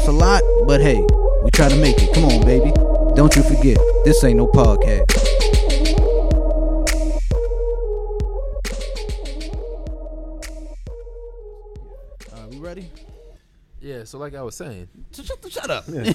[0.00, 1.06] I know it's a lot, but hey,
[1.42, 2.14] we try to make it.
[2.14, 2.72] Come on, baby.
[3.14, 5.04] Don't you forget, this ain't no podcast.
[12.32, 12.90] Uh, we ready?
[13.82, 15.84] Yeah, so like I was saying, Shut, shut up.
[15.86, 16.02] Yeah.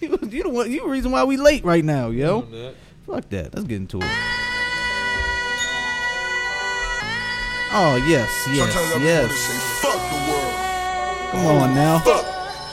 [0.00, 2.74] you, you the one, you the reason why we late right now, yo.
[3.06, 3.54] Fuck that.
[3.54, 4.10] Let's get into it.
[7.70, 10.67] Oh yes, yes, Sometimes I yes.
[11.30, 11.98] Come on now.
[12.00, 12.24] Fuck.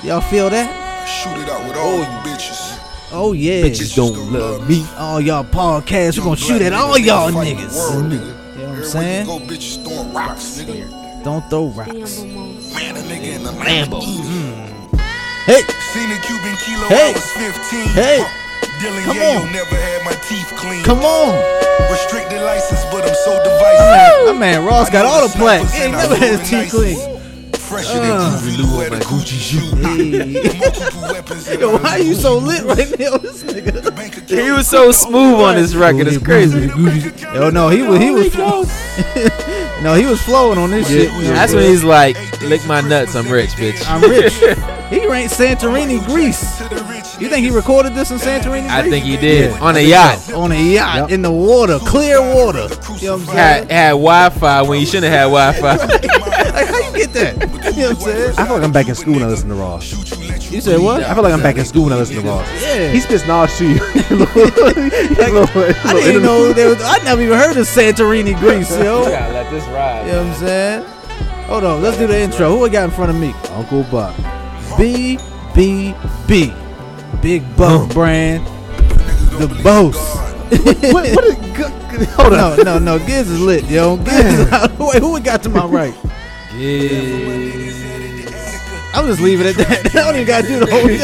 [0.03, 1.05] Y'all feel that?
[1.07, 3.11] Shoot it out with all oh, you bitches.
[3.11, 3.63] Oh yeah.
[3.63, 4.85] bitches don't love me.
[4.97, 7.77] All y'all podcasts, we Young gonna shoot at all y'all fighting the niggas.
[7.77, 8.13] world, mm-hmm.
[8.13, 8.55] nigga.
[8.55, 9.25] You know what I'm saying?
[9.25, 11.23] go, bitches throwing rocks, nigga.
[11.23, 12.21] Don't throw rocks.
[12.23, 14.01] Man, a nigga in the Lambo.
[14.01, 14.97] Mm-hmm.
[15.45, 15.61] Hey,
[15.93, 17.09] Seen a Cuban kilo, Hey.
[17.09, 17.87] I was 15.
[17.93, 18.25] Hey.
[18.81, 19.51] Dylan Come Yayo on.
[19.53, 20.83] never had my teeth clean.
[20.83, 21.35] come on.
[21.91, 24.25] Restricted license, but I'm so divisive.
[24.27, 25.73] My man Ross got all the plaques.
[25.73, 27.14] He ain't never had his teeth clean.
[27.75, 28.39] Fresher Uh.
[28.39, 29.75] than Gucci Lou at a Gucci shoe.
[29.75, 30.59] Hey.
[30.59, 34.29] Multiple weapons in Yo, my why you so lit right now, this nigga?
[34.29, 36.07] He was so smooth on this record.
[36.07, 36.67] It's crazy.
[37.33, 38.33] Yo, no, he was he was
[39.83, 41.09] no, he was flowing on this shit.
[41.25, 44.33] That's when he's like, "Lick my nuts, I'm rich, bitch." I'm rich.
[44.85, 46.61] He ain't Santorini, Greece.
[47.19, 48.67] You think he recorded this in Santorini?
[48.69, 50.31] I think he did on a yacht.
[50.31, 52.67] on a yacht in the water, clear water.
[52.99, 53.27] You know what I'm saying?
[53.35, 56.44] Had had Wi-Fi when he shouldn't have had Wi-Fi.
[56.95, 57.65] Like, how you get that?
[57.75, 58.35] You know what I'm saying?
[58.37, 59.91] I feel like I'm back in school when I listen to Ross.
[60.51, 61.03] You said what?
[61.03, 62.47] I feel like I'm back in school when I listen to Ross.
[62.61, 62.91] Yeah.
[62.91, 63.79] He spits knowledge to you.
[64.65, 64.73] I
[65.93, 66.81] didn't even know there was.
[66.81, 69.03] I never even heard of Santorini, Greece, yo.
[69.03, 70.05] You gotta let this ride.
[70.05, 70.83] You know what I'm saying?
[71.47, 72.49] Hold on, let's do the intro.
[72.49, 73.33] Who we got in front of me?
[73.51, 74.15] Uncle Buck.
[74.77, 75.17] B
[75.53, 75.93] B
[76.27, 76.53] B,
[77.21, 78.45] Big Buck brand,
[79.39, 79.95] the boss.
[80.91, 82.57] what, what is, g- g- hold on.
[82.57, 82.99] No, no, no.
[83.05, 83.97] Giz is lit, yo.
[83.97, 84.71] Giz is out.
[84.79, 85.93] Wait, who we got to my right?
[88.95, 89.95] I'm just leaving it at that.
[89.95, 90.99] I don't even gotta do the whole thing.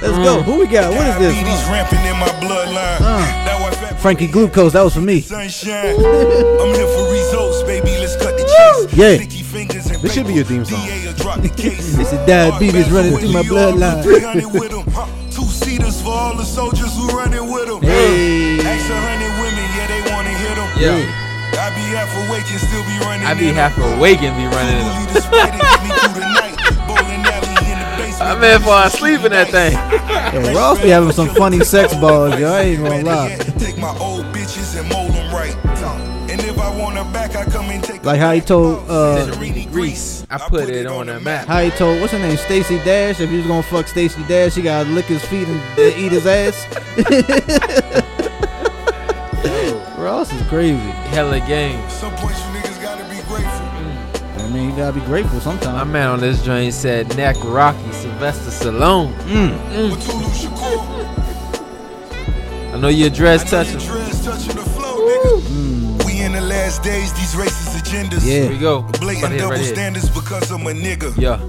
[0.00, 0.42] Let's go.
[0.42, 0.90] Who we got?
[0.90, 1.34] What is this?
[1.34, 2.96] Diabetes rampant in my bloodline.
[3.00, 3.18] Uh.
[3.44, 4.72] That why fat Frankie Glucose.
[4.72, 5.20] That was for me.
[5.20, 5.96] Sunshine.
[5.96, 7.90] I'm here for results, baby.
[8.00, 8.44] Let's cut the
[8.88, 8.96] chase.
[8.96, 9.16] Yeah.
[9.16, 10.80] Sticky fingers and This should be your theme song.
[10.86, 11.38] DA will drop.
[11.42, 14.02] This is diabetes running through my bloodline.
[14.02, 14.84] 300 with 'em.
[15.30, 17.82] Two seaters for all the soldiers who running with them.
[17.82, 18.60] Hey.
[18.64, 20.70] Ask a hundred women, yeah, they wanna hit them.
[20.80, 21.23] Yeah.
[22.14, 23.26] I be half awake and still be running.
[23.26, 24.80] I be half awake and be running.
[24.80, 24.98] Cool it.
[24.98, 26.54] lead the spider, get me through the night.
[26.86, 28.42] Bowling alley in the basement.
[28.42, 29.72] I fall asleep in that thing.
[29.72, 32.52] Yeah, Ross be having some funny sex balls, yo.
[32.52, 33.36] I ain't gonna lie.
[33.58, 35.56] Take my old bitches and mold them right.
[36.30, 39.26] And if I want her back, I come and take Like how he told, uh,
[39.70, 40.26] Grease.
[40.30, 41.46] I put it on the map.
[41.46, 43.20] how he told, what's her name, Stacy Dash.
[43.20, 46.12] If he was gonna fuck Stacy Dash, he gotta lick his feet and, and eat
[46.12, 46.66] his ass.
[50.04, 50.76] Ross is crazy.
[51.14, 51.80] Hella game.
[51.88, 53.66] Some points you niggas gotta be grateful.
[53.66, 54.44] Mm.
[54.44, 55.78] I mean, you gotta be grateful sometimes.
[55.78, 59.56] My man on this joint said, "Neck Rocky, Sylvester Stallone." Mm.
[59.72, 59.90] Mm.
[59.90, 60.78] But Tulu Shakur,
[62.74, 63.80] I know your dress I know touching.
[63.80, 66.04] your dreads touching the flow, nigga.
[66.04, 68.26] We in the last days, these racist agendas.
[68.26, 68.42] Yeah.
[68.42, 68.82] Here we go.
[69.00, 69.74] Blatant here, double right here.
[69.74, 71.16] standards because I'm a nigga.
[71.16, 71.40] Yeah,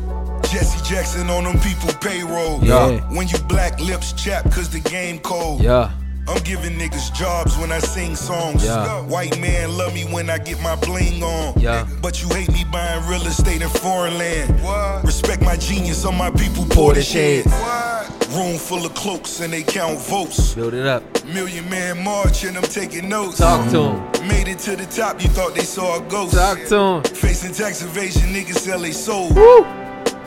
[0.50, 2.64] Jesse Jackson on them people payroll.
[2.64, 3.02] Yeah.
[3.14, 5.62] When you black lips chap cause the game cold.
[5.62, 5.92] yeah.
[6.28, 8.64] I'm giving niggas jobs when I sing songs.
[8.66, 9.02] Yeah.
[9.02, 11.54] White man love me when I get my bling on.
[11.60, 11.88] Yeah.
[12.02, 14.60] But you hate me buying real estate in foreign land.
[15.06, 17.52] Respect my genius on my people Pour pour the the shades.
[17.52, 18.36] shades.
[18.36, 20.56] Room full of cloaks and they count votes.
[20.56, 21.04] Build it up.
[21.26, 23.38] Million man march and I'm taking notes.
[23.38, 24.28] Talk to him.
[24.28, 26.34] Made it to the top, you thought they saw a ghost.
[26.34, 27.04] Talk to him.
[27.16, 29.30] Facing tax evasion, niggas sell they soul.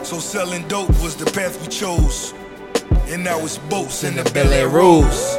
[0.05, 2.33] So selling dope was the path we chose.
[3.13, 5.37] And now it's boats in the belly rolls.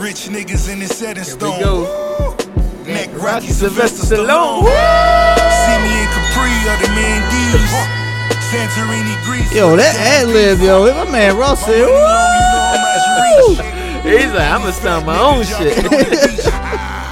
[0.00, 1.60] Rich niggas in the setting Here we stone.
[1.60, 2.34] go.
[2.88, 4.64] Neck Rocky Rocky Sylvester Sylvester Stallone.
[4.64, 5.60] Stallone.
[5.60, 7.74] See me in Capri or the Maldives.
[8.48, 9.52] Santorini, Greece.
[9.54, 10.88] Yo, that ad lib, yo.
[11.04, 12.00] My man Ross said, Money Woo!
[12.00, 14.20] long, you know how much reach.
[14.24, 15.76] He's like, I'ma start my own shit.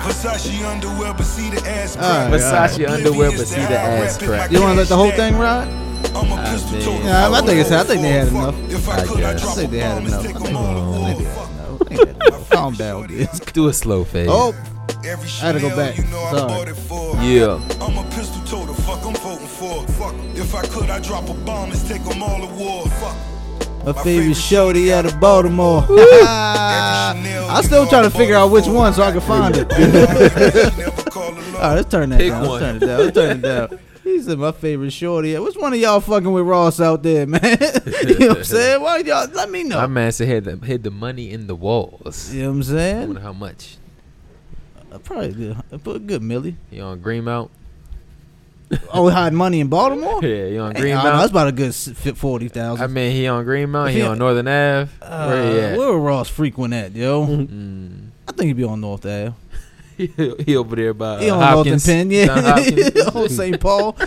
[0.08, 2.70] Versace underwear, but see the ass All right, crack.
[2.70, 4.50] Versace underwear, but see the ass crack.
[4.50, 5.68] You wanna let the whole thing ride?
[6.16, 8.54] I'm a ah, pistol mean- Yeah, I think it's- I think they had enough.
[8.88, 9.46] I I could, I'd guess.
[9.46, 10.20] I think they had enough.
[10.20, 11.57] I take think, 'em all I think
[11.98, 12.14] they war.
[12.14, 12.16] had enough.
[12.16, 12.50] I think they had enough.
[12.50, 13.40] Calm down, Giz.
[13.52, 14.28] Do a slow fade.
[14.30, 14.54] Oh,
[15.04, 15.96] Every I had to go back.
[15.98, 16.48] You know I Sorry.
[16.48, 17.16] bought it for.
[17.16, 17.60] Yeah.
[17.84, 19.86] I'm a pistol toter, fuck I'm voting for.
[19.92, 20.14] Fuck.
[20.34, 22.86] If I could, I'd drop a bomb and take them all to war.
[22.88, 23.16] Fuck.
[23.84, 25.84] My My favorite favorite shorty out of Baltimore.
[25.88, 29.70] I'm still you trying to figure out which one so I can find it.
[29.72, 32.46] She never called her All right, let's turn that Pick down.
[32.46, 32.60] one.
[32.60, 32.98] Let's turn it down.
[33.00, 33.78] Let's turn it down.
[34.08, 35.38] He said my favorite shorty.
[35.38, 37.40] Which one of y'all fucking with Ross out there, man?
[37.42, 38.82] you know what I'm saying?
[38.82, 39.76] Why y'all let me know?
[39.76, 42.32] My man said hid the, hid the money in the walls.
[42.32, 42.96] you know what I'm saying?
[43.02, 43.76] I wonder how much.
[44.90, 45.56] Uh, Probably good.
[45.72, 46.56] uh, good Millie.
[46.70, 47.50] You on Greenmount?
[48.92, 50.22] Oh, hide money in Baltimore?
[50.22, 52.84] Yeah, you on Hey, I don't that's about a good forty thousand.
[52.84, 53.90] I mean, he on Greenmount.
[53.92, 54.90] He he- on Northern Ave.
[55.00, 55.78] Where he Uh, at?
[55.78, 57.26] where Ross frequent at, yo?
[57.26, 58.08] Mm.
[58.28, 59.32] I think he'd be on North Ave.
[59.98, 60.06] he,
[60.46, 61.86] he over there by He uh, on Hopkins.
[61.86, 63.10] Northern Penn, yeah.
[63.14, 63.60] On St.
[63.60, 63.92] Paul.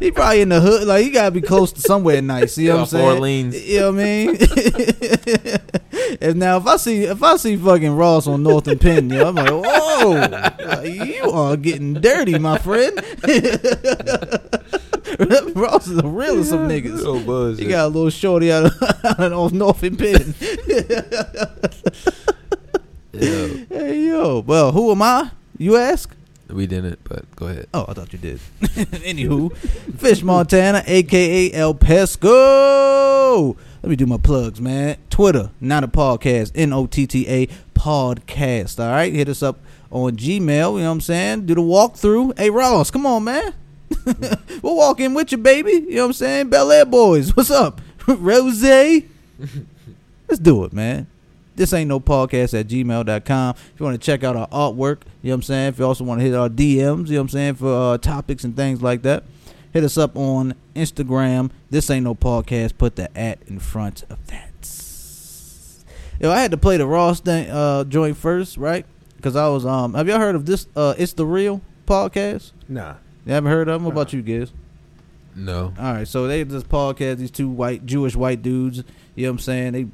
[0.00, 0.88] he probably in the hood.
[0.88, 2.56] Like he gotta be close to somewhere nice.
[2.58, 3.16] You know what I'm Yeah, saying?
[3.16, 3.68] Orleans.
[3.68, 4.36] You know what I mean?
[6.20, 9.34] and now if I see if I see fucking Ross on Northern Penn, yo, I'm
[9.34, 10.28] like, whoa,
[10.66, 12.96] like, you are getting dirty, my friend.
[15.54, 17.00] Ross is the realest of niggas.
[17.00, 17.58] So buzz.
[17.58, 20.34] He got a little shorty out of, out of Northern Penn.
[23.12, 25.32] Yeah, hey yo, well, who am I?
[25.58, 26.14] You ask.
[26.48, 27.66] we didn't, but go ahead.
[27.74, 28.38] Oh, I thought you did.
[28.60, 29.54] Anywho,
[29.98, 33.56] Fish Montana, aka El Pesco.
[33.82, 34.96] Let me do my plugs, man.
[35.10, 36.52] Twitter, not a podcast.
[36.54, 38.78] N O T T A podcast.
[38.78, 39.58] All right, hit us up
[39.90, 40.38] on Gmail.
[40.38, 41.46] You know what I'm saying?
[41.46, 42.38] Do the walkthrough.
[42.38, 43.54] Hey Ross, come on, man.
[44.62, 45.72] we'll walk in with you, baby.
[45.72, 46.48] You know what I'm saying?
[46.50, 47.80] Bel Air boys, what's up?
[48.06, 48.62] Rose.
[48.62, 51.08] Let's do it, man.
[51.60, 53.54] This ain't no podcast at gmail.com.
[53.54, 55.68] If you want to check out our artwork, you know what I'm saying?
[55.68, 57.98] If you also want to hit our DMs, you know what I'm saying, for uh,
[57.98, 59.24] topics and things like that,
[59.70, 61.50] hit us up on Instagram.
[61.68, 62.78] This ain't no podcast.
[62.78, 64.68] Put the at in front of that.
[66.18, 68.86] Yo, I had to play the Ross thing, uh, joint first, right?
[69.16, 72.52] Because I was, um, have y'all heard of this, uh, It's the Real podcast?
[72.70, 72.94] Nah.
[73.26, 73.84] You haven't heard of them?
[73.84, 74.50] What about you, guys?
[75.36, 75.74] No.
[75.78, 78.82] All right, so they this podcast, these two white Jewish white dudes.
[79.14, 79.72] You know what I'm saying?
[79.72, 79.86] They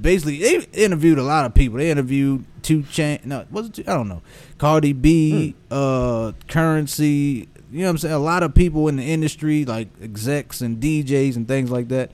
[0.00, 1.78] basically they interviewed a lot of people.
[1.78, 3.20] They interviewed two chain.
[3.24, 3.74] No, was it?
[3.74, 4.22] Two, I don't know.
[4.58, 7.48] Cardi B, uh, Currency.
[7.72, 8.14] You know what I'm saying?
[8.14, 12.10] A lot of people in the industry, like execs and DJs and things like that.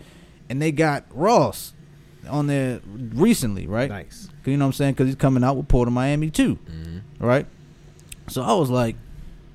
[0.50, 1.72] And they got Ross
[2.28, 3.88] on there recently, right?
[3.88, 4.28] Nice.
[4.44, 4.92] You know what I'm saying?
[4.94, 7.00] Because he's coming out with Port of Miami too Mm.
[7.18, 7.46] right?
[8.28, 8.96] So I was like,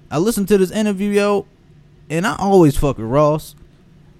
[0.09, 1.45] I listened to this interview, yo,
[2.09, 3.55] and I always fuck with Ross,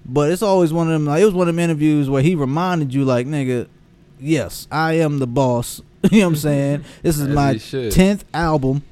[0.04, 1.06] but it's always one of them.
[1.06, 3.68] Like it was one of them interviews where he reminded you, like, nigga,
[4.18, 5.80] yes, I am the boss.
[6.10, 6.84] you know what I'm saying?
[7.02, 7.56] This is As my
[7.90, 8.82] tenth album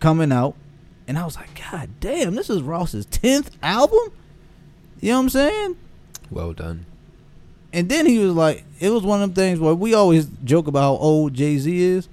[0.00, 0.54] coming out,
[1.06, 4.12] and I was like, God damn, this is Ross's tenth album.
[5.00, 5.76] You know what I'm saying?
[6.30, 6.86] Well done.
[7.72, 10.66] And then he was like, it was one of them things where we always joke
[10.66, 12.08] about how old Jay Z is.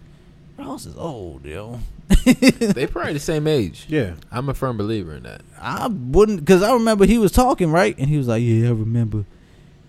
[0.57, 1.79] Ross is old, yo.
[2.25, 3.85] They probably the same age.
[3.89, 4.13] Yeah.
[4.31, 5.41] I'm a firm believer in that.
[5.59, 7.97] I wouldn't, because I remember he was talking, right?
[7.97, 9.25] And he was like, Yeah, I remember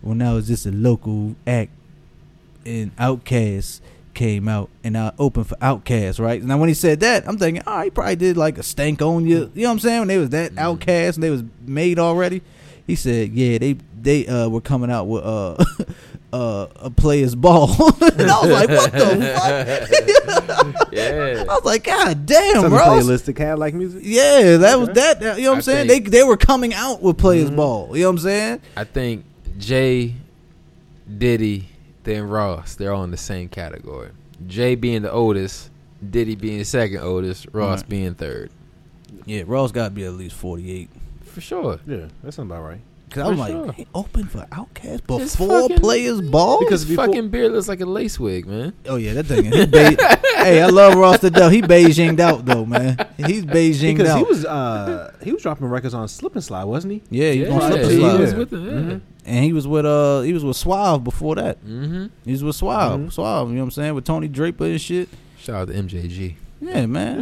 [0.00, 1.70] when I was just a local act
[2.66, 3.80] and Outkast
[4.14, 6.42] came out and I opened for Outkast, right?
[6.42, 9.26] Now, when he said that, I'm thinking, Oh, he probably did like a stank on
[9.26, 9.50] you.
[9.54, 9.98] You know what I'm saying?
[10.00, 10.78] When they was that Mhm.
[10.78, 12.42] Outkast and they was made already.
[12.86, 15.56] He said, Yeah, they they uh were coming out with uh
[16.34, 17.68] uh a player's ball.
[18.00, 19.08] and I was like, What the
[19.38, 20.84] fuck?
[20.92, 21.44] Yeah.
[21.48, 22.80] I was like, God damn, Something bro.
[22.80, 24.02] playalistic had like music.
[24.04, 25.00] Yeah, that was Okay.
[25.00, 25.20] that.
[25.20, 25.88] that- You know what I'm I saying?
[25.88, 27.56] think- they they were coming out with players Mhm.
[27.56, 27.96] ball.
[27.96, 28.60] You know what I'm saying?
[28.76, 29.24] I think
[29.58, 30.14] Jay,
[31.18, 31.68] Diddy,
[32.04, 34.10] then Ross, they're all in the same category.
[34.46, 35.70] Jay being the oldest,
[36.10, 37.88] Diddy being second oldest, Ross Right.
[37.88, 38.50] being third.
[39.26, 40.90] Yeah, Ross got to be at least 48.
[41.24, 41.78] For sure.
[41.86, 42.80] Yeah, that sounds about right.
[43.10, 43.72] Cause I was For like, sure.
[43.72, 46.58] he opened for Outkast before fucking- players ball.
[46.58, 48.72] Because His before- fucking beard looks like a lace wig, man.
[48.86, 49.44] oh yeah, that thing.
[49.44, 49.78] He Be-
[50.42, 51.52] hey, I love Ross the death.
[51.52, 52.96] He Beijinged out though, man.
[53.16, 54.18] He's Beijinged Because out.
[54.18, 57.02] he was uh he was dropping records on Slip and Slide, wasn't he?
[57.10, 58.20] yeah, he was on yeah, Slip and he Slide.
[58.20, 58.64] was with him.
[58.64, 58.72] Yeah.
[58.96, 59.00] Mhm.
[59.26, 61.64] and he was with uh he was with Suave before that.
[61.64, 62.06] Mm-hmm.
[62.24, 63.12] He was with Suave, Mhm.
[63.12, 63.48] Suave.
[63.48, 63.94] You know what I'm saying?
[63.94, 65.08] With Tony Draper and shit.
[65.38, 66.34] Shout out to MJG.
[66.60, 67.20] Yeah, man.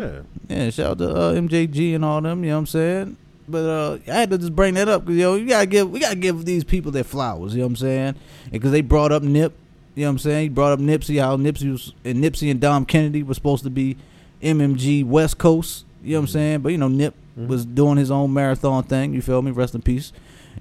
[0.48, 0.56] Yeah.
[0.56, 2.44] Yeah, shout out to uh, MJG and all them.
[2.44, 3.16] You know what I'm saying?
[3.48, 5.98] But uh, I had to just bring that up because yo, you gotta give we
[6.00, 7.52] gotta give these people their flowers.
[7.54, 8.14] You know what I'm saying?
[8.50, 9.52] Because they brought up Nip.
[9.94, 10.42] You know what I'm saying?
[10.44, 11.20] He brought up Nipsey.
[11.20, 13.96] How Nipsey was and Nipsey and Dom Kennedy was supposed to be
[14.42, 15.84] MMG West Coast.
[16.02, 16.60] You know what I'm saying?
[16.60, 17.46] But you know Nip Mhm.
[17.48, 19.14] was doing his own marathon thing.
[19.14, 19.50] You feel me?
[19.50, 20.12] Rest in peace.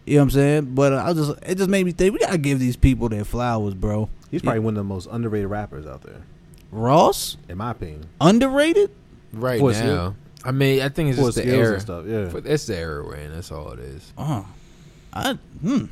[0.05, 0.65] You know what I'm saying?
[0.75, 3.23] But uh, I just it just made me think we gotta give these people their
[3.25, 4.09] flowers, bro.
[4.31, 6.21] He's probably one of the most underrated rappers out there,
[6.71, 8.07] Ross in my opinion.
[8.21, 8.89] underrated.
[9.33, 10.15] Right For his now.
[10.43, 11.73] I mean, I think it's just the skills era.
[11.73, 12.05] and stuff.
[12.07, 12.29] Yeah.
[12.29, 13.31] For- It's the era we're in.
[13.33, 14.11] That's all it is.
[14.17, 14.45] Oh,
[15.13, 15.85] I hmm.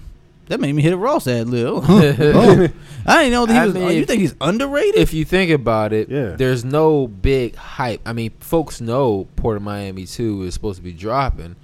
[0.47, 1.83] That made me hit a Ross ad lib.
[1.87, 2.67] Oh.
[3.05, 3.73] I didn't know that he I was.
[3.75, 4.95] mean, oh, you think he's underrated?
[4.99, 6.29] if you think about it, Yeah.
[6.31, 8.01] there's no big hype.
[8.05, 11.55] I mean, folks know Port of Miami 2 is supposed to be dropping,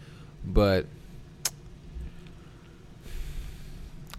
[0.46, 0.86] but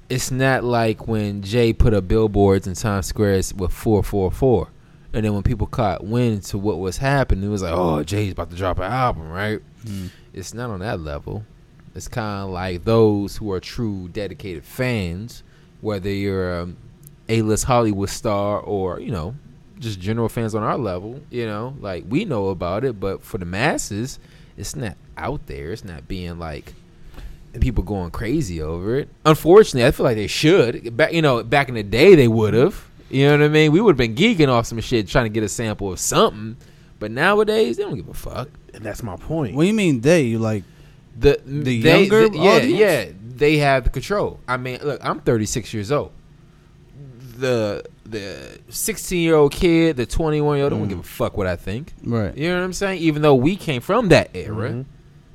[0.08, 4.68] it's not like when Jay put up billboards in Times Square with 444.
[5.12, 8.32] And then when people caught wind to what was happening, it was like, oh, Jay's
[8.32, 9.60] about to drop an album, right?
[9.84, 10.10] Mm.
[10.32, 11.44] It's not on that level.
[11.94, 15.42] It's kind of like those who are true dedicated fans,
[15.80, 16.76] whether you're um,
[17.28, 19.34] a-list Hollywood star or you know
[19.78, 21.20] just general fans on our level.
[21.30, 24.18] You know, like we know about it, but for the masses,
[24.58, 25.72] it's not out there.
[25.72, 26.75] It's not being like
[27.60, 29.08] people going crazy over it.
[29.25, 30.96] Unfortunately, I feel like they should.
[30.96, 32.84] Back you know, back in the day, they would have.
[33.10, 33.72] You know what I mean?
[33.72, 36.56] We would have been geeking off some shit trying to get a sample of something.
[36.98, 38.48] But nowadays, they don't give a fuck.
[38.75, 39.54] And that's my point.
[39.54, 40.22] what do you mean they?
[40.22, 40.64] You like
[41.18, 42.78] The The they- younger the- yeah, audience?
[42.78, 43.04] yeah,
[43.36, 44.40] they have the control.
[44.48, 46.10] I mean, look, I'm 36 years old.
[47.38, 50.88] The the 16 year old kid, the 21 year old, don't Mm.
[50.90, 51.92] give a fuck what I think.
[52.04, 52.36] right?
[52.36, 53.00] You know what I'm saying?
[53.00, 54.84] Even though we came from that era Mhm.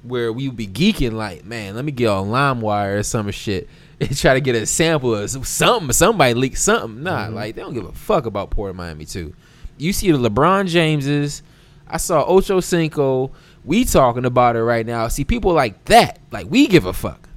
[0.03, 3.67] where we would be geeking, like, man, let me get on LimeWire or some shit
[3.90, 5.91] and try to get a sample of something.
[5.93, 7.03] Somebody leaked something.
[7.03, 7.34] Nah, Mhm.
[7.34, 9.34] like they don't give a fuck about Port of Miami too.
[9.77, 11.41] You see the LeBron Jameses.
[11.88, 13.31] I saw Ocho Cinco.
[13.65, 15.08] We talking about it right now.
[15.08, 17.27] See people like that, like we give a fuck.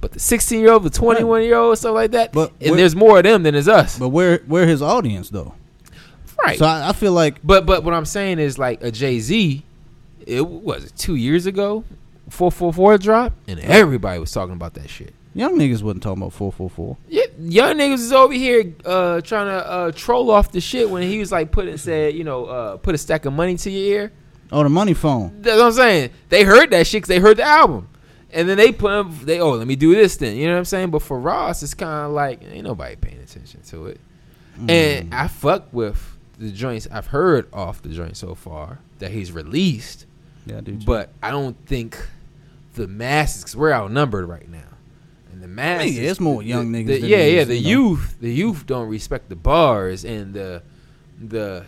[0.00, 2.76] But the 16 year old, the 21 year old, stuff like that, But and where-
[2.78, 5.54] there's more of them than is us, But where where his audience though?
[6.44, 6.58] right?
[6.58, 9.64] So I, I feel like But but what I'm saying is like a Jay Z,
[10.26, 11.82] it was it two years ago,
[12.28, 15.14] four four four drop, and everybody was talking about that shit.
[15.36, 16.96] Young niggas wasn't talking about four four four.
[17.08, 21.02] Yeah, young niggas is over here uh, trying to uh, troll off the shit when
[21.02, 23.70] he was like put it said you know uh, put a stack of money to
[23.70, 24.12] your ear.
[24.52, 25.42] Oh, the money phone.
[25.42, 26.10] That's what I'm saying.
[26.28, 27.88] They heard that shit 'cause they heard the album.
[28.32, 30.58] And then they put up, they oh let me do this then you know what
[30.58, 30.90] I'm saying.
[30.90, 34.00] But for Ross, it's kind of like ain't nobody paying attention to it.
[34.58, 34.70] Mm.
[34.70, 39.32] And I fuck with the joints I've heard off the joint so far that he's
[39.32, 40.06] released.
[40.46, 40.84] yeah, dude.
[40.84, 41.98] But I don't think
[42.74, 44.68] the masses, because we're outnumbered right now,
[45.36, 47.56] and the masses, it's more young the- niggas the- than yeah, it yeah, is, the
[47.58, 47.88] you know.
[47.90, 50.62] youth, the youth don't respect the bars and the
[51.20, 51.64] the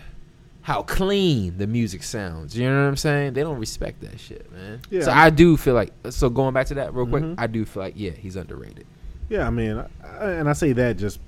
[0.62, 2.56] how clean the music sounds.
[2.56, 3.32] You know what I'm saying?
[3.34, 4.80] They don't respect that shit, man.
[4.90, 5.02] Yeah.
[5.02, 5.92] So I do feel like.
[6.10, 7.34] So going back to that real quick, Mhm.
[7.38, 8.84] I do feel like yeah, he's underrated.
[9.30, 11.20] Yeah, I mean, I, and I say that just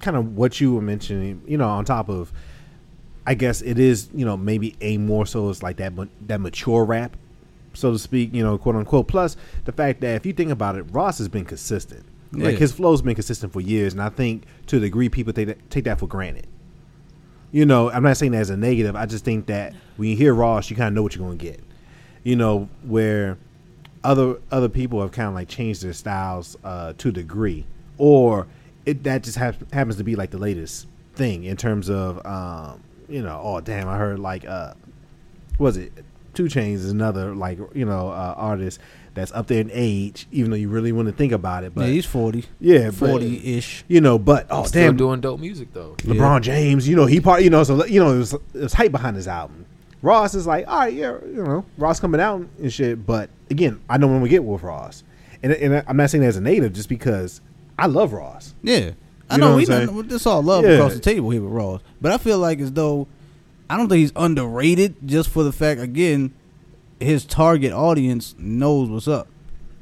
[0.00, 1.42] kind of what you were mentioning.
[1.46, 2.32] You know, on top of,
[3.26, 4.08] I guess it is.
[4.14, 7.16] You know, maybe a more so is like that ma- that mature rap,
[7.78, 8.34] so to speak.
[8.34, 9.08] You know, quote unquote.
[9.08, 12.04] Plus the fact that if you think about it, Ross has been consistent.
[12.32, 15.46] Like his flow's been consistent for years, and I think to a degree people take
[15.46, 16.46] that, take that for granted.
[17.52, 18.94] You know, I'm not saying that as a negative.
[18.94, 21.38] I just think that when you hear Ross, you kind of know what you're going
[21.38, 21.60] to get.
[22.24, 23.38] You know, where
[24.04, 27.64] other other people have kind of like changed their styles uh, to a degree,
[27.96, 28.46] or
[28.84, 32.82] it that just hap- happens to be like the latest thing in terms of um,
[33.08, 33.40] you know.
[33.42, 33.88] Oh damn!
[33.88, 34.74] I heard like uh,
[35.56, 35.92] what was it
[36.34, 38.78] 2 Chainz is another like you know uh, artist
[39.14, 41.74] that's up there in age, even though you really want to think about it.
[41.74, 42.44] But yeah, he's forty.
[42.60, 43.84] yeah, Forty ish.
[43.88, 45.94] You know, but oh Still damn, doing dope music though.
[45.98, 48.72] LeBron James, you know, he part, you know, so you know, it was, it was
[48.74, 49.64] hype behind his album.
[50.00, 53.04] Ross is like, all right, yeah, you know, Ross coming out and shit.
[53.04, 55.02] But again, I know when we get with Ross,
[55.42, 57.40] and, and I'm not saying that as a native, just because
[57.76, 58.54] I love Ross.
[58.62, 58.92] Yeah,
[59.28, 60.08] I know, know we what I'm done, saying?
[60.08, 60.70] this all love Yeah.
[60.72, 63.08] across the table here with Ross, but I feel like as though
[63.70, 66.32] I don't think he's underrated just for the fact again
[67.00, 69.28] his target audience knows what's up.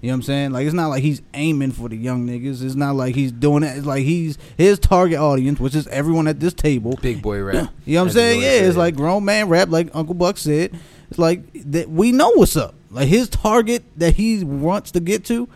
[0.02, 0.50] You know what I'm saying?
[0.52, 2.62] Like it's not like he's aiming for the young niggas.
[2.62, 3.76] It's not like he's doing it.
[3.76, 6.98] It's like he's his target audience, which is everyone at this table.
[7.00, 7.72] Big boy rap.
[7.86, 8.40] You know what I'm saying?
[8.42, 10.78] always Yeah, it's like grown man rap, like Uncle Buck said.
[11.10, 11.40] It's like
[11.70, 12.74] that we know what's up.
[12.90, 15.48] Like his target that he wants to get to,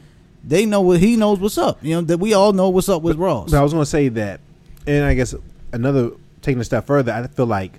[0.42, 1.78] they know what he knows what's up.
[1.82, 3.50] You know that we all know what's up with Ross.
[3.50, 4.40] But I was going to say that,
[4.86, 5.34] and I guess
[5.72, 7.72] another taking a step further, I feel like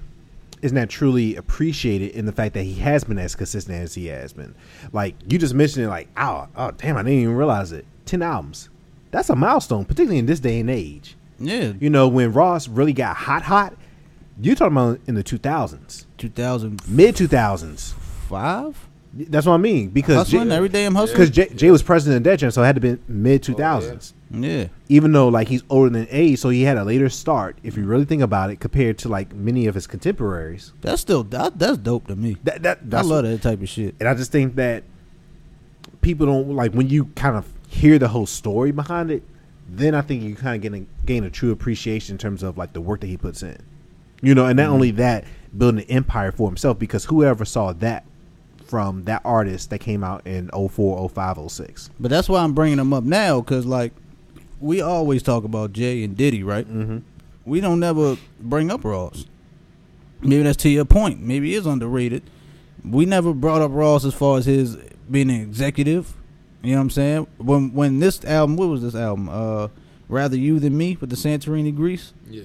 [0.62, 4.08] isn't that truly appreciated in the fact that he has been as consistent as he
[4.08, 4.54] has been.
[4.92, 7.86] Like you just mentioned it, like oh, oh damn, I didn't even realize it.
[8.06, 8.70] Ten albums,
[9.12, 11.16] that's a milestone, particularly in this day and age.
[11.40, 13.74] Yeah, You know, when Ross really got hot, hot,
[14.40, 16.90] you talking about in the 2000s, 2005.
[16.90, 17.94] mid 2000s.
[18.30, 18.88] five.
[19.14, 20.86] That's what I mean because Hustling Jay, every day.
[20.86, 21.18] I'm hustling.
[21.18, 24.14] because Jay, Jay was president of Def Jam, so it had to be mid 2000s.
[24.34, 27.58] Yeah, Even though like he's older than age, so he had a later start.
[27.64, 31.24] If you really think about it, compared to like many of his contemporaries, that's still
[31.26, 32.38] that, that's dope to me.
[32.44, 33.96] that that I love that type of shit.
[34.00, 34.84] And I just think that
[36.02, 39.24] people don't like when you kind of hear the whole story behind it.
[39.68, 42.58] Then I think you kind of gain a, gain a true appreciation in terms of
[42.58, 43.58] like the work that he puts in.
[44.22, 44.74] You know, and not mm-hmm.
[44.74, 45.26] only that,
[45.58, 48.06] building an empire for himself because whoever saw that
[48.66, 51.90] from that artist that came out in 04, 05, 06.
[52.00, 53.94] But that's why I'm bringing him up now, because like
[54.62, 56.68] we always talk about Jay and Diddy, right?
[56.68, 57.00] Mm-hmm.
[57.46, 59.26] We don't never bring up Ross.
[60.22, 61.22] Maybe that's to your point.
[61.22, 62.24] Maybe he is underrated.
[62.86, 64.78] We never brought up Ross as far as his
[65.10, 66.14] being an executive.
[66.62, 67.28] You know what I'm saying?
[67.38, 69.30] When when this album, what was this album?
[69.30, 69.70] Uh,
[70.08, 72.14] Rather You Than Me with the Santorini Greece.
[72.30, 72.44] Yeah.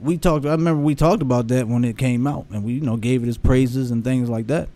[0.00, 0.44] we talked.
[0.44, 3.22] I remember we talked about that when it came out, and we you know gave
[3.22, 4.68] it his praises and things like that.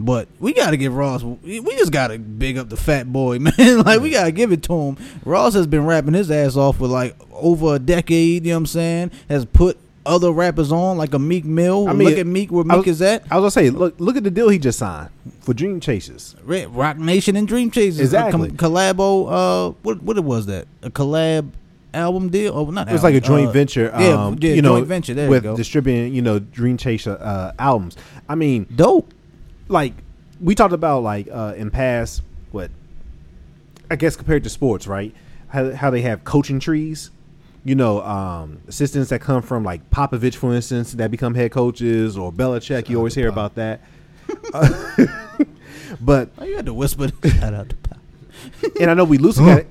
[0.00, 1.24] But we got to give Ross.
[1.24, 3.52] We just got to big up the Fat Boy, man.
[3.84, 4.96] like we got to give it to him.
[5.24, 8.44] Ross has been rapping his ass off for like over a decade.
[8.46, 9.10] You know what I'm saying?
[9.28, 9.76] Has put
[10.06, 11.88] other rappers on like a Meek Mill.
[11.88, 13.24] I mean, Look at Meek where Meek was- is at.
[13.30, 16.36] I was gonna say, look, look at the deal he just signed for Dream Chasers.
[16.44, 18.00] Roc Nation and Dream Chasers.
[18.00, 18.46] Exactly.
[18.48, 19.26] A com- collabo.
[19.28, 20.68] Uh, what what was that?
[20.82, 21.50] A collab
[21.92, 22.52] album deal?
[22.54, 22.88] Oh, not.
[22.88, 23.90] It was like a joint uh, venture.
[23.98, 25.14] yeah, Um, yeah, you know, joint venture.
[25.14, 27.96] There with distributing, you know, Dream Chaser uh, albums.
[28.28, 29.12] I mean, Dope.
[29.68, 29.94] Like
[30.40, 32.70] we talked about, like uh, in past, what
[33.90, 35.14] I guess compared to sports, right?
[35.48, 37.10] How how they have coaching trees.
[37.64, 42.16] You know, um, assistants that come from like Popovich, for instance, that become head coaches,
[42.16, 42.88] or Belichick.
[42.88, 43.80] You always hear about that.
[46.00, 47.08] but Oh, you had to whisper.
[47.28, 47.98] Shout out to Pop.
[48.80, 49.64] and I know we loosely got,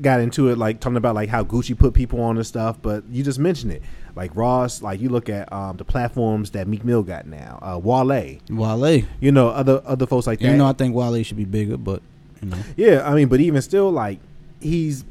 [0.00, 2.80] got into it, like talking about like how Gucci put people on and stuff.
[2.80, 3.82] But you just mentioned it,
[4.16, 4.82] like Ross.
[4.82, 8.38] Like you look at um, the platforms that Meek Mill got now, uh, Wale.
[8.50, 9.02] Wale.
[9.20, 10.50] You know, other other folks like that.
[10.50, 12.02] You know, I think Wale should be bigger, but
[12.42, 14.18] you know, yeah, I mean, but even still, like
[14.60, 15.04] he's.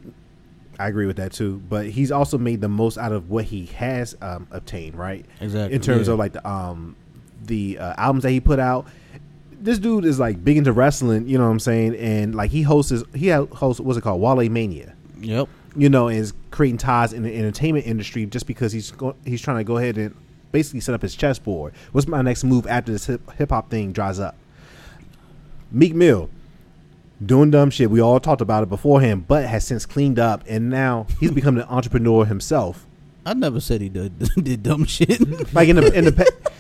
[0.81, 3.65] I agree with that too, but he's also made the most out of what he
[3.65, 5.25] has um, obtained, right?
[5.41, 6.13] Exactly, In terms yeah.
[6.13, 6.95] of like the um
[7.43, 8.87] the uh, albums that he put out.
[9.61, 11.95] This dude is like big into wrestling, you know what I'm saying?
[11.97, 14.95] And like he hosts his, he hosts what's it called, Wale Mania.
[15.19, 15.49] yep.
[15.75, 19.57] You know, is creating ties in the entertainment industry just because he's go- he's trying
[19.57, 20.15] to go ahead and
[20.51, 21.73] basically set up his chessboard.
[21.91, 24.35] What's my next move after this hip hop thing dries up?
[25.71, 26.29] Meek Mill
[27.23, 27.89] doing dumb shit.
[27.91, 31.57] We all talked about it beforehand, but has since cleaned up and now he's become
[31.57, 32.85] an entrepreneur himself.
[33.25, 35.53] I never said he did did dumb shit.
[35.53, 36.51] Like in the in the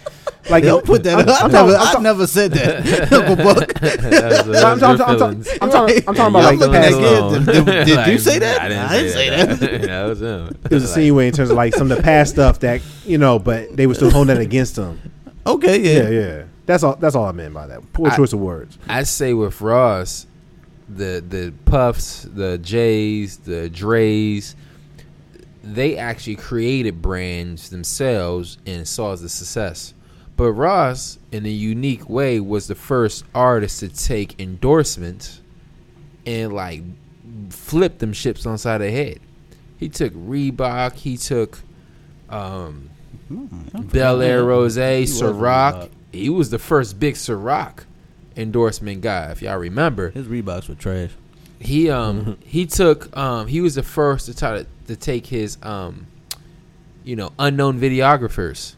[0.49, 1.19] like Don't put that.
[1.19, 1.41] I'm, up.
[1.41, 3.11] I, I'm never, talking- I'm I never said that.
[3.13, 3.73] Uncle Buck.
[3.83, 6.17] I'm, talking- was I'm talking- I'm talking.
[6.17, 6.95] About like the looking past.
[6.95, 8.61] at Did- did- did- did you say that?
[8.61, 9.81] I didn't, I didn't say, say that.
[9.87, 10.57] that was him.
[10.65, 12.81] It was a scene way in terms of like some of the past stuff that
[13.05, 14.99] you know, but they were still holding that against him.
[15.47, 16.19] Okay, Yeah, yeah.
[16.37, 16.43] yeah.
[16.65, 16.95] That's all.
[16.95, 17.93] That's all I meant by that.
[17.93, 18.77] Poor I- choice of words.
[18.87, 20.27] I say with Ross,
[20.87, 24.55] the the Puffs, the Jays, the Dre's,
[25.63, 29.93] they actually created brands themselves and saw the success.
[30.39, 35.41] But Ross, in a unique way, was the first artist to take endorsements
[36.25, 36.81] and like
[37.49, 39.19] flip them ships on side of the head.
[39.75, 41.59] He took Reebok, he took
[42.29, 42.89] um,
[43.29, 45.89] Bel Air Rose, Ciroc.
[46.13, 47.83] He was the first big Ciroc
[48.37, 50.11] endorsement guy, if y'all remember.
[50.11, 51.11] His Reeboks were trash.
[51.59, 55.57] He um he took um he was the first to try to, to take his
[55.63, 56.07] um
[57.03, 58.77] you know unknown videographers.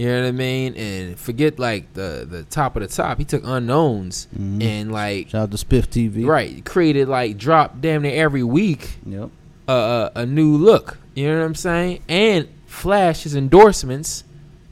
[0.00, 0.74] You know what I mean?
[0.76, 3.18] And forget like the the top of the top.
[3.18, 4.62] He took unknowns Mhm.
[4.62, 6.24] and like Shout out to Spiff TV.
[6.24, 9.28] right created like drop damn near every week Yep.
[9.68, 10.96] a, a, a new look.
[11.14, 12.00] You know what I'm saying?
[12.08, 14.24] And flash his endorsements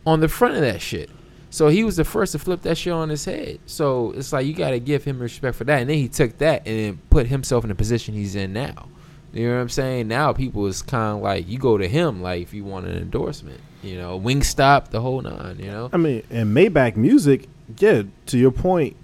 [0.07, 1.11] on the front of that shit.
[1.51, 3.59] So he was the first to flip that shit on his head.
[3.67, 5.81] So it's like you got to give him respect for that.
[5.83, 8.89] And then he took that and put himself in the position he's in now.
[9.35, 10.09] You know what I'm saying?
[10.09, 12.97] Now people is kind of like you go to him like if you want an
[12.97, 13.61] endorsement.
[13.83, 15.59] You know, Wingstop, the whole nine.
[15.59, 18.03] You know, I mean, and Maybach Music, yeah.
[18.27, 18.97] To your point,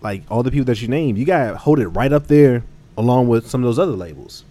[0.00, 2.64] like all the people that you named, you gotta hold it right up there
[2.96, 4.44] along with some of those other labels.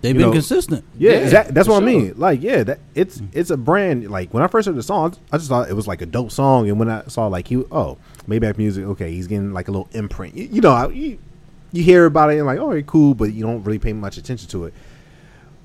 [0.00, 0.84] They've You been know, consistent.
[0.96, 2.14] Yeah, Yeah, exact- that's for what I mean.
[2.16, 3.28] Like, yeah, that it's mm.
[3.32, 4.08] it's a brand.
[4.10, 6.30] Like when I first heard the song, I just thought it was like a dope
[6.30, 7.96] song, and when I saw like he, oh,
[8.28, 10.36] Maybach Music, okay, he's getting like a little imprint.
[10.36, 11.18] You, you know, I- you,
[11.72, 14.48] you hear about it and like, oh, cool, but you don't really pay much attention
[14.50, 14.74] to it.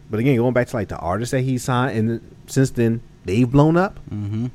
[0.09, 3.49] But again, going back to like the artists that he signed, and since then they've
[3.49, 3.99] blown up.
[4.09, 4.47] Mm-hmm.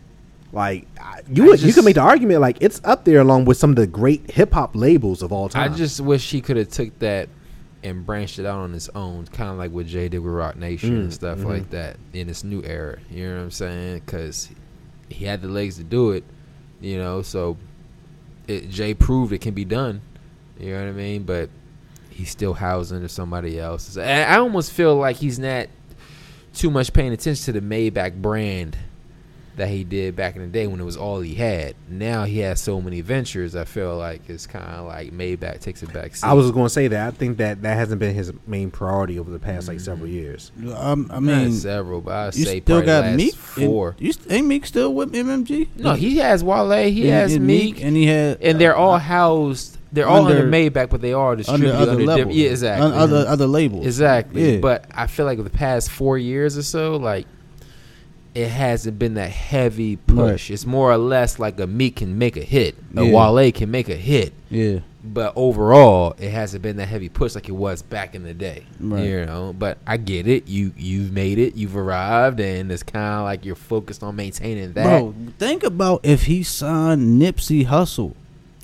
[0.53, 0.87] Like
[1.31, 3.71] you, would, you just- could make the argument like it's up there along with some
[3.71, 5.73] of the great hip hop labels of all time.
[5.73, 7.29] I just wish he could have took that
[7.83, 10.57] and branched it out on his own, kind of like what Jay did with Roc
[10.57, 11.45] Nation Mm, and stuff mhm.
[11.45, 12.99] like that in this new era.
[13.11, 14.03] You know what I'm saying?
[14.05, 14.49] Because
[15.11, 16.25] he had the legs to do it.
[16.81, 17.57] You know, so
[18.47, 20.01] it, Jay proved it can be done.
[20.59, 21.23] You know what I mean?
[21.25, 21.51] But
[22.19, 23.97] he's still housed under somebody else.
[23.97, 25.69] I almost feel like he's not
[26.53, 28.77] too much paying attention to the Maybach brand
[29.57, 31.75] that he did back in the day when it was all he had.
[31.89, 33.57] Now he has so many ventures.
[33.57, 36.13] I feel like it's kind of like Maybach takes it back.
[36.23, 39.19] I was going to say that I think that that hasn't been his main priority
[39.19, 40.53] over the past like several years.
[40.77, 43.35] Um, I I mean, several, but I say still got last Meek.
[43.35, 43.91] four.
[43.99, 45.69] And you st- ain't Meek still with MMG?
[45.77, 46.71] no, he has Wale.
[46.89, 49.77] He And- has and Meek, and he had, and they're all housed.
[49.93, 52.17] They're all under, Under- Maybach, but they are under distributed other under, levels.
[52.17, 52.37] different.
[52.39, 52.87] Yeah, exactly.
[52.87, 53.87] Un- other other labels.
[53.87, 54.55] Exactly.
[54.55, 54.61] Yeah.
[54.61, 57.27] But I feel like the past four years or so, like
[58.35, 60.51] it hasn't been that heavy push.
[60.51, 63.13] It's more or less like a Meek can make a hit, a Yeah.
[63.33, 64.33] Wale can make a hit.
[64.51, 64.81] Yeah.
[65.03, 68.65] But overall, it hasn't been that heavy push like it was back in the day.
[68.79, 69.05] Right.
[69.05, 70.49] You know, but I get it.
[70.49, 71.55] You you've made it.
[71.55, 74.85] You've arrived, and it's kind of like you're focused on maintaining that.
[74.85, 78.15] Bro, think about if he signed Nipsey Hussle.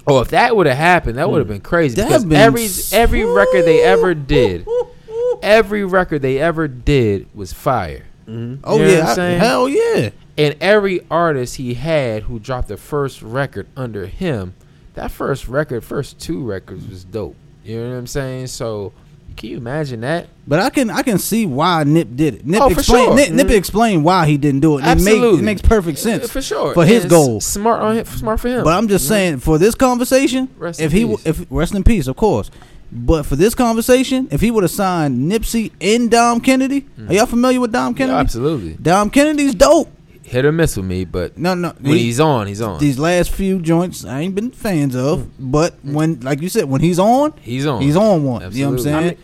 [0.06, 1.54] Oh, if that would have happened, that would have hmm.
[1.54, 1.96] been crazy.
[1.96, 4.66] That because been every every record they ever did,
[5.42, 8.04] every record they ever did was fire.
[8.26, 8.62] Mm-hmm.
[8.64, 10.10] Oh You know yeah, I- hell yeah.
[10.36, 14.54] And every artist he had who dropped the first record under him,
[14.94, 17.36] that first record, first two records was dope.
[17.62, 18.48] You know what I'm saying?
[18.48, 18.92] So
[19.36, 20.26] can you imagine that?
[20.46, 22.46] But I can I can see why Nip did it.
[22.46, 23.16] Nip Oh, explained sure.
[23.16, 23.56] Nip, Nip Mhm.
[23.56, 24.84] explained why he didn't do it.
[24.84, 25.38] And It, make, Absolutely.
[25.40, 26.30] it makes perfect sense.
[26.30, 27.40] for sure for his goal.
[27.40, 28.62] Smart on him, smart for him.
[28.64, 31.22] But I'm just saying, for this conversation, Rest if in he peace.
[31.26, 32.50] if rest in peace, of course.
[32.92, 37.26] But for this conversation, if he would have signed Nipsey and Dom Kennedy, are y'all
[37.26, 37.98] familiar with Dom Mm.
[37.98, 38.20] Yeah, Kennedy?
[38.20, 39.90] absolutely Dom Kennedy's dope.
[40.24, 41.72] Hit or miss with me, but No, no.
[41.80, 42.80] when he- he's on, he's on.
[42.80, 45.28] these last few joints, I ain't been fans of.
[45.38, 47.82] But when, like you said, when he's on, He's on.
[47.82, 48.42] he's on one.
[48.52, 48.96] You know what I'm saying?
[48.96, 49.16] I, mean,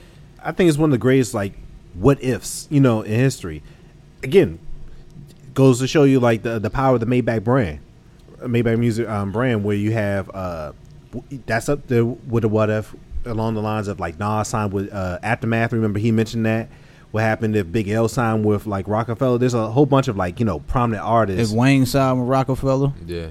[0.44, 1.54] I think it's one of the greatest like
[1.94, 3.62] what ifs you know in history.
[4.22, 4.58] Again,
[5.54, 7.80] goes to show you like the the power of the Maybach brand,
[8.42, 10.72] uh, Maybach music um, brand, where you have uh
[11.46, 14.92] that's up there with the what if along the lines of like Nas signed with
[14.92, 15.72] uh, Aftermath.
[15.72, 16.68] Remember he mentioned that.
[17.12, 19.38] What happened if Big L signed with like Roc-A-Fella?
[19.38, 21.51] There's a whole bunch of like you know prominent artists.
[21.53, 21.57] if.
[21.59, 23.29] Wayne signed with Roc-A-Fella, yeah.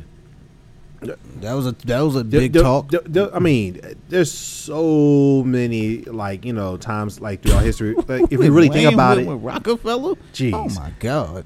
[1.02, 2.92] that was a that was a There- big there- talk.
[2.92, 7.96] there- there- I mean, there's so many like you know times like throughout history.
[8.08, 10.54] Like, if you really think about with, it, with Roc-A-Fella, Jeez.
[10.54, 11.46] oh my god,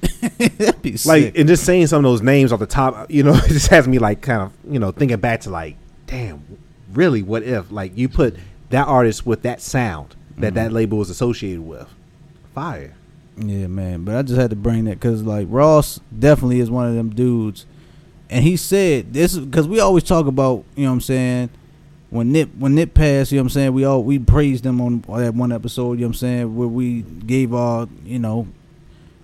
[0.20, 1.38] that'd be like sick.
[1.38, 3.88] and just saying some of those names off the top, you know, it just has
[3.88, 6.40] me like kind of you know thinking back to like, damn,
[6.92, 8.36] really, what if like you put
[8.70, 11.88] that artist with that sound that that label was associated with,
[12.54, 12.94] fire.
[13.36, 14.04] Yeah, man.
[14.04, 17.10] But I just had to bring that because like Ross definitely is one of them
[17.10, 17.66] dudes,
[18.30, 21.50] and he said this because we always talk about you know what I'm saying
[22.10, 24.80] when Nip when Nip passed, you know what I'm saying we all we praised him
[24.80, 28.48] on that one episode, you know what I'm saying where we gave our you know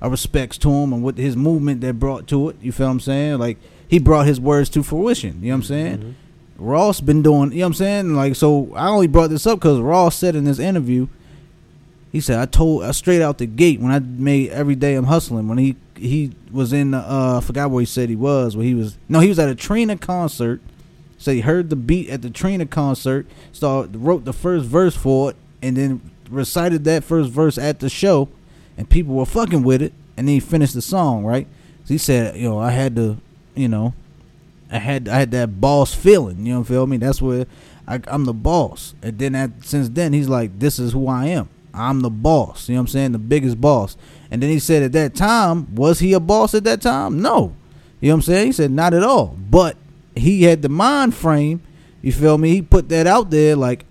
[0.02, 2.56] our respects to him and what his movement that brought to it.
[2.60, 3.38] You feel what I'm saying?
[3.38, 5.40] Like he brought his words to fruition.
[5.40, 5.98] You know what I'm saying?
[5.98, 6.10] Mm-hmm.
[6.56, 8.14] Ross been doing, you know what I'm saying?
[8.14, 11.08] Like, so I only brought this up because Ross said in this interview,
[12.12, 15.04] he said, I told, I straight out the gate when I made Every Day I'm
[15.04, 18.56] Hustling, when he he was in, the, uh, I forgot where he said he was,
[18.56, 20.60] where he was, no, he was at a Trina concert.
[21.18, 25.30] So he heard the beat at the Trina concert, so wrote the first verse for
[25.30, 28.28] it, and then recited that first verse at the show,
[28.76, 31.46] and people were fucking with it, and then he finished the song, right?
[31.84, 33.16] So he said, you know, I had to,
[33.54, 33.94] you know,
[34.70, 36.46] I had I had that boss feeling.
[36.46, 36.96] You know, feel me?
[36.96, 37.46] That's where
[37.86, 38.94] I, I'm the boss.
[39.02, 41.48] And then at, since then, he's like, this is who I am.
[41.72, 42.68] I'm the boss.
[42.68, 43.12] You know what I'm saying?
[43.12, 43.96] The biggest boss.
[44.30, 47.20] And then he said at that time, was he a boss at that time?
[47.20, 47.54] No.
[48.00, 48.46] You know what I'm saying?
[48.46, 49.36] He said not at all.
[49.50, 49.76] But
[50.14, 51.62] he had the mind frame.
[52.02, 52.50] You feel me?
[52.50, 53.86] He put that out there like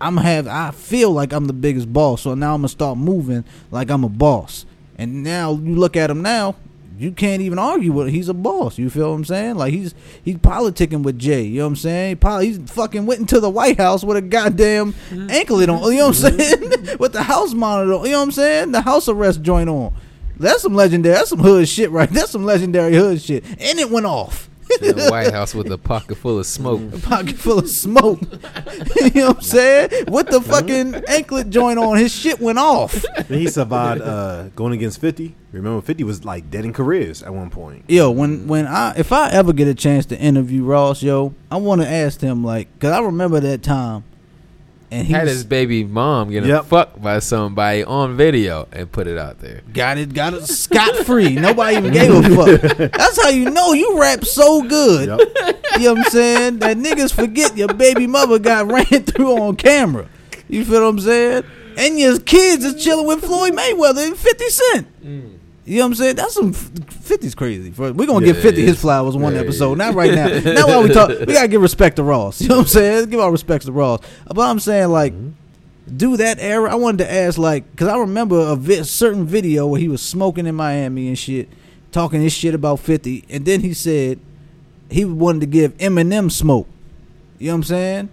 [0.00, 2.22] I'm have I feel like I'm the biggest boss.
[2.22, 4.64] So now I'm gonna start moving like I'm a boss.
[4.96, 6.56] And now you look at him now,
[6.98, 8.14] you can't even argue with Him.
[8.14, 8.78] he's a boss.
[8.78, 9.54] You feel what I'm saying?
[9.56, 11.44] Like he's he's politicking with Jay.
[11.44, 12.08] You know what I'm saying?
[12.10, 15.30] He poli- he's fucking went into the White House with a goddamn mm-hmm.
[15.30, 15.92] anklet on.
[15.92, 16.82] You know what I'm mm-hmm.
[16.82, 16.98] saying?
[16.98, 17.94] with the house monitor.
[17.94, 18.72] on, You know what I'm saying?
[18.72, 19.94] The house arrest joint on.
[20.36, 21.14] That's some legendary.
[21.14, 22.08] That's some hood shit, right?
[22.10, 23.44] That's some legendary hood shit.
[23.44, 24.47] And it went off.
[24.82, 26.80] In the White House with a pocket full of smoke.
[26.92, 28.20] A pocket full of smoke.
[29.00, 30.04] you know what I'm saying?
[30.08, 33.04] With the fucking anklet joint on, his shit went off.
[33.28, 35.34] Then he survived uh, going against Fifty.
[35.52, 37.84] Remember, Fifty was like dead in careers at one point.
[37.88, 41.56] Yo, when when I if I ever get a chance to interview Ross, yo, I
[41.56, 44.04] want to ask him like, cause I remember that time,
[44.90, 46.66] and he Had was- his baby mom getting Yep.
[46.66, 49.60] fucked by somebody on video and put it out there.
[49.72, 51.34] got it, got it scot free.
[51.36, 52.22] Nobody even gave a
[52.58, 52.92] fuck.
[52.92, 55.08] That's how you know you rap so good.
[55.08, 55.56] Yep.
[55.78, 56.58] You know what I'm saying?
[56.60, 60.06] That niggas forget your baby mother got ran through on camera.
[60.48, 61.44] You feel what I'm saying?
[61.76, 65.04] And your kids is chilling with Floyd Mayweather and 50 Cent.
[65.04, 65.37] Mm.
[65.68, 66.16] You know what I'm saying?
[66.16, 67.70] That's some 50's crazy.
[67.76, 68.80] We're gonna Yeah, give 50 his is.
[68.80, 69.78] flowers one Yeah, episode.
[69.78, 69.86] yeah.
[69.86, 70.28] Not right now.
[70.52, 71.10] Not while we talk.
[71.10, 72.40] We gotta give respect to Ross.
[72.40, 73.10] You know what I'm saying?
[73.10, 74.00] Give our respects to Ross.
[74.26, 75.96] But I'm saying like, mm-hmm.
[75.96, 76.70] do that era.
[76.72, 80.00] I wanted to ask like, cause I remember a vi- certain video where he was
[80.02, 81.48] smoking in Miami and shit.
[81.92, 84.20] talking his shit about 50, and then he said
[84.90, 86.66] he wanted to give Eminem smoke.
[87.38, 88.08] You know what I'm saying?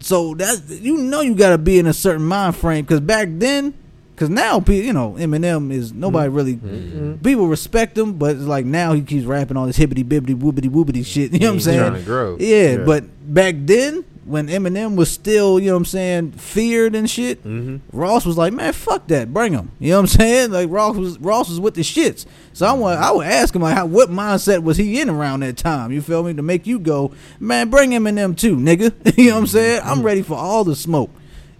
[0.00, 3.28] So that you know you got to be in a certain mind frame because back
[3.32, 3.74] then,
[4.14, 6.36] because now you know Eminem is nobody mm-hmm.
[6.36, 7.14] really mm-hmm.
[7.22, 10.70] people respect him, but it's like now he keeps rapping all this hibbity bibbity woobity
[10.70, 11.32] woobity shit.
[11.34, 11.78] You know what I'm saying?
[11.80, 12.36] trying to grow.
[12.38, 12.84] Yeah, Yeah.
[12.84, 17.42] but back then when Eminem was still, you know what I'm saying, feared and shit,
[17.44, 17.96] Mm-hmm.
[17.96, 19.72] Ross was like, man, fuck that, bring him.
[19.78, 20.50] You know what I'm saying?
[20.52, 22.24] Like Ross was Ross was with the shits.
[22.52, 25.40] So I want I would ask him like, how, what mindset was he in around
[25.40, 25.90] that time?
[25.92, 26.34] You feel me?
[26.34, 28.92] To make you go, man, bring Eminem too, nigga.
[29.18, 29.46] you know what I'm mm-hmm.
[29.46, 29.80] saying?
[29.84, 31.10] I'm ready for all the smoke.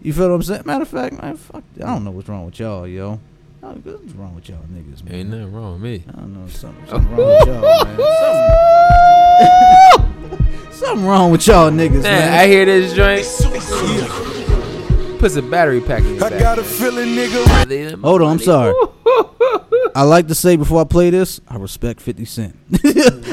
[0.05, 0.63] You feel what I'm saying?
[0.67, 1.65] Matter of fact, man, fuck.
[1.79, 3.19] I don't know what's wrong with y'all, yo.
[3.63, 5.15] What's wrong with y'all niggas, man?
[5.15, 6.05] Ain't nothing wrong with me.
[6.07, 7.97] I don't know something, something wrong with y'all, man.
[10.29, 12.35] Something, something wrong with y'all niggas, Man, man.
[12.35, 13.25] I hear this joint.
[15.19, 17.99] Puts a battery pack in your I got a feeling, nigga.
[18.03, 18.75] Hold on, I'm sorry.
[19.97, 22.55] I like to say before I play this, I respect 50 Cent.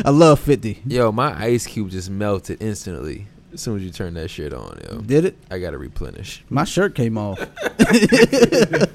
[0.05, 0.83] I love 50.
[0.85, 4.79] Yo, my ice cube just melted instantly as soon as you turn that shit on.
[4.89, 5.37] Yo, Did it?
[5.49, 6.43] I gotta replenish.
[6.49, 7.39] My shirt came off.
[7.39, 8.87] you know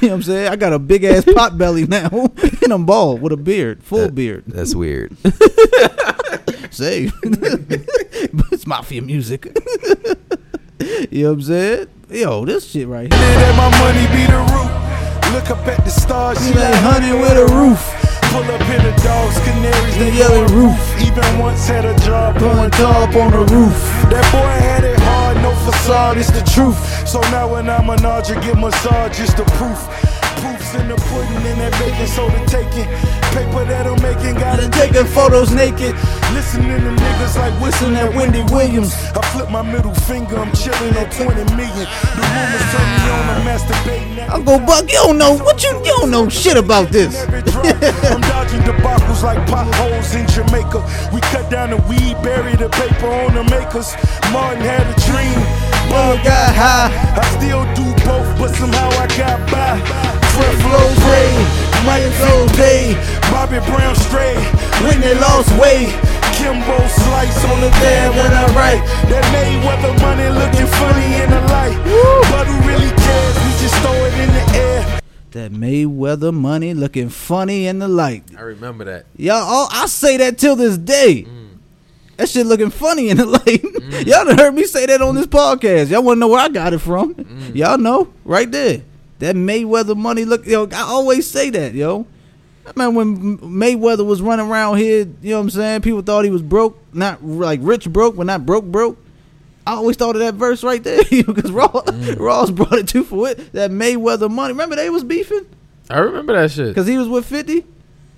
[0.00, 0.48] what I'm saying?
[0.48, 2.08] I got a big ass pot belly now,
[2.62, 4.44] and I'm bald with a beard, full That- beard.
[4.46, 5.16] That's weird.
[6.70, 9.46] Say, but it's mafia music.
[11.10, 11.86] you know what I'm saying?
[12.10, 13.20] Yo, this shit right here.
[13.20, 15.34] That my money be the root.
[15.34, 18.07] Look up at the stars, she She like like honey with a roof.
[18.30, 20.78] Pull up here the dogs, canaries, The they yellow roof.
[21.00, 23.78] Even once had a job pouring top on the roof.
[24.10, 26.78] That boy had it hard, no facade, it's the truth.
[27.08, 30.17] So now when I'm an archer, get massage, it's the proof.
[30.40, 32.86] Proofs in the pudding and that bacon soda taking.
[33.34, 35.94] Paper that I'm making, gotta And taking photos naked.
[36.32, 38.94] Listening to niggas like whistling at Wendy Williams.
[39.14, 41.86] I flip my middle finger, I'm chilling at 20 million.
[42.14, 44.18] The rumors turn me on, I'm masturbating.
[44.30, 47.16] Uncle Buck, you don't know what you you don't know shit about this.
[47.26, 50.84] I'm dodging debacles like potholes in Jamaica.
[51.12, 53.94] We cut down the weed, bury the paper on the makers.
[54.32, 55.38] Martin had a dream,
[55.88, 56.88] Bug got high.
[57.16, 59.80] I still do both, but somehow I got by.
[60.34, 61.32] Fred Flow Ray,
[61.88, 62.94] Mike Flow Day,
[63.32, 64.38] Bobby Brown straight.
[64.84, 65.90] when they lost weight.
[66.38, 68.82] Kimbo slice on the bed when I write.
[69.10, 71.76] That Mayweather money looking funny in the light.
[72.30, 73.34] But who really cares?
[73.42, 75.00] We just throw it in the air.
[75.32, 78.22] That Mayweather money looking funny in the light.
[78.36, 79.06] I remember that.
[79.16, 81.24] Y'all, all, I say that till this day.
[81.26, 81.47] Mm.
[82.18, 83.44] That shit looking funny in the light.
[83.62, 84.06] Mm.
[84.06, 85.88] Y'all done heard me say that on this podcast.
[85.90, 87.14] Y'all want to know where I got it from?
[87.14, 87.54] Mm.
[87.54, 88.82] Y'all know right there.
[89.20, 90.44] That Mayweather money look.
[90.46, 92.06] Yo, I always say that, yo.
[92.66, 95.80] I mean, when Mayweather was running around here, you know what I'm saying?
[95.82, 98.98] People thought he was broke, not like rich broke, but not broke broke.
[99.66, 103.28] I always thought of that verse right there because Ross, Ross brought it to for
[103.28, 103.52] it.
[103.52, 104.52] That Mayweather money.
[104.52, 105.46] Remember they was beefing
[105.88, 106.68] I remember that shit.
[106.68, 107.64] because he was with 50.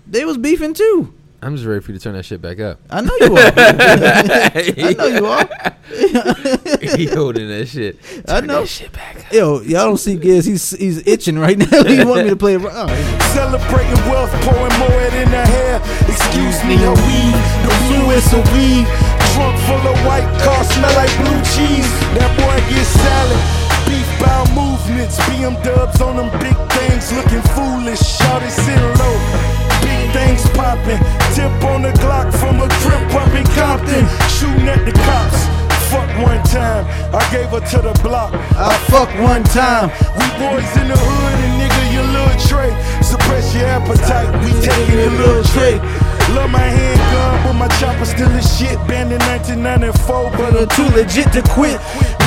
[0.06, 1.14] They was beefing too.
[1.42, 2.80] I'm just ready for you to turn that shit back up.
[2.90, 3.52] I know you are.
[3.56, 5.48] I know you are.
[6.96, 7.96] he holding that shit.
[8.28, 8.60] I know.
[8.60, 9.32] that shit back up.
[9.32, 10.44] Yo, y'all don't see Giz.
[10.44, 11.82] He's he's itching right now.
[11.88, 12.56] he want me to play.
[12.56, 12.62] it.
[12.62, 12.88] Oh,
[13.32, 15.80] Celebrating wealth, pouring more in the hair.
[16.12, 18.84] Excuse me, a weed, the fluence of weed.
[19.32, 21.88] Trunk full of white car, smell like blue cheese.
[22.20, 23.40] That boy get salad.
[23.88, 28.00] Beef bound movements, BM dubs on them big things, looking foolish.
[28.04, 29.69] Shout it, sit low.
[30.12, 30.98] Things popping.
[31.34, 34.04] Tip on the Glock from a crib up in Compton.
[34.28, 35.46] Shooting at the cops.
[35.90, 38.32] Fuck one time, I gave her to the block.
[38.54, 39.90] I fuck one time.
[40.14, 42.70] We boys in the hood and nigga, your little tray.
[43.02, 45.78] Suppress your appetite, we taking your little tray.
[46.34, 48.76] Love my handgun, but my chopper still is shit.
[48.86, 51.78] Banned in 1994, but But I'm too legit to quit.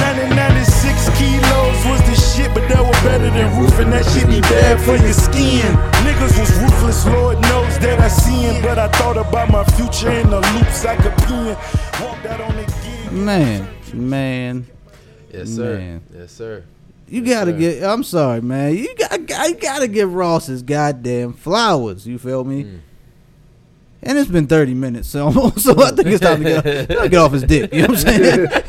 [0.03, 4.41] 1996 kilos was the shit, but that was better than roof, and that shit be
[4.41, 5.71] bad for your skin.
[6.05, 10.29] Niggas was ruthless, Lord knows that I seen, but I thought about my future in
[10.29, 11.55] the loops I could pin.
[12.03, 13.11] Walked out on the gig.
[13.11, 14.67] Man, man,
[15.31, 15.77] Yes, sir.
[15.77, 16.01] Man.
[16.15, 16.63] Yes, sir.
[17.07, 17.57] you Yes, gotta sir.
[17.57, 17.83] get.
[17.83, 18.75] I'm sorry, man.
[18.75, 19.17] You got
[19.49, 22.05] you gotta give Ross his goddamn flowers.
[22.05, 22.63] You feel me?
[22.65, 22.79] Mm.
[24.05, 27.15] And it's been 30 minutes, so so I think it's time to get, to get
[27.19, 27.73] off his dick.
[27.73, 28.47] You know what I'm saying?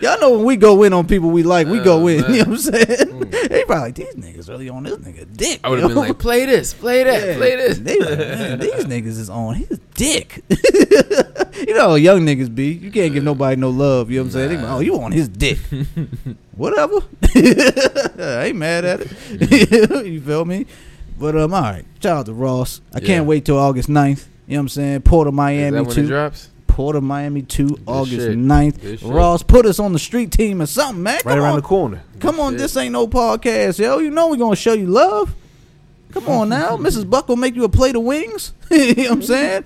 [0.00, 2.18] Y'all know when we go in on people we like, we go in.
[2.18, 2.86] You know what I'm saying?
[2.86, 3.48] Mm.
[3.48, 5.60] They probably like these niggas really on this nigga dick.
[5.62, 7.36] I would yo." have been like, play this, play that, Yeah.
[7.36, 7.78] play this.
[7.78, 10.42] They like, man, these niggas is on his dick.
[10.48, 12.72] you know how young niggas be.
[12.72, 14.10] You can't give nobody no love.
[14.10, 14.48] You know what I'm saying?
[14.48, 15.58] They like, oh, you on his dick.
[16.56, 16.98] Whatever.
[17.34, 20.06] I ain't mad at it.
[20.06, 20.66] you feel me?
[21.22, 21.84] But um, all right.
[22.02, 22.80] Shout out to Ross.
[22.92, 23.06] I Yeah.
[23.06, 24.26] can't wait till August 9th.
[24.48, 25.02] You know what I'm saying?
[25.02, 26.06] Port of Is Miami that when it too.
[26.08, 26.48] drops?
[26.66, 28.36] Port of Miami 2, August shit.
[28.36, 28.80] 9th.
[28.80, 29.08] Good shit.
[29.08, 31.20] Ross, put us on the street team or something, man.
[31.24, 31.56] Right around on.
[31.56, 32.02] the corner.
[32.18, 32.58] Come on, shit.
[32.60, 33.98] this ain't no podcast, yo.
[33.98, 35.32] You know we're gonna show you love.
[36.12, 37.08] Come on now, Mrs.
[37.08, 38.52] Buck will make you a plate of wings.
[38.70, 39.64] you know what I'm saying?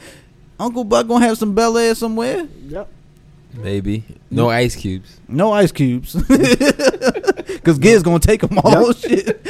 [0.61, 2.47] Uncle Buck gonna have some Bel Air somewhere.
[2.69, 2.89] Yep.
[3.57, 5.19] Maybe no ice cubes.
[5.29, 8.93] No ice cubes, because Giz gonna take them all.
[8.93, 9.41] Shit,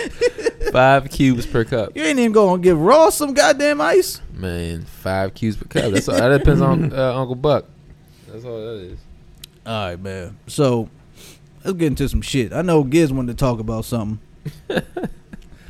[0.73, 1.93] Five cubes per cup.
[1.97, 4.21] you ain't even gonna give Ross some goddamn ice.
[4.33, 5.93] Man, five cubes per cup.
[5.93, 7.65] That's all, that depends on uh, Uncle Buck.
[8.29, 8.99] That's all that is.
[9.65, 10.37] All right, man.
[10.47, 10.89] So
[11.65, 12.53] let's get into some shit.
[12.53, 14.21] I know Giz wanted to talk about something,
[14.69, 14.81] Nah,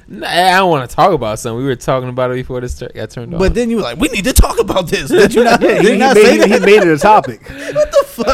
[0.09, 1.59] I don't want to talk about something.
[1.59, 3.41] We were talking about it before this tur- got turned on.
[3.41, 5.61] but then you were like, "We need to talk about this." Did you not?
[5.61, 7.41] Yeah, did he, you he not made, say it- he made it a topic.
[7.49, 8.27] What the fuck?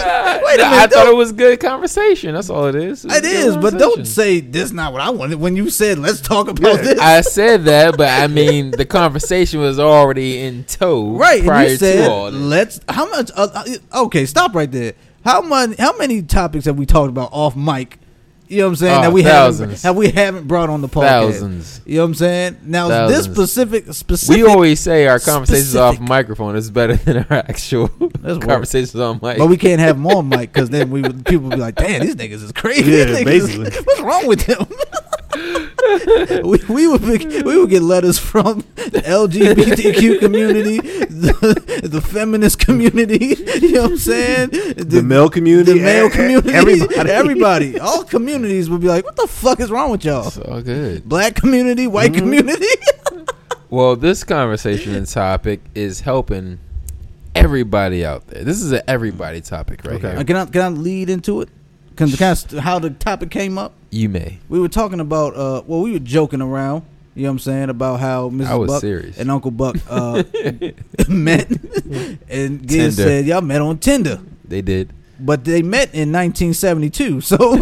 [0.44, 0.66] Wait a minute.
[0.66, 2.34] I thought don't- it was good conversation.
[2.34, 3.06] That's all it is.
[3.06, 4.70] It's It good is, but don't say this.
[4.70, 5.40] Not what I wanted.
[5.40, 6.82] When you said, "Let's talk about Yeah.
[6.82, 11.42] this," I said that, but I mean the conversation was already in tow right?
[11.42, 12.40] prior And you said, to all this.
[12.40, 13.30] "Let's." How much?
[13.34, 13.48] Uh,
[13.92, 14.92] uh, okay, stop right there.
[15.24, 15.78] How much?
[15.78, 17.98] How many topics have we talked about off mic?
[18.52, 18.98] You know what I'm saying?
[18.98, 19.82] Oh, that ah, we haven't thousands.
[19.82, 21.02] have we haven't brought on the podcast.
[21.32, 21.80] Thousands.
[21.86, 22.56] You know what I'm saying?
[22.64, 23.26] Now Thousands.
[23.26, 24.36] this specific specific.
[24.44, 28.42] We always say our conversations off microphone is better than our actual That's work.
[28.48, 29.38] conversations on mic.
[29.38, 31.76] but we can't have them on mic because then we would, people would be like,
[31.76, 33.66] "Damn, these niggas is crazy." Yeah, niggas basically.
[33.68, 34.66] is- what's wrong with them?
[36.44, 42.58] we, we would be, we would get letters from the LGBTQ community, the, the feminist
[42.58, 43.36] community.
[43.62, 44.50] You know what I'm saying?
[44.50, 47.10] The male community, the male community, everybody.
[47.10, 50.60] everybody, all communities would be like, "What the fuck is wrong with y'all?" it's all
[50.60, 51.08] good.
[51.08, 52.18] Black community, white Mhm.
[52.18, 52.66] community.
[53.70, 56.58] Well, this conversation and topic is helping
[57.34, 58.44] everybody out there.
[58.44, 60.14] This is an everybody topic right Okay.
[60.16, 60.24] Here.
[60.24, 61.48] can I can I lead into it?
[61.96, 63.72] Can, can I how the topic came up?
[63.90, 64.38] You may.
[64.48, 67.68] We were talking about uh well we were joking around, you know what I'm saying,
[67.70, 68.46] about how Mrs.
[68.46, 69.18] I was Buck serious.
[69.18, 70.22] and Uncle Buck uh
[71.08, 71.50] met
[72.28, 73.02] and Giz Tinder.
[73.02, 74.20] said y'all met on Tinder.
[74.44, 74.92] They did.
[75.20, 77.56] But they met in 1972, so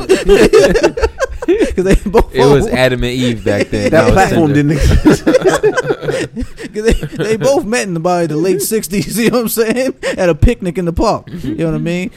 [1.46, 3.90] because they both It was Adam and Eve back then.
[3.90, 5.24] That was platform didn't exist.
[5.24, 6.92] 'cause they,
[7.24, 10.34] they both met in about the late 60s, you know what I'm saying, at a
[10.34, 12.10] picnic in the park, you know what I mean.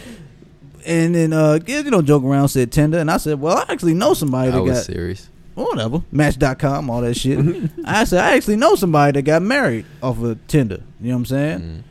[0.86, 3.94] And then uh, you know, joke around said Tinder, and I said, well, I actually
[3.94, 5.30] know somebody I that was got serious.
[5.56, 6.02] Whatever.
[6.12, 7.38] Match.com, all that shit.
[7.86, 10.82] I said, I actually know somebody that got married off of Tinder.
[11.00, 11.60] You know what I'm saying?
[11.60, 11.84] Mm.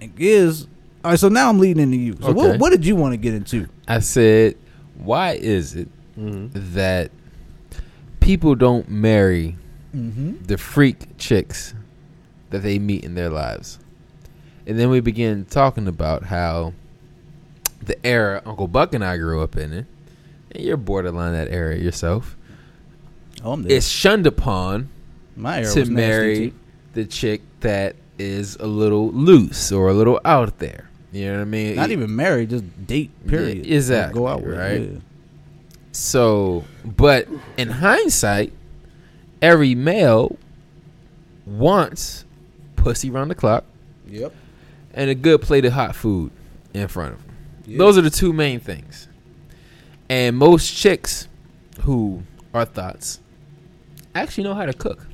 [0.00, 0.66] And Giz,
[1.04, 2.12] all right, so now I'm leading into you.
[2.20, 2.32] So Okay.
[2.34, 3.66] what, what did you want to get into?
[3.88, 4.56] I said,
[4.96, 6.74] why is it Mm-hmm.
[6.74, 7.10] that
[8.20, 9.56] people don't marry
[9.94, 10.42] Mm-hmm.
[10.44, 11.72] the freak chicks
[12.50, 13.78] that they meet in their lives?
[14.66, 16.72] And then we begin talking about how
[17.86, 19.86] the era Uncle Buck and I grew up in it,
[20.50, 22.36] and you're borderline that era yourself,
[23.42, 23.76] Oh, I'm there.
[23.76, 24.88] is shunned upon
[25.36, 26.54] My era to was marry
[26.94, 30.88] the chick that is a little loose or a little out there.
[31.12, 31.76] You know what I mean?
[31.76, 33.66] Not even married, just date, period.
[33.66, 34.80] Yeah, exactly, Go out with, right?
[34.80, 34.98] yeah.
[35.92, 38.52] So, but in hindsight,
[39.42, 40.36] every male
[41.46, 42.24] wants
[42.76, 43.64] pussy round the clock
[44.08, 44.32] Yep.
[44.94, 46.30] and a good plate of hot food
[46.72, 47.20] in front of.
[47.66, 47.78] Yeah.
[47.78, 49.08] Those are the two main things.
[50.08, 51.28] And most chicks
[51.80, 52.22] who
[52.52, 53.20] are thoughts
[54.14, 55.06] actually know how to cook.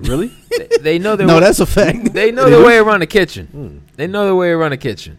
[0.00, 0.32] Really?
[0.58, 2.12] They, they know their No, way, that's a fact.
[2.12, 3.48] they know They their way around the kitchen.
[3.54, 3.80] Mm.
[3.96, 5.16] They know their way around the kitchen.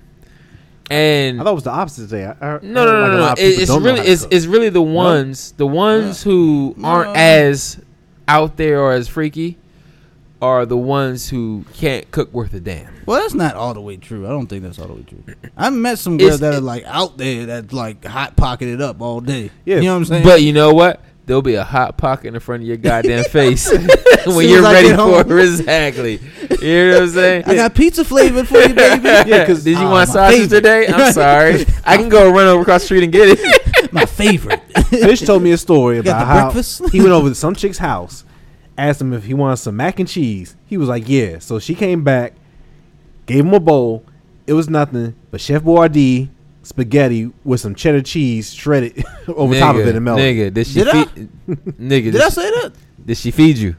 [0.91, 2.25] And I thought it was the opposite today.
[2.25, 3.17] I, I, No, no, no, like no.
[3.19, 3.31] no.
[3.37, 7.19] It, it's really it's, it's really the ones the ones who aren't No.
[7.19, 7.79] as
[8.27, 9.57] out there or as freaky
[10.41, 12.93] are the ones who can't cook worth a damn.
[13.05, 14.25] Well, that's not all the way true.
[14.25, 15.23] I don't think that's all the way true.
[15.57, 19.01] I've met some girls It's- that are like out there that like hot pocketed up
[19.01, 19.51] all day.
[19.65, 19.77] Yeah.
[19.77, 20.23] You know what I'm saying?
[20.23, 21.01] But you know what?
[21.25, 23.69] There'll be a hot pocket in front of your goddamn face
[24.25, 25.43] when you're as ready for it.
[25.43, 26.19] Exactly.
[26.61, 27.43] You know what I'm saying?
[27.45, 29.03] I got pizza flavored for you, baby.
[29.29, 30.49] Yeah, because did you Oh, want my sausage favorite.
[30.57, 30.87] today?
[30.87, 31.65] I'm sorry.
[31.85, 33.93] I can go run over across the street and get it.
[33.93, 34.61] My favorite.
[34.87, 36.89] Fish told me a story about how breakfast?
[36.91, 38.23] he went over to some chick's house,
[38.79, 40.55] asked him if he wanted some mac and cheese.
[40.65, 42.33] He was like, "Yeah." So she came back,
[43.25, 44.03] gave him a bowl.
[44.47, 46.29] It was nothing but Chef Boyardee
[46.63, 50.23] spaghetti with some cheddar cheese shredded over top of it and melted.
[50.35, 51.05] Nigga, did she Did I?
[51.05, 51.29] feed?
[51.47, 52.71] Nigga, did, Did I say that?
[53.05, 53.75] did she feed you?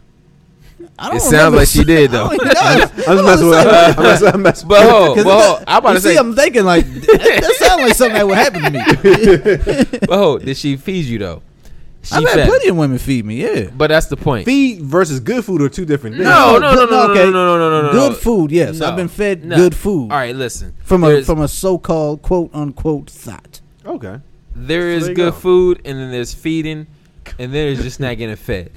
[0.99, 2.29] I don't It sounds remember like she did, though.
[2.29, 2.47] don't.
[2.47, 3.59] I'm just messing with.
[3.67, 6.35] I'm messing, I'm messing But hold, but hold, I'm about you to see, say, I'm
[6.35, 8.71] thinking like that, that sounds like something that would happen to
[9.93, 9.99] me.
[10.07, 11.43] but hold, did she feed you though?
[12.03, 12.49] She I've had fed.
[12.49, 13.43] plenty of women feed me.
[13.43, 13.69] Yeah.
[13.77, 14.47] But that's the point.
[14.47, 16.25] Feed versus good food are two different things.
[16.25, 17.25] No, no, no, good- no, no, okay.
[17.25, 18.17] no, no, no, no, no, Good no.
[18.19, 18.79] food, yes.
[18.79, 18.87] No.
[18.89, 19.57] I've been fed No.
[19.57, 20.75] good food All right, listen.
[20.83, 23.61] from a There's- from a so-called quote unquote thought.
[23.85, 24.17] Okay.
[24.57, 25.39] there So is there you good go.
[25.39, 26.87] food, and then there's feeding,
[27.39, 28.71] and then there's just not getting fed.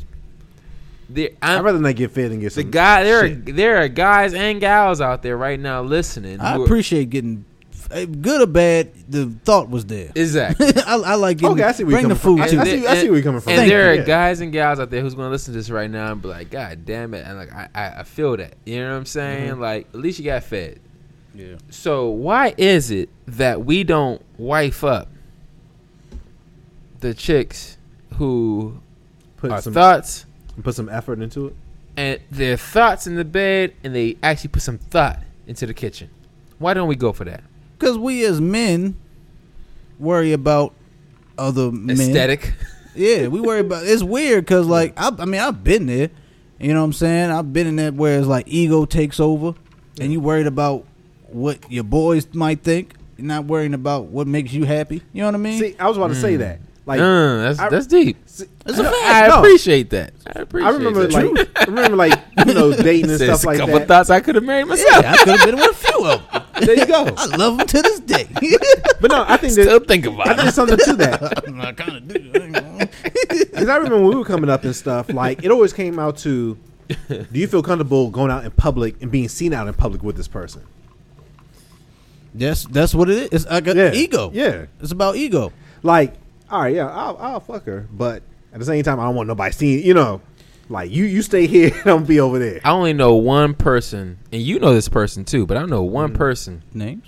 [1.09, 2.71] There, I'd I'm, rather not get fed and get the some.
[2.71, 3.55] guy, there are shit.
[3.55, 6.39] there are guys and gals out there right now listening.
[6.39, 7.45] I who are- appreciate getting
[8.06, 10.12] good or bad, the thought was there.
[10.16, 10.68] exactly.
[10.88, 12.48] I, I like getting, Okay, I see where you're bring the food from.
[12.48, 12.60] I, too.
[12.60, 13.52] I see, I see where you're coming from.
[13.52, 14.02] And Thank there you.
[14.02, 16.22] are guys and gals out there who's going to listen to this right now and
[16.22, 17.26] be like, God damn it.
[17.26, 18.56] And like, I, I, I feel that.
[18.66, 19.52] You know what I'm saying?
[19.52, 19.62] Mm-hmm.
[19.62, 20.80] Like, at least you got fed.
[21.36, 21.56] Yeah.
[21.70, 25.10] So why is it that we don't wife up
[27.00, 27.78] the chicks
[28.16, 28.80] who
[29.38, 30.26] Put are some thoughts
[30.56, 31.56] and put some effort into it.
[31.98, 36.10] and their thoughts in the bed and they actually put some thought into the kitchen?
[36.60, 37.44] Why don't we go for that?
[37.78, 38.95] Because we as men
[39.99, 40.74] worry about
[41.38, 41.99] other men.
[41.99, 42.53] Aesthetic.
[42.95, 43.86] Yeah, we worry about.
[43.86, 46.09] It's weird because like I, I mean I've been there.
[46.59, 47.32] You know what I'm saying?
[47.32, 49.55] I've been in that where it's like ego takes over,
[49.99, 50.86] and you worried about
[51.28, 52.93] what your boys might think.
[53.17, 55.01] You're not worrying about what makes you happy.
[55.11, 55.59] You know what I mean?
[55.59, 56.39] See, I was about to say Mm.
[56.39, 56.59] that.
[56.86, 58.17] Like, Uh, that's I- that's deep.
[58.25, 59.05] see- It's a I- fact.
[59.05, 59.39] I no.
[59.39, 60.11] appreciate that.
[60.27, 61.13] I appreciate I remember that.
[61.13, 63.88] like I remember like you know dating and There's stuff a like couple that.
[63.88, 65.01] thoughts I could have married myself.
[65.01, 66.41] yeah, I could have been with a few of them.
[66.63, 67.05] There you go.
[67.17, 68.27] I love them to this day.
[69.01, 70.41] But no, I think Still that think I about think it.
[70.43, 71.23] there's something to that.
[71.59, 72.31] I kind of do.
[72.36, 72.89] I
[73.29, 76.17] Because I remember when we were coming up and stuff, like it always came out
[76.19, 76.57] to,
[77.09, 80.15] do you feel comfortable going out in public and being seen out in public with
[80.15, 80.61] this person?
[82.36, 83.29] That's that's what it is.
[83.43, 84.31] It's like a Yeah, ego.
[84.34, 85.51] Yeah, It's about ego.
[85.81, 86.13] like
[86.52, 88.22] all right, yeah, I'll, I'll fuck her, but
[88.54, 89.86] at the same time, I don't want nobody seeing.
[89.86, 90.22] You know,
[90.70, 92.62] like you you stay here, and I'm be over there.
[92.64, 96.12] I only know one person, and you know this person too, but I know one
[96.14, 96.18] Mm.
[96.18, 96.64] person.
[96.74, 97.08] Names.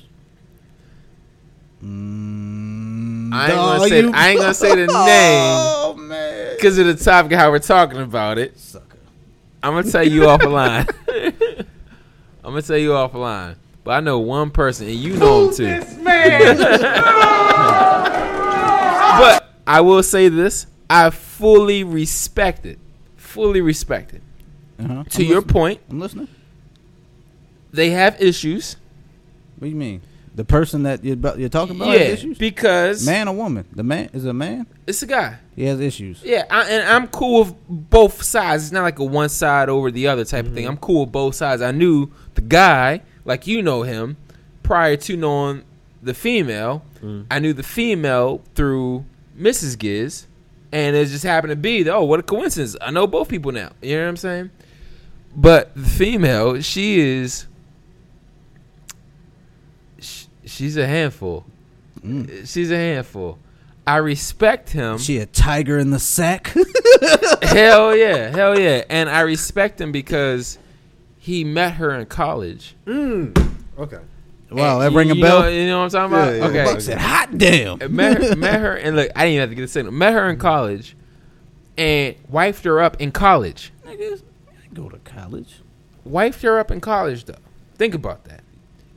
[1.84, 4.88] Mm, I ain't gonna dawg, say- you- I ain't gonna say the name.
[4.98, 8.98] Oh man, Because of the topic how we're talking about it, sucker.
[9.62, 10.88] I'm gonna tell you off the line.
[12.44, 13.56] I'm gonna tell you off the line.
[13.84, 15.80] But I know one person, and you know him too.
[19.20, 22.80] But I will say this: I fully respect it.
[23.16, 24.22] Fully respect it.
[24.80, 25.04] Uh-huh.
[25.10, 25.54] To I'm your listening.
[25.54, 26.28] point, I'm listening.
[27.72, 28.76] they have issues.
[29.58, 30.02] What do you mean?
[30.36, 32.38] The person that you're, about, you're talking about yeah, has issues.
[32.38, 33.66] because Man or woman?
[33.72, 34.68] The man is it a man.
[34.86, 35.38] it's a guy.
[35.56, 36.22] He has issues.
[36.26, 38.64] Yeah, I, and I'm cool with both sides.
[38.64, 40.68] It's not like a one side over the other type of thing.
[40.68, 41.62] I'm cool with both sides.
[41.62, 44.18] I knew the guy, like you know him,
[44.62, 45.64] prior to knowing
[46.06, 46.84] the female.
[47.30, 49.06] I knew the female through
[49.38, 49.78] Mrs.
[49.78, 50.28] Giz,
[50.72, 52.76] and it just happened to be, oh, what a coincidence.
[52.82, 53.72] I know both people now.
[53.82, 54.52] You know what I'm saying?
[55.36, 57.48] But the female, she is,
[60.00, 61.46] sh- she's a handful.
[62.02, 62.48] Mm.
[62.48, 63.38] She's a handful.
[63.86, 64.98] I respect him.
[64.98, 66.48] She a tiger in the sack.
[67.44, 70.58] hell yeah, hell yeah, and I respect him because
[71.20, 72.76] he met her in college.
[72.86, 73.38] Mm.
[73.78, 74.00] Okay.
[74.52, 75.42] Wow, And that you- ring a you bell.
[75.42, 76.34] Know, you know what I'm talking about?
[76.34, 76.46] Yeah, yeah.
[76.64, 76.72] okay.
[76.74, 79.56] Buck said, "Hot damn." met her, met her, and look, I didn't even have to
[79.56, 79.92] get a signal.
[79.94, 80.96] Met her in college,
[81.78, 83.72] and wifed her up in college.
[83.86, 84.22] Niggas
[84.74, 85.62] go to college.
[86.08, 87.36] Wifed her up in college, though.
[87.78, 88.42] Think about that.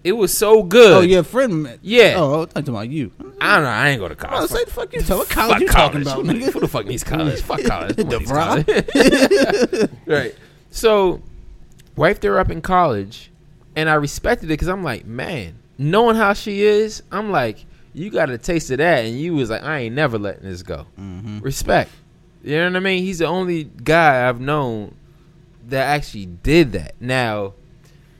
[0.04, 0.92] It was so good.
[0.92, 1.62] Oh, your friend.
[1.64, 2.14] met- Yeah.
[2.18, 3.10] Oh, I'm talking about you.
[3.40, 3.70] I don't know.
[3.70, 4.42] I ain't go to college.
[4.42, 5.16] was say, the fuck you talking?
[5.18, 6.24] What Fuck college you talking college.
[6.24, 6.52] about, Who, nigga?
[6.52, 7.40] who the fuck needs college?
[7.42, 7.96] Fuck college.
[7.96, 8.66] Who needs DeVry.
[9.76, 9.90] college?
[10.06, 10.34] right.
[10.70, 11.20] So,
[11.96, 13.30] wifed her up in college,
[13.78, 17.64] and I respected it because I'm like, man, knowing how she is, I'm like,
[17.94, 20.64] you got a taste of that, and you was like, I ain't never letting this
[20.64, 20.86] go.
[20.98, 21.42] Mhm.
[21.42, 21.90] Respect.
[22.42, 23.04] You know what I mean?
[23.04, 24.96] He's the only guy I've known
[25.68, 26.94] that actually did that.
[27.00, 27.54] Now,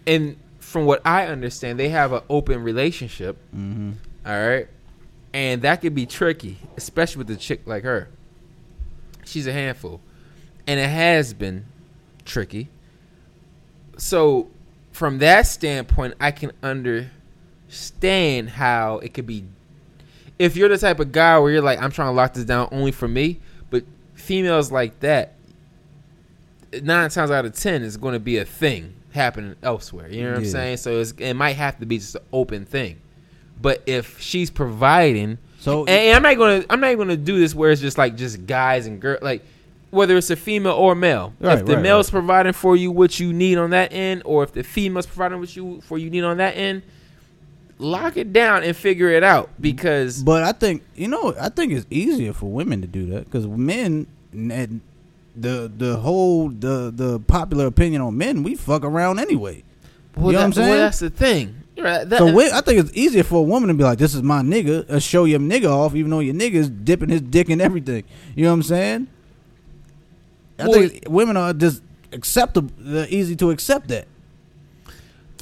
[0.06, 3.36] and from what I understand, they have an open relationship.
[3.54, 3.94] Mhm.
[4.24, 4.68] All right.
[5.34, 8.09] And that could be tricky, especially with a chick like her.
[9.24, 10.00] She's a handful.
[10.68, 11.64] And it has been
[12.24, 12.68] tricky.
[13.96, 14.48] So,
[14.99, 19.44] from that standpoint, I can understand how it could be.
[20.40, 22.68] If you're the type of guy where you're like, I'm trying to lock this down
[22.72, 23.38] only for me,
[23.70, 23.84] but
[24.14, 25.34] females like that,
[26.82, 30.11] nine times out of ten, is going to be a thing happening elsewhere.
[30.11, 30.76] You know what I'm saying?
[30.78, 33.01] So it's, it might have to be just an open thing.
[33.62, 37.55] But if she's providing, So and, and I'm not gonna, I'm not gonna do this
[37.55, 39.44] where it's just like just guys and girls, like
[39.91, 41.32] whether it's a female or male.
[41.41, 42.20] Right, if the right, male's right.
[42.20, 45.55] providing for you what you need on that end, or if the female's providing what
[45.57, 46.82] you for you need on that end,
[47.78, 51.72] lock it down and figure it out because But I think you know, I think
[51.72, 54.80] it's easier for women to do that because men and
[55.36, 59.62] the the whole the the popular opinion on men, we fuck around anyway.
[60.16, 60.68] well, you know what I'm saying?
[60.70, 61.55] well, that's the thing.
[61.78, 62.09] Right.
[62.09, 64.22] That- So we, I think it's easier for a woman to be like, "This is
[64.22, 67.61] my nigga," uh, show your nigga off, even though your nigga's dipping his dick in
[67.61, 68.03] everything.
[68.34, 69.07] You know what I'm saying?
[70.59, 71.82] I Well, think women are just
[72.12, 72.70] acceptable,
[73.09, 74.09] easy to accept that.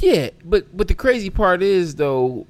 [0.01, 2.47] Yeah, but but the crazy part is though,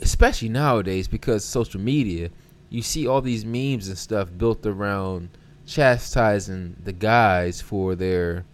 [0.00, 2.30] especially nowadays because social media,
[2.70, 5.30] you see all these memes and stuff built around
[5.66, 8.44] chastising the guys for their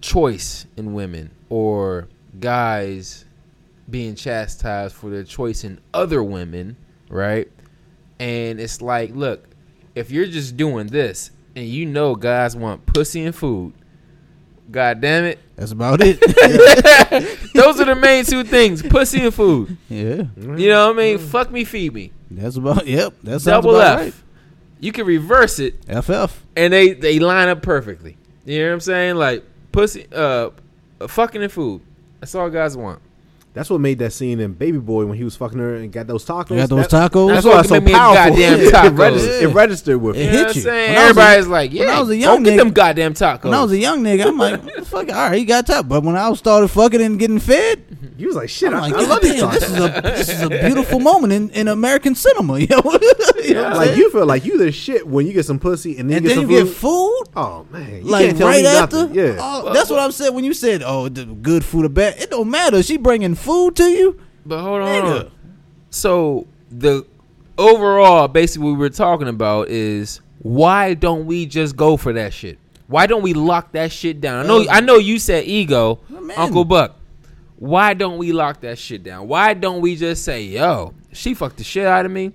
[0.00, 2.08] choice in women or
[2.40, 3.24] guys
[3.88, 6.76] being chastised for their choice in other women,
[7.08, 7.48] right?
[8.18, 9.46] And it's like, look,
[9.94, 13.72] if you're just doing this and you know guys want pussy and food,
[14.70, 16.20] god damn it, That's about it.
[17.54, 19.76] those are the main two things: pussy and food.
[19.88, 20.24] yeah.
[20.36, 21.18] You know what I mean?
[21.18, 22.12] Fuck me, feed me.
[22.30, 22.86] That's about.
[22.86, 23.14] Yep.
[23.22, 24.22] That's Double F.
[24.80, 25.76] You can reverse it.
[25.84, 26.42] FF.
[26.56, 28.16] and they they line up perfectly.
[28.44, 29.14] You know what I'm saying?
[29.16, 30.50] Like pussy, uh,
[31.06, 31.80] fucking and food.
[32.20, 33.00] That's all guys want.
[33.54, 36.08] That's what made that scene in Baby Boy when he was fucking her and got
[36.08, 36.50] those tacos.
[36.50, 37.28] You got those That- tacos.
[37.28, 38.30] That's That's why what it's so made me powerful.
[38.30, 38.98] goddamn it, tacos.
[38.98, 40.24] registered, it registered with It me.
[40.24, 40.62] You hit know what I'm you.
[40.62, 40.88] saying?
[40.90, 42.58] When I was a- Everybody's like, yeah, when I was a go young get nigga-
[42.58, 43.44] them goddamn tacos.
[43.44, 45.88] When I was a young nigga, I'm like, fuck, all right, he got top.
[45.88, 47.84] But when I started fucking and getting fed,
[48.18, 50.28] You was like, shit, I'm I, like, I love these damn, this is a this
[50.28, 52.58] is a beautiful moment in, in American cinema.
[52.58, 55.44] Yo, you know what I'm Like you feel like you the shit when you get
[55.46, 56.66] some pussy and then and you get then some you food.
[56.66, 57.24] get food.
[57.36, 59.06] oh man, you like right after.
[59.12, 60.32] Yeah, Oh, that's what I'm saying.
[60.34, 62.82] When you said, "Oh, the good food or bad," it don't matter.
[62.82, 64.20] She bringing food to you.
[64.46, 64.88] But hold on.
[64.88, 65.30] Nigga.
[65.90, 67.06] So the
[67.56, 72.58] overall, basically, what we're talking about is why don't we just go for that shit?
[72.86, 74.44] Why don't we lock that shit down?
[74.44, 76.36] I know, I know you said ego, Man.
[76.36, 76.96] Uncle Buck.
[77.56, 79.26] Why don't we lock that shit down?
[79.28, 82.32] Why don't we just say, "Yo, she fucked the shit out of me."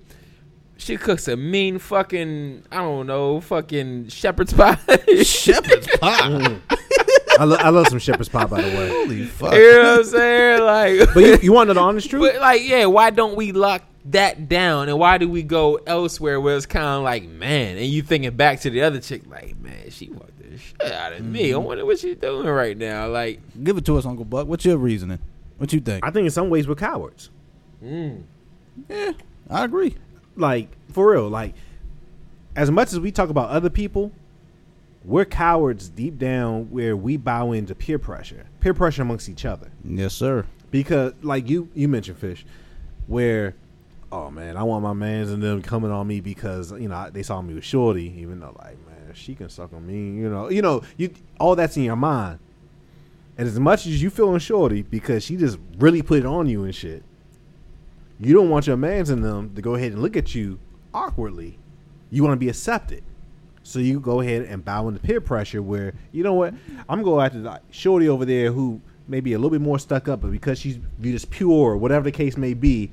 [0.78, 4.78] She cooks a mean fucking, I don't know, fucking shepherd's pie.
[5.24, 6.30] Shepherd's pie.
[6.70, 6.79] Mm.
[7.40, 8.90] I, lo- I love some shepherd's pie by the way.
[8.90, 9.54] Holy fuck!
[9.54, 10.62] you know what I'm saying?
[10.62, 12.22] Like, But you, you want to know the honest truth?
[12.34, 14.90] But like, yeah, why don't we lock that down?
[14.90, 18.32] And why do we go elsewhere where it's kind of like, man, and you thinking
[18.36, 21.50] back to the other chick, like, man, she fucked the shit out of me.
[21.52, 21.64] I Mm-hmm.
[21.66, 23.08] wonder what she's doing right now.
[23.08, 24.48] Like, Give it to us, Uncle Buck.
[24.48, 25.20] What's your reasoning?
[25.58, 26.06] What you think?
[26.06, 27.30] I think in some ways we're cowards.
[27.82, 29.12] yeah,
[29.50, 29.96] I agree.
[30.36, 31.54] Like for real, like
[32.56, 34.12] as much as we talk about other people,
[35.10, 39.72] we're cowards deep down where we bow into peer pressure, peer pressure amongst each other.
[39.84, 40.46] Yes, sir.
[40.70, 42.46] because like you you mentioned fish
[43.08, 43.56] where
[44.12, 47.24] oh man i want my mans and them coming on me because you know they
[47.24, 50.50] saw me with shorty even though like man she can suck on me you know
[50.50, 52.38] you know you all that's in your mind
[53.38, 56.64] and as much as you feeling shorty because she just really put it on you
[56.64, 57.04] and shit
[58.20, 60.60] you don't want your mans and them to go ahead and look at you
[60.94, 61.58] awkwardly
[62.12, 63.04] you want to be accepted
[63.70, 66.54] so you go ahead and bow into peer pressure where, you know what,
[66.88, 70.08] I'm going after like Shorty over there who may be a little bit more stuck
[70.08, 72.92] up, but because she's viewed as pure or whatever the case may be,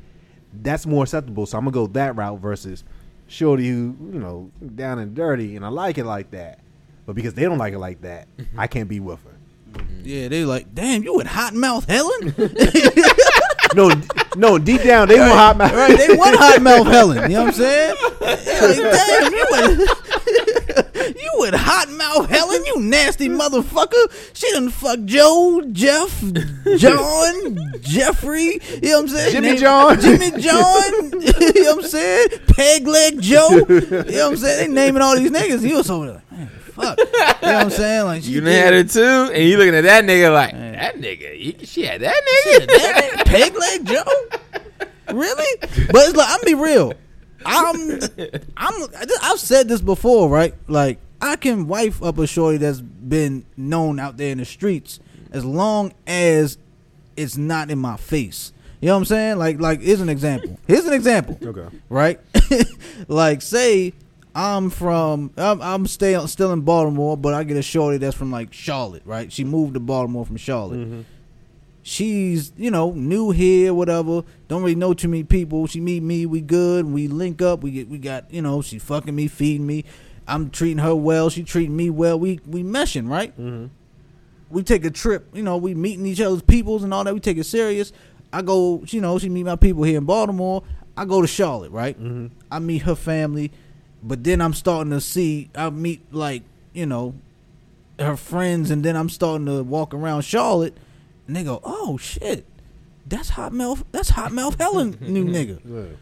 [0.62, 1.46] that's more acceptable.
[1.46, 2.84] So I'm going to go that route versus
[3.26, 6.60] Shorty who, you know, down and dirty and I like it like that.
[7.06, 8.60] But because they don't like it like that, mm-hmm.
[8.60, 9.36] I can't be with her.
[9.72, 10.00] Mm-hmm.
[10.04, 12.34] Yeah, they like, damn, you with hot mouth Helen?
[13.74, 13.90] No,
[14.36, 15.72] no, deep down they want hot mouth.
[15.72, 17.30] right, they want hot mouth Helen.
[17.30, 17.96] You know what I'm saying?
[18.26, 20.05] Like, damn, you with,
[21.36, 24.10] you with hot mouth Helen, you nasty motherfucker.
[24.34, 26.22] She done fuck Joe, Jeff,
[26.76, 28.60] John, Jeffrey.
[28.82, 29.32] You know what I'm saying?
[29.32, 30.00] Jimmy Name- John.
[30.00, 30.42] Jimmy John.
[31.20, 32.28] you know what I'm saying?
[32.48, 33.48] Peg leg Joe.
[33.50, 34.74] You know what I'm saying?
[34.74, 35.64] They naming all these niggas.
[35.64, 36.98] He was over there like, man, fuck.
[36.98, 38.04] You know what I'm saying?
[38.04, 40.96] Like she you done had it too, and you looking at that nigga like, that
[40.96, 42.66] nigga, he, she had that nigga.
[42.66, 44.04] that ain't peg leg Joe?
[45.14, 45.58] Really?
[45.92, 46.92] But it's like I'm be real.
[47.44, 48.00] I'm
[48.56, 48.88] I'm
[49.22, 50.54] I've said this before, right?
[50.66, 55.00] Like I can wife up a shorty that's been known out there in the streets
[55.30, 56.58] as long as
[57.16, 58.52] it's not in my face.
[58.80, 59.38] You know what I'm saying?
[59.38, 60.58] Like like here's an example.
[60.66, 61.38] Here's an example.
[61.42, 61.74] Okay.
[61.88, 62.20] Right?
[63.08, 63.94] like say
[64.34, 68.30] I'm from I'm, I'm stay, still in Baltimore, but I get a shorty that's from
[68.30, 69.32] like Charlotte, right?
[69.32, 71.00] She moved to Baltimore from Charlotte mm-hmm.
[71.82, 76.26] she's you know new here whatever don't really know too many people she meet me
[76.26, 79.66] we good we link up we get we got you know she fucking me feeding
[79.66, 79.84] me
[80.28, 81.30] i'm treating her well.
[81.30, 82.18] She treating me well.
[82.18, 83.32] We we meshing right?
[83.38, 83.66] Mm-hmm.
[84.50, 87.14] We take a trip you know we meeting each other's peoples and all that.
[87.14, 87.92] We take it serious.
[88.32, 90.62] I go you know she meet my people here in baltimore.
[90.96, 91.96] I go to charlotte right?
[91.98, 92.26] Mm-hmm.
[92.50, 93.52] I meet her family
[94.02, 96.42] but then i'm starting to see i meet like
[96.74, 97.14] you know
[97.98, 100.76] her friends and then i'm starting to walk around charlotte
[101.26, 102.46] and they go, "Oh shit,
[103.06, 103.84] that's hot mouth.
[103.92, 105.96] That's hot mouth Helen, new nigga.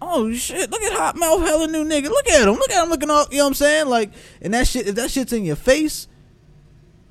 [0.00, 2.08] Oh shit, look at hot mouth Helen new nigga.
[2.08, 2.54] Look at him.
[2.54, 3.26] Look at him looking all.
[3.30, 3.86] You know what I'm saying?
[3.88, 4.10] Like,
[4.42, 4.86] and that shit.
[4.88, 6.06] If that shit's in your face,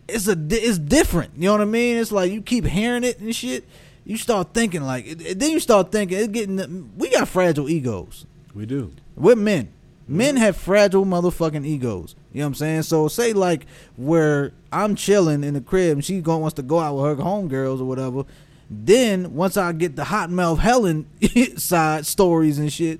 [0.07, 0.38] it's a.
[0.51, 1.31] It's different.
[1.36, 1.97] You know what I mean?
[1.97, 3.65] It's like you keep hearing it and shit.
[4.03, 5.07] You start thinking like.
[5.07, 6.91] it- Then you start thinking it's getting.
[6.97, 8.25] We got fragile egos.
[8.53, 8.91] We do.
[9.15, 9.69] We're men.
[10.07, 12.15] Men have fragile motherfucking egos.
[12.31, 12.83] You know what I'm saying?
[12.83, 13.65] So say like
[13.95, 17.23] where I'm chilling in the crib and she going wants to go out with her
[17.23, 18.23] homegirls or whatever.
[18.70, 21.07] Then once I get the hot mouth Helen
[21.57, 22.99] side stories and shit,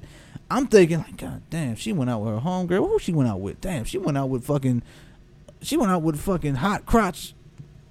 [0.50, 2.88] I'm thinking like, God damn, she went out with her homegirl.
[2.88, 3.62] Who she went out with?
[3.62, 4.84] Damn, she went out with fucking.
[5.62, 7.34] She went out with fucking hot crotch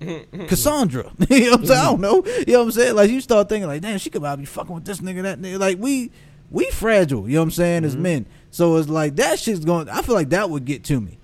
[0.46, 1.10] Cassandra.
[1.30, 1.80] you know what I'm saying?
[1.80, 2.24] I don't know.
[2.24, 2.94] You know what I'm saying?
[2.94, 5.40] Like you start thinking like, damn, she could probably be fucking with this nigga, that
[5.40, 5.58] nigga.
[5.58, 6.10] Like we
[6.50, 7.28] we fragile.
[7.28, 7.84] You know what I'm saying?
[7.84, 8.02] As mm-hmm.
[8.02, 9.88] men, so it's like that shit's going.
[9.88, 11.18] I feel like that would get to me.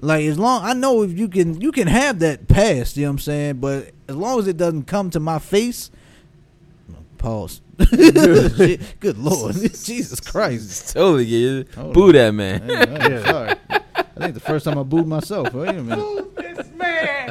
[0.00, 2.96] Like as long I know if you can you can have that past.
[2.96, 3.56] You know what I'm saying?
[3.58, 5.90] But as long as it doesn't come to my face.
[7.16, 7.62] Pause.
[9.00, 9.54] Good lord,
[9.84, 10.92] Jesus Christ!
[10.92, 11.74] Totally get it.
[11.74, 12.12] Hold Boo on.
[12.12, 12.68] that man.
[12.68, 13.54] Hey, I'm sorry.
[13.70, 15.52] I think the first time I booed myself.
[15.54, 15.98] Wait a minute.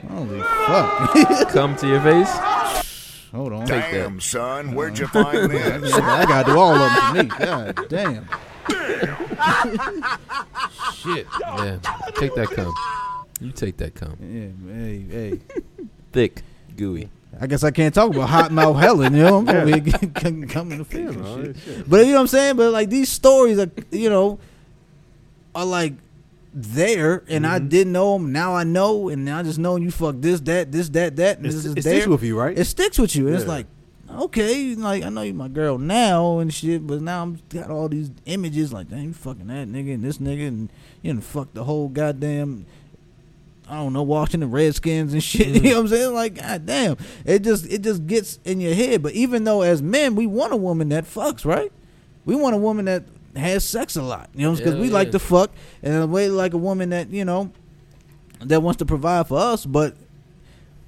[0.09, 1.49] Holy fuck!
[1.49, 2.32] Come to your face.
[3.32, 3.65] Hold on.
[3.67, 3.91] Take that.
[3.91, 5.93] Damn, son, where'd you find this?
[5.93, 7.45] I gotta do all of them for me.
[7.45, 8.27] God damn.
[10.95, 11.27] Shit.
[11.41, 11.77] Yeah.
[12.15, 12.73] Take that cum.
[13.39, 14.17] You take that cum.
[14.21, 15.39] Yeah, hey, hey.
[16.11, 16.41] Thick,
[16.76, 17.09] gooey.
[17.39, 19.15] I guess I can't talk about hot mouth Helen.
[19.15, 21.89] You know, I'm over here coming to and shit.
[21.89, 22.55] But you know what I'm saying.
[22.57, 24.39] But like these stories are, you know,
[25.55, 25.93] are like
[26.53, 27.69] there, and I mm-hmm.
[27.69, 28.32] didn't know them.
[28.32, 31.38] Now I know, and now I just know you fuck this, that, this, that, that.
[31.38, 31.93] And It, this is it there.
[31.93, 32.57] sticks with you, right?
[32.57, 33.28] It sticks with you.
[33.28, 33.51] And It's Yeah.
[33.51, 33.67] like,
[34.09, 37.88] okay, like I know you my girl now and shit, but now I'm got all
[37.88, 40.69] these images like, damn, you fucking that nigga and this nigga and
[41.01, 42.65] you know fuck the whole goddamn
[43.72, 45.47] I don't know, Washington Redskins and shit.
[45.47, 45.63] You mm.
[45.63, 46.13] know what I'm saying?
[46.13, 46.97] Like, god damn.
[47.26, 49.01] It just it just gets in your head.
[49.01, 51.72] But even though as men we want a woman that fucks, right?
[52.26, 53.05] We want a woman that
[53.36, 54.30] has sex a lot.
[54.36, 54.93] You know, because Hell we yeah.
[54.93, 55.51] like to fuck
[55.82, 57.51] and in a way like a woman that, you know,
[58.41, 59.95] that wants to provide for us, but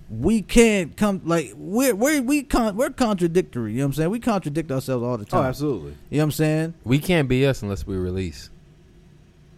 [0.09, 3.71] we can't come like we're we're we con- we're contradictory.
[3.71, 4.09] You know what I'm saying?
[4.09, 5.39] We contradict ourselves all the time.
[5.39, 5.49] oh, time.
[5.49, 5.95] absolutely.
[6.09, 6.73] You know what I'm saying?
[6.83, 8.49] We can't be us unless we release.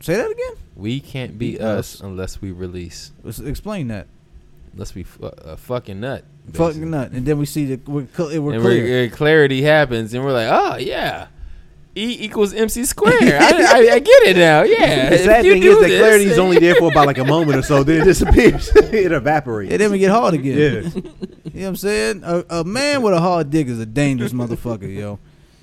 [0.02, 0.54] Say that again.
[0.76, 2.02] We can't be Be us us.
[2.02, 3.12] unless we release.
[3.24, 4.08] Let's explain that.
[4.74, 6.26] Unless we fu- a fucking nut.
[6.54, 8.84] Fucking nut, and then we see that we're cl- we're and clear.
[8.84, 11.28] we're- uh, clarity happens, and we're like, oh yeah,
[11.96, 13.24] E equals MC squared.
[13.24, 13.48] I,
[13.90, 14.62] I, I get it now.
[14.64, 15.10] Yeah.
[15.10, 17.58] The sad thing is that this- clarity is only there for about like a moment
[17.58, 18.70] or so, then it disappears.
[18.76, 19.72] it evaporates.
[19.72, 20.58] and then we get hard again.
[20.58, 20.90] yeah.
[20.92, 21.12] You know
[21.62, 22.22] what I'm saying?
[22.26, 25.18] A, a man with a hard dick is a dangerous motherfucker, yo.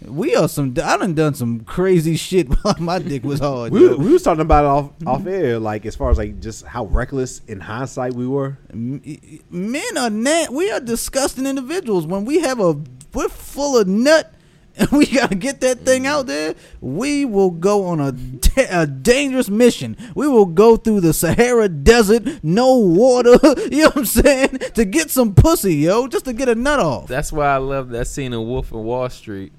[0.07, 0.70] We are some.
[0.82, 3.72] I done done some crazy shit while my dick was hard.
[3.72, 3.96] We, yo.
[3.96, 6.86] we was talking about it off off air, like as far as like just how
[6.86, 8.59] reckless in hindsight we were.
[8.72, 12.80] Men are na- we are disgusting individuals when we have a
[13.14, 14.32] we're full of nut
[14.76, 18.86] and we gotta get that thing out there we will go on a, da- a
[18.86, 23.36] dangerous mission we will go through the sahara desert no water
[23.70, 26.80] you know what i'm saying to get some pussy yo just to get a nut
[26.80, 29.53] off That's why I love that scene in Wolf of Wall Street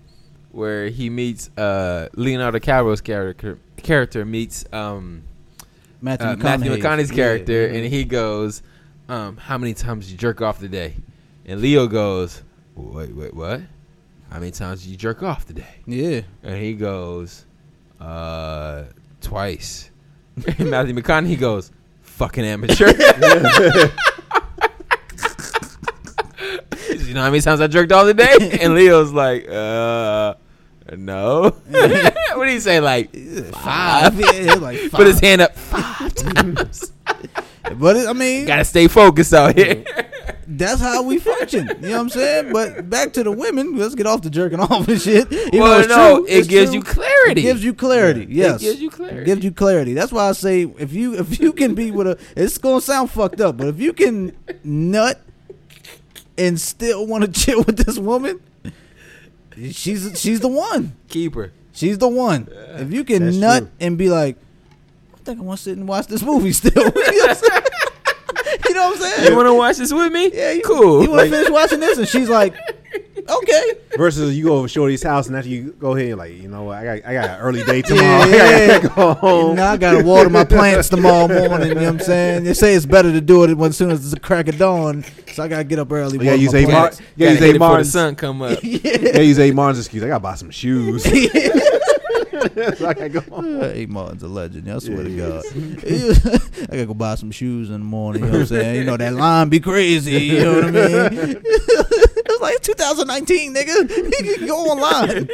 [0.54, 3.58] where he meets uh, Leonardo DiCaprio's character.
[3.78, 5.24] Character meets um,
[6.02, 7.74] matthew, uh, Matthew McConaughey's character, Yeah.
[7.78, 8.62] and he goes,
[9.10, 10.94] um, "How many times you jerk off today?"
[11.46, 12.42] And Leo goes,
[12.76, 13.60] "Wait, wait, what?
[14.32, 17.46] How many times you jerk off today?" yeah And he goes,
[18.00, 18.84] "Uh,
[19.20, 19.90] twice."
[20.58, 21.72] And Matthew McConaughey goes,
[22.04, 22.88] "Fucking amateur."
[27.06, 28.58] you know how many times I jerked off today?
[28.62, 30.36] And Leo's like, "Uh."
[30.92, 31.50] No.
[31.70, 32.80] what do you say?
[32.80, 33.16] Like
[33.54, 36.92] five yeah, like Put his hand up five times.
[37.78, 39.86] but it, i mean Gotta stay focused out here.
[40.46, 41.68] that's how we function.
[41.68, 42.54] You know what I'm saying?
[42.54, 43.78] But back to the women.
[43.78, 45.32] Let's get off the jerking off and shit.
[45.32, 46.80] Even though well, it's no, true, it gives true.
[46.80, 47.42] you clarity.
[47.42, 48.28] It gives you clarity.
[48.30, 49.22] Yes, It gives you clarity.
[49.22, 49.94] It gives you clarity.
[49.94, 53.10] That's why I say if you if you can be with a, it's gonna sound
[53.10, 55.22] fucked up, but if you can nut
[56.38, 58.42] and still want to chill with this woman,
[59.72, 60.94] she's she's the one.
[61.10, 61.52] Keep her.
[61.74, 62.48] She's the one.
[62.52, 63.72] If you can nut true.
[63.80, 64.38] and be like,
[65.14, 66.72] I think I want to sit and watch this movie still.
[66.84, 67.64] you know what I'm saying?
[68.68, 69.30] You know what I'm saying?
[69.32, 70.32] You want to watch this with me?
[70.34, 71.04] yeah, you, cool.
[71.04, 71.98] You want to finish watching this?
[71.98, 72.54] And she's like,
[73.30, 73.64] okay.
[73.98, 76.78] Versus you go over Shorty's house and after you go ahead, like you know what,
[76.78, 78.26] I got I got an early day Yeah, tomorrow.
[78.30, 78.44] yeah.
[78.44, 79.56] I gotta go home.
[79.56, 81.70] Now I gotta water my plants tomorrow morning.
[81.70, 82.44] You know what I'm saying?
[82.44, 84.58] They say it's better to do it when as soon as it's a crack of
[84.58, 85.04] dawn.
[85.34, 86.18] So I gotta get up early.
[86.20, 87.00] Yeah, gotta use my a Mar- plants.
[87.00, 87.92] you gotta Gotta use hit a it before the Martin's.
[87.92, 88.64] sun come up.
[88.64, 90.04] You gotta use a Martin's excuse.
[90.04, 91.04] I gotta buy some shoes.
[92.78, 93.62] so I gotta go home.
[93.62, 94.70] Hey, Martin's a legend.
[94.72, 96.64] I swear Yeah, to God.
[96.64, 98.24] I gotta go buy some shoes in the morning.
[98.24, 98.76] You know what I'm saying?
[98.76, 100.12] You know that line be crazy.
[100.12, 101.42] You know what I mean?
[101.46, 103.90] it's like 2019, nigga.
[104.22, 105.30] You can go online.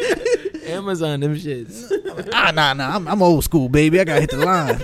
[0.67, 1.91] Amazon them shits.
[2.33, 2.95] Ah, nah, nah.
[2.95, 3.99] I'm, I'm old school, baby.
[3.99, 4.81] I gotta hit the line.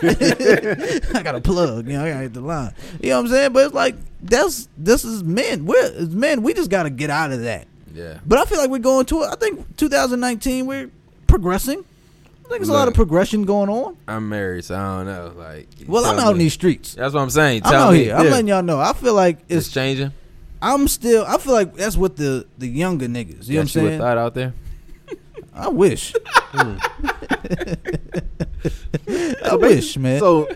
[1.16, 1.88] I gotta plug.
[1.88, 2.74] You know, I gotta hit the line.
[3.02, 3.54] You know what I'm saying?
[3.54, 3.96] But it's like
[4.26, 5.66] that's this is men.
[5.66, 6.42] We're as men.
[6.44, 7.68] We just gotta get out of that.
[7.94, 8.20] Yeah.
[8.26, 9.24] But I feel like we're going to.
[9.24, 10.90] I think 2019 we're
[11.28, 11.80] progressing.
[11.80, 13.98] I think there's a lot of progression going on.
[14.08, 15.34] I'm married, so I don't know.
[15.36, 16.94] Like, Well, I'm out in these streets.
[16.94, 17.64] That's what I'm saying.
[17.66, 18.04] I'm out me.
[18.04, 18.16] here.
[18.16, 18.80] I'm letting y'all know.
[18.80, 19.74] I feel like It's it's.
[19.74, 20.12] changing.
[20.62, 21.26] I'm still.
[21.28, 23.48] I feel like that's what the the younger niggas.
[23.48, 24.00] You know what I'm Got saying?
[24.00, 24.54] thought out there.
[25.56, 26.14] I wish.
[29.44, 30.20] I wish, man.
[30.20, 30.50] So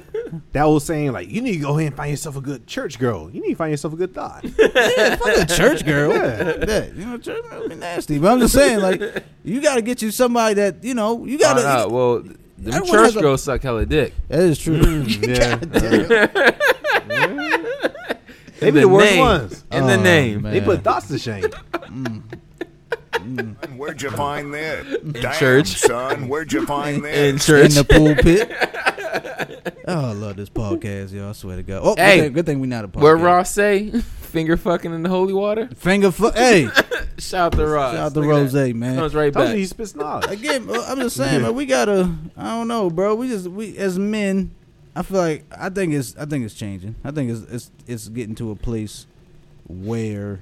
[0.52, 3.00] that was saying like you need to go ahead and find yourself a good church
[3.00, 3.30] girl.
[3.32, 4.44] You need to find yourself a good thought.
[4.60, 6.12] Yeah, fuck a church girl.
[6.12, 6.94] Fuck that.
[6.96, 8.18] You know, church girl be nasty.
[8.20, 9.02] But I'm just saying, like,
[9.44, 11.26] you got to get you somebody that you know.
[11.26, 11.64] You got to.
[11.64, 12.38] no, well, them
[12.74, 14.14] Everyone church a- girls suck hella dick.
[14.28, 14.80] that is true.
[14.80, 15.56] Mm, yeah.
[15.56, 17.40] God damn.
[18.60, 19.20] They In the the worst name.
[19.20, 19.66] ones.
[19.72, 20.42] In the Oh, name.
[20.42, 20.54] man.
[20.54, 21.44] They put thoughts to shame.
[21.44, 22.22] Mm.
[23.12, 23.76] Mm.
[23.78, 25.14] Where'd you find that?
[25.14, 25.68] Damn, church.
[25.80, 26.28] son.
[26.28, 27.14] Where'd you find that?
[27.18, 27.70] In church.
[27.70, 29.76] in the pulpit.
[29.88, 31.30] oh, I love this podcast, yo.
[31.30, 31.82] I swear to God.
[31.84, 33.02] Oh, Hey, good, thing, good thing we not a podcast.
[33.02, 35.68] Where Ross say finger fucking in the holy water?
[35.76, 36.36] Finger foot.
[36.36, 36.70] Hey,
[37.18, 37.96] Shout out to Ross.
[37.96, 38.74] shout out to Rose, that.
[38.76, 38.96] man.
[38.96, 39.54] Comes right Told back.
[39.54, 40.30] you he spits knowledge.
[40.32, 41.54] Again, I'm just saying, man.
[41.56, 42.10] We gotta.
[42.38, 43.16] I don't know, bro.
[43.16, 44.52] We just we as men.
[44.96, 46.96] I feel like I think it's I think it's changing.
[47.04, 49.06] I think it's it's it's getting to a place
[49.68, 50.40] where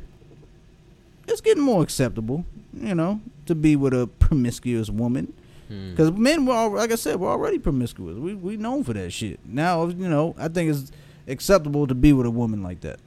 [1.28, 2.46] it's getting more acceptable.
[2.82, 5.34] You know, to be with a promiscuous woman.
[5.68, 5.92] Hmm.
[5.92, 8.18] Because men were all, like I said, we're already promiscuous.
[8.18, 9.40] We we known for that shit.
[9.46, 10.92] Now you know, I think it's
[11.28, 13.00] acceptable to be with a woman like that.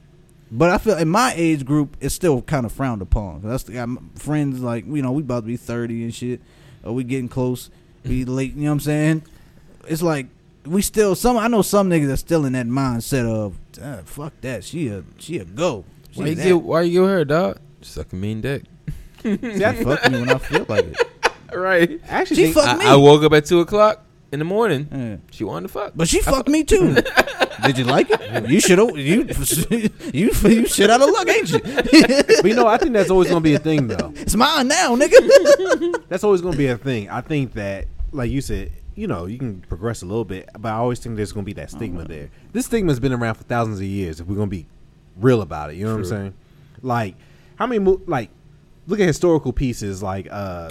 [0.53, 3.41] But I feel in my age group, it's still kind of frowned upon.
[3.41, 6.41] That's the, I'm friends like you know we about to be thirty and shit,
[6.83, 7.69] or we getting close,
[8.03, 8.53] we late.
[8.53, 9.23] You know what I'm saying?
[9.87, 10.27] It's like
[10.65, 11.37] we still some.
[11.37, 14.63] I know some niggas that's still in that mindset of "Ah, fuck that.
[14.63, 15.85] She a she a go.
[16.11, 16.43] She Why you that.
[16.43, 17.57] give, why you give her, dog?
[17.81, 18.63] Suck a mean dick.
[19.23, 20.97] She fuck me when I feel like it.
[21.53, 21.99] Right.
[22.07, 22.85] Actually, She think- fuck me.
[22.85, 24.87] I, I woke up at 2 o'clock in the morning.
[24.89, 25.17] Yeah.
[25.31, 25.91] She wanted to fuck.
[25.93, 26.95] But she fucked me too.
[27.65, 28.49] Did you like it?
[28.49, 28.97] You should have.
[28.97, 29.27] You
[30.13, 31.59] you you shit out of luck, ain't you?
[31.59, 34.13] but you know, I think that's always gonna be a thing, though.
[34.15, 36.07] it's mine now, nigga.
[36.07, 37.09] That's always gonna be a thing.
[37.09, 40.69] I think that, like you said, you know, you can progress a little bit, but
[40.69, 42.29] I always think there's gonna be that stigma oh, there.
[42.53, 44.19] This stigma's been around for thousands of years.
[44.19, 44.65] If we're gonna be
[45.17, 46.33] real about it, you know what I'm saying?
[46.81, 47.15] Like,
[47.55, 48.29] how many mo- like
[48.91, 50.69] look at historical pieces like uh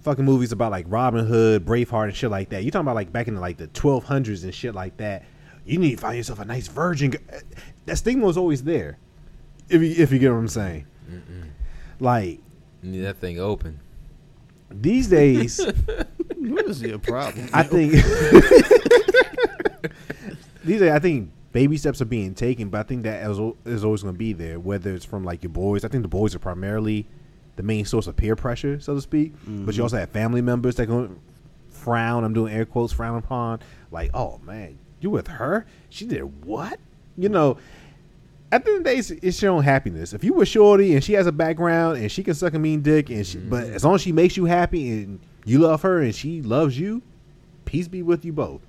[0.00, 2.62] fucking movies about like Robin Hood, Braveheart, and shit like that.
[2.64, 5.24] You talking about like back in like the 1200s and shit like that.
[5.64, 7.14] You need to find yourself a nice virgin.
[7.86, 8.98] That stigma was always there.
[9.68, 10.86] If you if you get what I'm saying,
[12.00, 12.40] like
[12.82, 13.80] Need that thing open.
[14.70, 15.58] these days.
[16.36, 17.48] what is your problem?
[17.52, 17.92] I think
[20.64, 23.84] these are, I think baby steps are being taken, but I think that is, is
[23.84, 24.60] always going to be there.
[24.60, 27.06] Whether it's from like your boys, I think the boys are primarily
[27.56, 29.32] the main source of peer pressure, so to speak.
[29.44, 29.82] But you mm-hmm.
[29.82, 31.18] also have family members that going
[31.70, 32.24] frown.
[32.24, 33.60] I'm doing air quotes, frown upon.
[33.90, 35.66] Like, oh man, you with her?
[35.90, 36.78] She did what?
[37.16, 37.58] You know.
[38.52, 40.12] At the end of the day, it's, it's your own happiness.
[40.12, 42.82] If you were shorty and she has a background and she can suck a mean
[42.82, 43.74] dick, and she, but mm-hmm.
[43.74, 47.02] as long as she makes you happy and you love her and she loves you,
[47.64, 48.60] peace be with you both.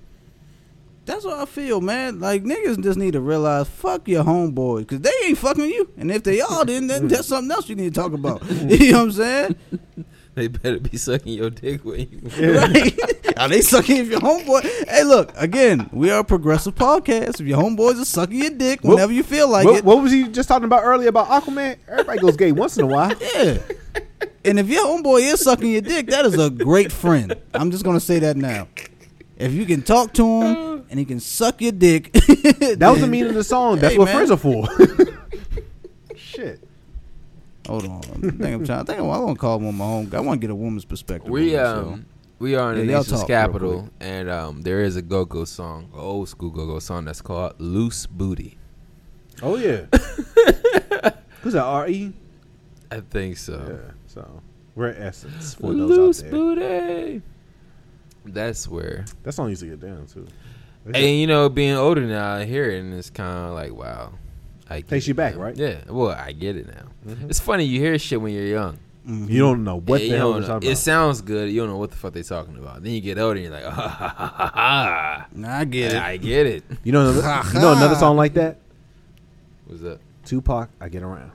[1.06, 2.18] That's what I feel, man.
[2.18, 5.88] Like niggas just need to realize, fuck your homeboys, because they ain't fucking you.
[5.96, 8.44] And if they are, then, then that's something else you need to talk about.
[8.50, 9.56] you know what I'm saying?
[10.36, 12.20] They better be sucking your dick when you.
[12.58, 13.38] Right?
[13.38, 14.64] are they sucking if your homeboy?
[14.86, 17.40] Hey, look, again, we are a progressive podcast.
[17.40, 20.02] If your homeboys are sucking your dick What- whenever you feel like what, it, what
[20.02, 21.78] was he just talking about earlier about Aquaman?
[21.88, 23.14] Everybody goes gay once in a while.
[23.34, 23.60] yeah.
[24.44, 27.34] And if your homeboy is sucking your dick, that is a great friend.
[27.54, 28.68] I'm just gonna say that now.
[29.38, 33.06] If you can talk to him and he can suck your dick, That was the
[33.06, 33.78] meaning of the song.
[33.78, 34.14] That's Hey, what man.
[34.14, 34.66] friends are for.
[36.16, 36.62] Shit.
[37.66, 38.80] Hold on, I think I'm trying.
[38.80, 40.10] I think I want to call one of my home.
[40.14, 41.28] I want to get a woman's perspective.
[41.30, 41.92] We on this, yo.
[41.92, 42.06] um
[42.38, 45.44] we are in the Yeah, y'all nation's capital, and um there is a go go
[45.44, 48.56] song, a old school go go song that's called "Loose Booty."
[49.42, 49.86] Oh yeah.
[51.42, 51.64] Who's that?
[51.64, 52.12] R E.
[52.90, 53.80] I think so.
[53.84, 53.92] Yeah.
[54.06, 54.42] So
[54.76, 56.30] Rare Essence for those Loose out there.
[56.30, 57.22] booty.
[58.26, 59.04] That's where.
[59.24, 60.26] That song used to get down too.
[60.94, 64.12] And you know, being older now, I hear it, and it's kind of like, wow.
[64.68, 65.42] I Takes you back, now.
[65.42, 65.56] right?
[65.56, 65.76] Yeah.
[65.88, 67.12] Well, I get it now.
[67.14, 67.30] Mhm.
[67.30, 68.78] It's funny you hear shit when you're young.
[69.08, 71.48] You don't know what Yeah, the hell they're talking It sounds good.
[71.48, 72.82] You don't know what the fuck they're talking about.
[72.82, 75.26] Then you get older, and you're like, ah, ha, ha, ha, ha.
[75.32, 75.98] Nah, I get it.
[76.02, 76.64] I get it.
[76.82, 78.58] You know, another, you know another song like that.
[79.66, 80.00] What's up?
[80.24, 81.30] Tupac, I get around.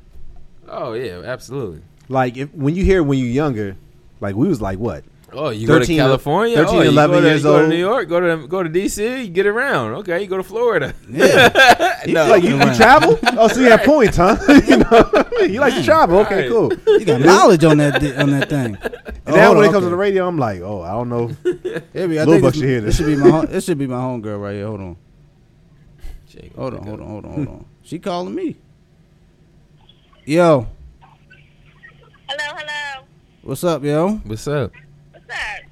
[0.67, 1.81] Oh yeah, absolutely.
[2.09, 3.77] Like if when you hear it when you're younger,
[4.19, 5.03] like we was like what?
[5.33, 7.61] Oh, you go to California, 13, oh, you 11 go to, years you go to
[7.61, 7.69] old.
[7.69, 9.93] New York, go to go to DC, you get around.
[9.93, 10.93] Okay, you go to Florida.
[11.09, 13.17] Yeah, no, like you, you travel?
[13.37, 14.35] Oh, so you have points, huh?
[14.67, 15.11] you know,
[15.41, 16.19] you like to travel?
[16.19, 16.49] Okay, Right.
[16.49, 16.73] cool.
[16.99, 18.77] you got knowledge on that di- on that thing.
[19.23, 21.27] And now when it oh, comes to the radio, I'm like, oh, I don't know.
[21.93, 23.07] Here we, I Lil think this, should hear this this.
[23.07, 24.65] should be my home, this should be my homegirl right here.
[24.65, 24.97] Hold on,
[26.27, 27.65] She ain't hold on, hold on, hold on, hold on.
[27.83, 28.57] She calling me.
[30.25, 30.67] Yo,
[32.27, 33.05] Hello, hello.
[33.43, 34.13] what's up, yo?
[34.25, 34.71] What's up?
[35.31, 35.71] What's up?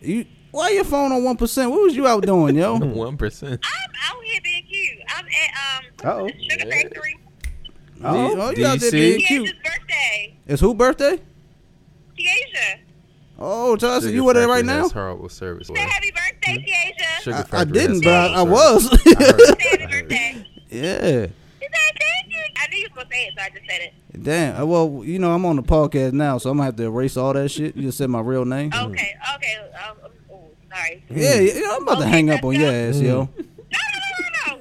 [0.00, 1.70] You why your phone on one percent?
[1.70, 2.76] What was you out doing, yo?
[2.78, 3.64] One percent.
[3.64, 4.98] I'm out here being cute.
[5.08, 5.84] I'm at um
[6.22, 6.28] Uh-oh.
[6.48, 7.16] Sugar Factory.
[8.02, 8.92] Oh, oh, you out there DC?
[8.92, 9.56] being Tiaja's cute.
[9.64, 10.36] birthday.
[10.46, 11.20] It's who birthday?
[12.18, 12.78] Tiaja.
[13.38, 14.82] Oh, Tasha, you with her right now?
[14.82, 15.68] That's horrible service.
[15.68, 17.22] Say happy birthday, Tiaja.
[17.22, 17.58] Sugar I, Factory.
[17.60, 18.90] I didn't, has but I, I of was.
[18.90, 19.00] those.
[19.06, 19.60] I heard it.
[19.60, 20.08] Happy I heard it.
[20.08, 20.46] birthday.
[20.70, 20.86] yeah.
[20.86, 21.30] Is
[21.70, 22.42] that thank you?
[22.64, 24.22] I knew you was gonna say it, so I just said it.
[24.22, 24.62] Damn.
[24.62, 27.16] uh, Well, you know, I'm on the podcast now, so I'm gonna have to erase
[27.16, 27.76] all that shit.
[27.76, 28.70] You just said my real name.
[28.74, 29.56] Okay, okay.
[29.88, 29.96] Um,
[30.32, 31.04] oh, sorry.
[31.10, 32.60] Yeah, yeah, I'm about to hang up on go.
[32.60, 33.28] your ass, yo.
[33.36, 33.44] No,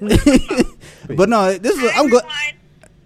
[0.01, 0.63] no, no, no, no.
[1.15, 2.23] But no, this is Hi, I'm glad.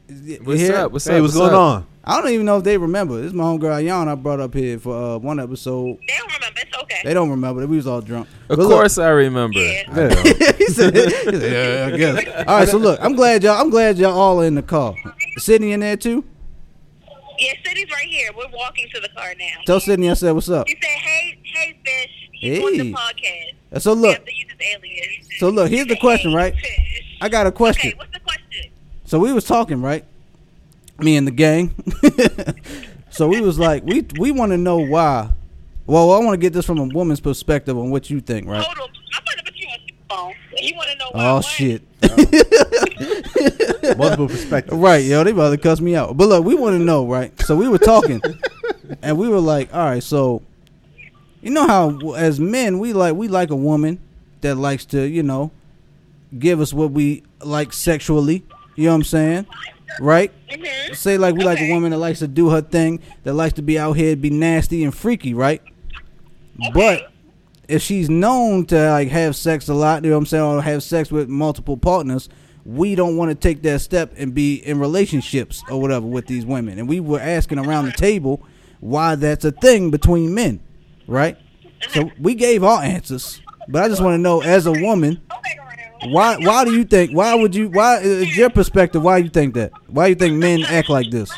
[0.09, 0.45] everyone.
[0.45, 0.91] What's here- up?
[0.91, 1.21] What's Hey, up?
[1.23, 1.59] what's going up?
[1.59, 1.87] on?
[2.03, 3.17] I don't even know if they remember.
[3.17, 5.97] This is my homegirl Ayan I brought up here for uh, one episode.
[6.07, 6.46] They don't remember.
[6.89, 7.01] It's okay.
[7.07, 7.65] They don't remember.
[7.67, 8.27] We was all drunk.
[8.49, 9.59] Of But look- course, I remember.
[9.59, 9.83] Yeah.
[9.91, 12.45] I he said, he said, yeah, I guess.
[12.47, 13.59] All right, so look, I'm glad y'all.
[13.59, 14.95] I'm glad y'all all in the car.
[15.37, 16.23] Sydney in there too.
[17.39, 18.29] Yeah, City's right here.
[18.35, 19.45] We're walking to the car now.
[19.65, 20.67] Tell Sydney I said what's up.
[20.67, 22.29] You said, hey, hey, fish.
[22.39, 22.77] You on Hey.
[22.79, 23.81] the podcast.
[23.81, 25.27] So look, have to use this alias.
[25.39, 25.69] so look.
[25.69, 26.55] Here's the question, right?
[26.55, 27.17] Fish.
[27.21, 27.89] I got a question.
[27.89, 28.71] Okay, what's the question?
[29.05, 30.03] So we was talking, right?
[30.99, 31.75] Me and the gang.
[33.11, 35.29] so we was like, we we want to know why.
[35.87, 38.61] Well, I want to get this from a woman's perspective on what you think, right?
[38.63, 38.95] Hold on.
[39.15, 39.77] I'm going to put you on
[40.09, 40.33] phone.
[40.61, 41.29] You want to know why?
[41.29, 41.45] Oh what?
[41.45, 41.81] shit.
[43.97, 44.77] Multiple perspectives.
[44.77, 46.17] Right, yo, they about to cuss me out.
[46.17, 47.31] But look, we want to know, right?
[47.41, 48.21] So we were talking,
[49.01, 50.41] and we were like, all right, so
[51.41, 53.99] you know how as men we like we like a woman
[54.41, 55.51] that likes to, you know,
[56.37, 58.43] give us what we like sexually.
[58.75, 59.47] You know what I'm saying?
[60.01, 60.31] Right?
[60.49, 60.95] Mhm.
[60.95, 63.61] Say like we like a woman that likes to do her thing, that likes to
[63.61, 65.61] be out here, be nasty and freaky, right?
[66.73, 67.11] But
[67.67, 70.61] if she's known to like have sex a lot, you know what I'm saying, or
[70.61, 72.29] have sex with multiple partners,
[72.65, 76.45] we don't want to take that step and be in relationships or whatever with these
[76.45, 76.79] women.
[76.79, 78.45] And we were asking around the table
[78.79, 80.59] why that's a thing between men,
[81.07, 81.37] right?
[81.89, 85.21] So we gave our answers, but I just want to know, as a woman,
[86.05, 87.11] why why do you think?
[87.11, 87.69] Why would you?
[87.69, 89.03] Why is your perspective?
[89.03, 89.71] Why you think that?
[89.87, 91.31] Why do you think men act like this?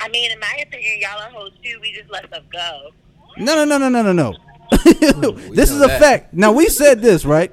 [0.00, 1.78] I mean, in my opinion, y'all are hoes too.
[1.80, 2.90] We just let stuff go.
[3.36, 4.36] No, no, no, no, no, no, no.
[5.54, 6.00] this is a that.
[6.00, 6.34] fact.
[6.34, 7.52] Now we said this, right?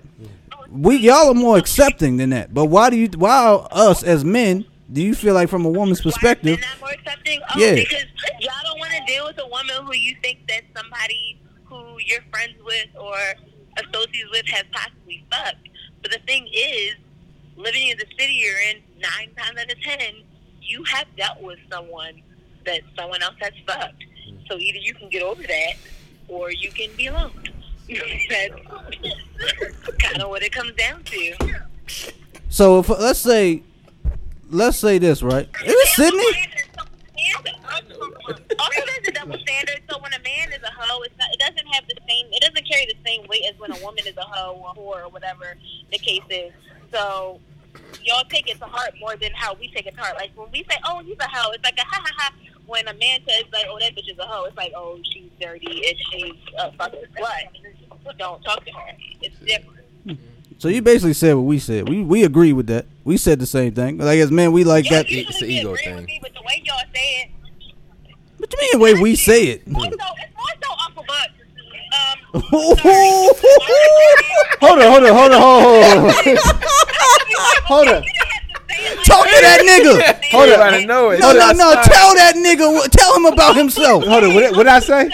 [0.70, 2.54] We y'all are more accepting than that.
[2.54, 3.08] But why do you?
[3.16, 4.66] Why us as men?
[4.92, 6.60] Do you feel like from a woman's perspective?
[6.60, 7.40] Why is men not more accepting?
[7.56, 7.76] Oh, Yeah.
[7.76, 8.06] because
[8.40, 12.22] y'all don't want to deal with a woman who you think that somebody who you're
[12.32, 13.18] friends with or
[13.78, 15.68] associates with has possibly fucked.
[16.02, 16.94] But the thing is,
[17.58, 20.24] living in the city you're in, nine times out of ten,
[20.62, 22.22] you have dealt with someone
[22.66, 24.04] that someone else has fucked.
[24.50, 25.74] So either you can get over that,
[26.28, 27.32] or you can be alone.
[28.30, 28.56] That's
[30.00, 31.36] kind of what it comes down to.
[32.50, 33.64] So if, let's say,
[34.50, 35.50] let's say this, right?
[35.66, 36.54] Is it Sydney?
[38.60, 39.82] Also, there's a double standard.
[39.90, 41.30] So when a man is a hoe, it's not.
[41.32, 42.28] It doesn't have the same.
[42.32, 44.74] It doesn't carry the same weight as when a woman is a hoe or a
[44.74, 45.56] whore or whatever
[45.92, 46.52] the case is.
[46.92, 47.40] So
[48.04, 50.16] y'all take it to heart more than how we take it to heart.
[50.16, 52.34] Like when we say, "Oh, he's a hoe," it's like a ha ha ha.
[52.66, 55.30] When a man says like, "Oh, that bitch is a hoe," it's like, "Oh, she's
[55.40, 58.92] dirty and she's a fucking slut." Don't talk to her.
[59.22, 60.20] It's different.
[60.60, 61.88] So you basically said what we said.
[61.88, 62.86] We we agree with that.
[63.04, 63.98] We said the same thing.
[64.00, 65.06] Like as men, we like Yeah, that.
[65.12, 65.96] It's shouldn't an ego agreeing thing.
[65.98, 67.30] with me, but the way y'all say it,
[68.38, 69.68] What you mean the way we say it?
[69.68, 70.00] more so, it's
[70.36, 71.28] more so Uncle Buck.
[72.82, 73.30] Sorry.
[74.60, 76.38] Hold on, hold on, hold on, hold on.
[77.68, 78.04] Hold on.
[79.06, 80.24] Talk to that nigga.
[80.32, 80.74] Hold on.
[80.74, 81.20] I know it.
[81.20, 81.74] No, no, no.
[81.84, 82.90] Tell that nigga.
[82.92, 84.04] Tell him about himself.
[84.06, 84.34] Hold on.
[84.34, 85.10] What, did- what did I say?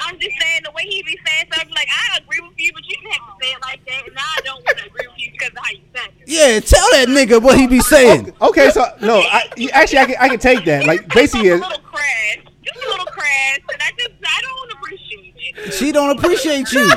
[0.00, 2.82] I'm just saying the way he be saying stuff, like I agree with you, but
[2.86, 5.06] you didn't have to say it like that, and now I don't want to agree
[5.06, 6.24] with you because of how you said it.
[6.26, 8.32] Yeah, tell that nigga what he be saying.
[8.40, 9.42] Okay, so no, I,
[9.74, 10.86] actually I can I can take that.
[10.86, 14.70] Like basically, a little crash, just a little crash, and I just I don't want
[14.70, 15.27] to appreciate it.
[15.72, 16.88] She don't appreciate you.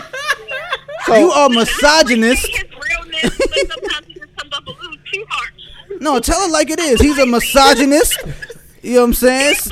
[1.05, 2.47] so You are misogynist.
[2.47, 5.51] realness, but sometimes he just comes up a little too harsh.
[5.99, 6.99] No, tell it like it is.
[7.01, 8.17] He's a misogynist.
[8.81, 9.51] You know what I'm saying?
[9.55, 9.69] It's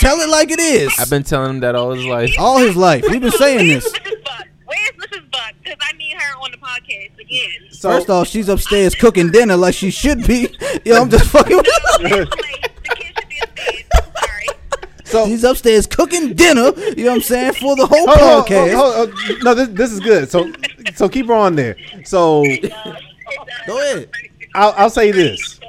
[0.00, 0.92] Tell it like it is.
[0.98, 2.34] I've been telling him that all his life.
[2.38, 3.04] All his life.
[3.08, 3.92] We've been saying Where's this.
[3.92, 4.24] Mrs.
[4.24, 4.46] Buck?
[4.66, 5.30] Where's Mrs.
[5.30, 5.52] Buck?
[5.62, 7.50] Because I need her on the podcast again.
[7.72, 10.48] so First off, she's upstairs cooking dinner like she should be.
[10.84, 11.66] Yo, I'm just fucking with
[12.00, 12.22] No, her.
[12.22, 12.70] it's late.
[12.82, 13.84] The kid should be upstairs.
[14.24, 14.46] Sorry.
[15.12, 16.72] So She's upstairs cooking dinner.
[16.96, 17.52] You know what I'm saying?
[17.54, 18.74] For the whole hold on, hold podcast.
[18.74, 20.30] on, hold no, this this is good.
[20.30, 20.52] So
[20.94, 21.76] so keep her on there.
[22.04, 22.44] So
[23.66, 24.10] Go ahead.
[24.54, 25.60] I'll I'll say this.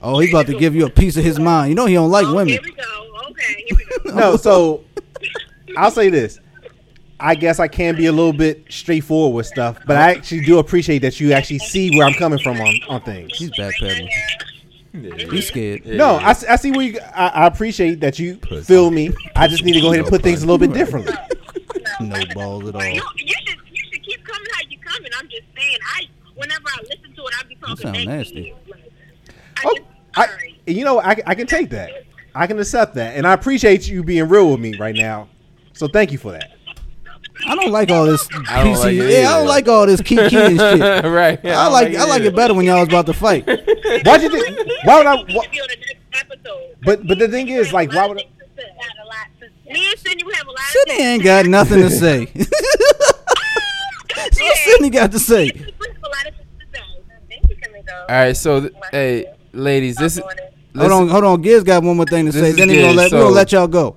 [0.00, 1.68] Oh, he's about to give you a piece of his mind.
[1.70, 2.54] You know he don't like Oh, women.
[2.54, 3.06] Here we go.
[3.30, 4.18] Okay, here we go.
[4.18, 4.84] No, so
[5.76, 6.40] I'll say this.
[7.20, 10.58] I guess I can be a little bit straightforward with stuff, but I actually do
[10.58, 13.38] appreciate that you actually see where I'm coming from on, on things.
[13.38, 14.08] He's backpedaling.
[14.92, 15.86] He's scared.
[15.86, 17.00] No, I, s- I see where you.
[17.14, 19.10] I, I appreciate that you feel me.
[19.34, 21.14] I just need to go ahead and put things a little bit differently.
[22.00, 22.82] No balls at all.
[22.84, 25.10] You, you should you should keep coming how you coming.
[25.16, 25.76] I'm just saying.
[25.94, 28.40] I whenever I listen to it, I be talking sound nasty.
[28.40, 28.54] you.
[28.68, 28.92] Like,
[29.58, 30.60] I Oh, just, I, sorry.
[30.66, 31.90] you know, I, I can take that.
[32.34, 35.28] I can accept that, and I appreciate you being real with me right now.
[35.74, 36.50] So thank you for that.
[37.46, 40.00] I don't like all this I don't like it yeah, I don't like all this
[40.00, 40.80] kiki and shit.
[41.04, 41.44] right.
[41.44, 43.46] I like I like it better when y'all was about to fight.
[43.46, 44.58] Why'd you think?
[44.84, 45.14] Why would I?
[45.24, 46.76] We Why, be on the next episode.
[46.82, 48.24] but but the thing is, like, why would I?
[49.72, 51.06] Me and Sydney we have a lot of Sydney things.
[51.08, 52.26] ain't got nothing to say.
[54.14, 55.50] Oh, That's what Sydney got to say.
[55.54, 56.84] We have a lot of things to say.
[57.30, 57.82] Thank you, Camille.
[58.10, 60.22] All right, so th- hey, ladies, this is
[60.76, 61.40] Hold on, hold on.
[61.42, 62.48] Giz got one more thing to This say.
[62.50, 63.96] is Then he gonna Giz, let we so- gonna let y'all go.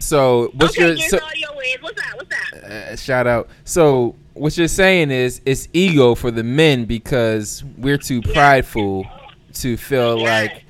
[0.00, 1.18] So what's Okay, your get so,
[1.62, 1.78] all.
[1.82, 2.64] What's up?
[2.64, 3.48] uh, shout out?
[3.64, 9.06] So what you're saying is it's ego for the men because we're too prideful
[9.54, 10.64] to feel like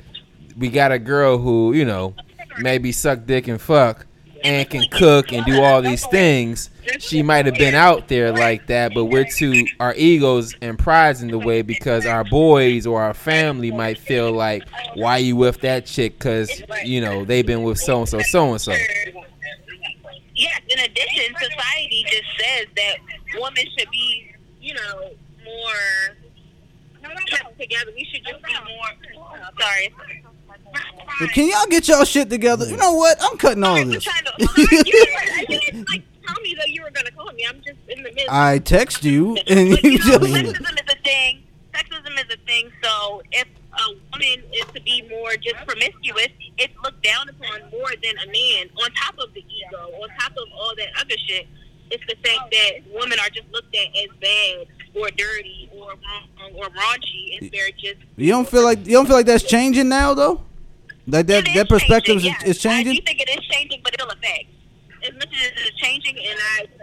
[0.57, 2.15] we got a girl who you know
[2.59, 4.07] maybe suck dick and fuck
[4.45, 6.69] and can cook and do all these things.
[6.99, 11.23] She might have been out there like that, but we're too our egos and pride's
[11.23, 14.65] in the way because our boys or our family might feel like,
[14.95, 16.19] why you with that chick?
[16.19, 16.51] Because
[16.85, 18.75] you know they've been with so and so, so and so.
[20.43, 22.97] Yes, in addition, society just says that
[23.41, 25.11] women should be, you know,
[25.45, 26.17] more
[27.27, 27.93] kept together.
[27.97, 29.23] We should just be more.
[29.61, 29.95] Sorry.
[31.21, 32.67] But can y'all get y'all shit together?
[32.69, 33.19] You know what?
[33.23, 34.07] I'm cutting all Sorry, this.
[34.57, 34.87] you didn't-
[35.49, 37.47] you didn't, like, tell me that you were gonna call me.
[37.49, 38.31] I'm just in the midst.
[38.31, 41.43] I text you and you you know, just sexism is a thing.
[41.75, 42.71] Sexism is a thing.
[42.83, 43.62] So if a
[44.13, 48.69] woman is to be more just promiscuous, it's looked down upon more than a man.
[48.83, 51.47] On top of the ego, on top of all that other shit,
[51.91, 56.29] it's the fact that women are just looked at as bad or dirty or wrong
[56.45, 58.01] um, or raunchy, and they're just.
[58.17, 60.43] You don't feel like you don't feel like that's changing now though?
[61.07, 62.59] Like that that perspective is, changing, is yes.
[62.59, 62.93] changing?
[62.93, 64.47] I do think it is changing, but it'll affect.
[65.05, 66.39] As much as it is changing, and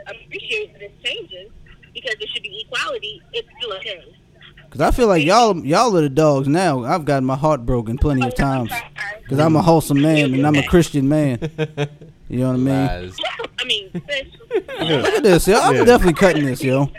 [0.07, 1.49] I appreciate that it's changing
[1.93, 4.15] because there should be equality, it's still a change.
[4.71, 6.83] Cause I feel like y'all y'all are the dogs now.
[6.83, 8.71] I've gotten my heart broken plenty of times.
[9.27, 11.39] Cause I'm a wholesome man and I'm a Christian man.
[12.29, 12.67] You know what I mean?
[12.67, 13.15] Lies.
[13.59, 14.27] I mean, fish.
[14.51, 15.59] Look at this, yo.
[15.59, 15.83] I'm Yeah.
[15.85, 16.81] definitely cutting this, yo.
[16.83, 16.89] I'm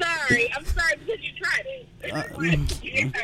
[0.00, 0.52] sorry.
[0.54, 3.14] I'm sorry because you tried it.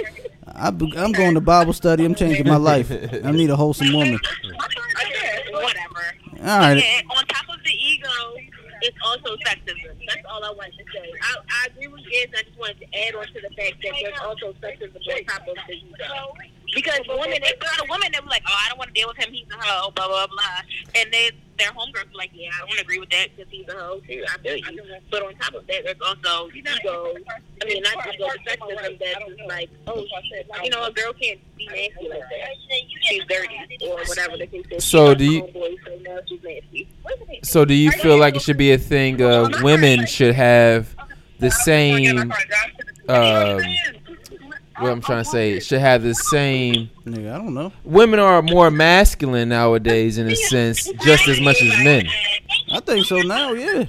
[0.49, 2.05] I, I'm going to Bible study.
[2.07, 2.91] I'm changing my life.
[2.91, 4.18] I need a wholesome woman.
[5.51, 6.05] Whatever.
[6.41, 6.83] All right.
[6.83, 8.09] And on top of the ego,
[8.87, 9.99] it's also sexism.
[10.07, 11.11] That's all I wanted to say.
[11.22, 12.30] I, I agree with Giz.
[12.39, 15.43] I just wanted to add on to the fact that there's also sexism on top
[15.49, 16.56] of the.
[16.75, 19.01] Because women, there's a lot of women that were like, oh, I don't want to
[19.01, 19.33] deal with him.
[19.33, 20.61] He's a hoe, blah, blah, blah.
[20.97, 23.73] And they, their homegirls were like, yeah, I don't agree with that because he's a
[23.73, 24.25] hoe, too.
[24.29, 24.83] I feel you.
[25.11, 27.14] But on top of that, there's also ego.
[27.62, 30.05] I mean, not ego, but sexism that's just like, oh,
[30.62, 32.49] you know, a girl can't be nasty like that.
[33.03, 33.57] She's dirty
[33.87, 34.85] or whatever the case is.
[34.85, 35.49] So do you-
[35.85, 36.89] so now she's nasty.
[37.43, 40.95] So do you feel like it should be a thing of women should have
[41.39, 42.33] the same
[43.09, 43.61] um
[44.79, 47.72] what I'm trying to say it should have the same Nigga, I don't know.
[47.85, 52.07] women are more masculine nowadays in a sense just as much as men.
[52.72, 53.85] I think so now, yeah.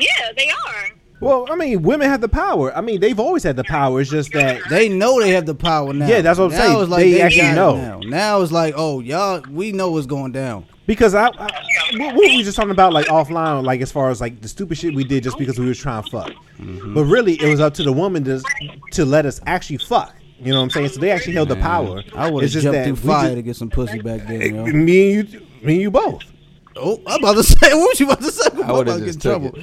[0.00, 0.90] Yeah, they are.
[1.20, 2.74] Well, I mean, women have the power.
[2.74, 4.00] I mean, they've always had the power.
[4.00, 6.06] It's just that They know they have the power now.
[6.06, 6.80] Yeah, that's what I'm now saying.
[6.80, 7.76] It's like They they, actually got it know.
[7.76, 7.98] Now.
[8.08, 10.64] now it's like, oh, y'all, we know what's going down.
[10.86, 11.48] because I, I
[11.98, 14.48] what, what were we just talking about like offline, like as far as like the
[14.48, 16.32] stupid shit we did just because we were trying to fuck.
[16.58, 16.94] Mm-hmm.
[16.94, 18.42] But really, it was up to the woman to
[18.92, 20.14] to let us actually fuck.
[20.38, 20.88] You know what I'm saying?
[20.90, 22.02] So they actually held the power.
[22.16, 24.64] I would have just jumped through fire just- to get some pussy back then, yo.
[24.66, 26.22] me and you, me and you both.
[26.76, 28.48] Oh, I'm about to say, what was you about to say?
[28.52, 29.58] I'm would've about to get in just took trouble.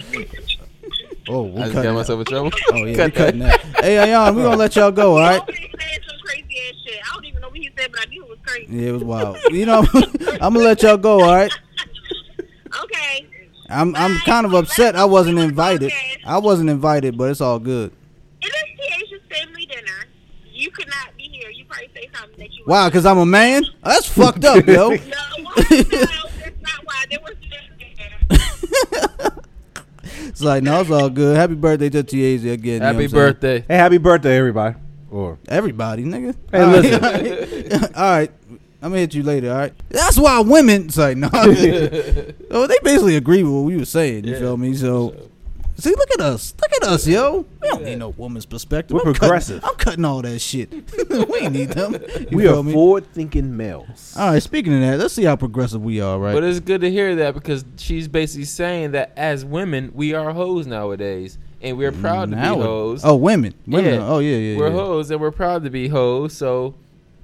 [1.29, 2.51] Oh, we I just got myself in trouble.
[2.71, 3.59] Oh yeah, we Cut cutting that.
[3.81, 5.41] Hey, Ayan, we gonna let y'all go, all right?
[5.49, 6.99] He said some crazy ass shit.
[7.03, 8.67] I don't even know what he said, but I knew it was crazy.
[8.69, 9.37] Yeah, it was wild.
[9.49, 11.51] You know, I'm gonna let y'all go, all right?
[13.69, 13.79] Okay.
[13.79, 15.91] I'm I'm kind of upset I wasn't invited.
[16.25, 17.91] I wasn't invited, but it's all good.
[18.41, 20.05] It is Tia's family dinner.
[20.51, 21.49] You could not be here.
[21.49, 22.63] You probably say something that you.
[22.65, 22.89] Why?
[22.89, 23.63] Cause I'm a man?
[23.83, 24.89] Oh, that's fucked up, yo.
[24.95, 27.05] No, no, that's not why.
[27.09, 27.33] There was.
[30.29, 31.35] It's like, no, it's all good.
[31.35, 32.73] Happy birthday to Tiazi again.
[32.75, 33.11] you know Happy saying?
[33.11, 33.65] birthday.
[33.67, 34.75] Hey, happy birthday, everybody.
[35.09, 36.35] Or Everybody, nigga.
[36.51, 37.01] Hey, all listen.
[37.01, 37.83] Right.
[37.97, 38.31] all right.
[38.87, 39.73] I'm gonna hit you later, all right?
[39.89, 41.29] That's why women it's like no.
[41.33, 44.23] oh, they basically agree with what we were saying.
[44.25, 44.73] You Yeah, feel me?
[44.75, 45.13] So,
[45.77, 47.45] see, look at us, look at us, yo.
[47.61, 48.95] We don't need no woman's perspective.
[48.95, 49.63] We're I'm cutting- progressive.
[49.65, 50.71] I'm cutting all that shit.
[51.29, 51.93] we ain't need them.
[52.31, 52.71] You we feel are me?
[52.73, 54.15] forward-thinking males.
[54.17, 54.41] All right.
[54.41, 56.33] Speaking of that, let's see how progressive we are, right?
[56.33, 60.31] But it's good to hear that because she's basically saying that as women, we are
[60.31, 61.37] hoes nowadays.
[61.59, 63.01] And we're proud to be it- hoes.
[63.03, 63.53] Oh, women.
[63.65, 63.95] Women.
[63.95, 64.07] Yeah.
[64.07, 64.57] Oh, yeah, yeah.
[64.57, 64.73] we're yeah.
[64.73, 66.33] hoes and we're proud to be hoes.
[66.33, 66.75] So,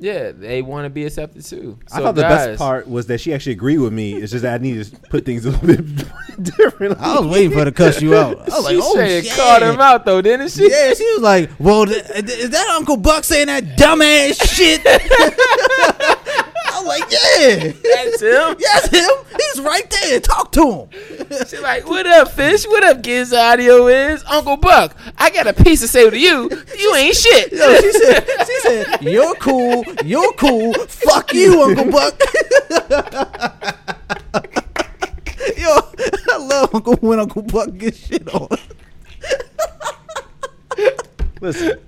[0.03, 1.79] yeah, they want to be accepted too.
[1.87, 4.15] So I thought the guys, best part was that she actually agreed with me.
[4.15, 6.97] It's just that I need to put things a little bit differently.
[6.99, 8.37] I was waiting for her to cuss you out.
[8.51, 9.33] I was like, she oh straight shit.
[9.37, 10.69] called him out though, didn't she?
[10.69, 14.81] Yeah, she was like, "Well, th- th- is that Uncle Buck saying that dumbass shit?"
[16.83, 18.55] I I'm like, yeah, That's him.
[18.59, 19.25] yes, him.
[19.39, 20.19] He's right there.
[20.19, 20.89] Talk to him.
[21.47, 22.65] She's like, "What up, fish?
[22.65, 24.95] What up, Giz Audio is Uncle Buck?
[25.17, 26.49] I got a piece to say to you.
[26.77, 30.73] You ain't shit." Yo, she said, she said, you're cool, you're cool.
[30.73, 32.19] Fuck you, Uncle Buck.
[35.57, 35.77] Yo,
[36.31, 38.49] I love Uncle when Uncle Buck gets shit on.
[41.41, 41.79] Listen.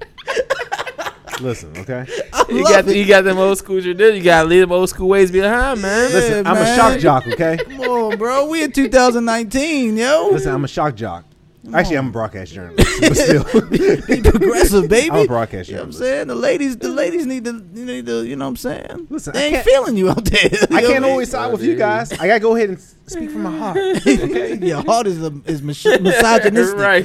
[1.41, 2.05] Listen, okay.
[2.49, 2.95] You got it.
[2.95, 4.17] you got them old school traditions.
[4.19, 6.11] You got to leave them old school ways behind, man.
[6.11, 6.75] Listen, Yeah, I'm a man.
[6.77, 7.57] shock jock, okay?
[7.63, 8.45] Come on, bro.
[8.47, 10.29] We in 2019, yo.
[10.31, 11.25] Listen, I'm a shock jock.
[11.73, 15.09] Actually, I'm a broadcast journalist, but still, Be progressive, baby.
[15.09, 15.71] I'm a broadcast journalist.
[15.71, 16.27] You know what I'm saying?
[16.27, 19.07] The ladies, the ladies need to, you need to, you know what I'm saying?
[19.09, 20.41] Listen, they I ain't feeling you out there.
[20.51, 21.11] I You know can't mean?
[21.11, 22.11] always side with you guys.
[22.13, 23.77] I gotta go ahead and speak from my heart.
[23.77, 24.57] Okay.
[24.63, 26.77] Your heart is a, is mis- misogynistic.
[26.77, 27.03] right.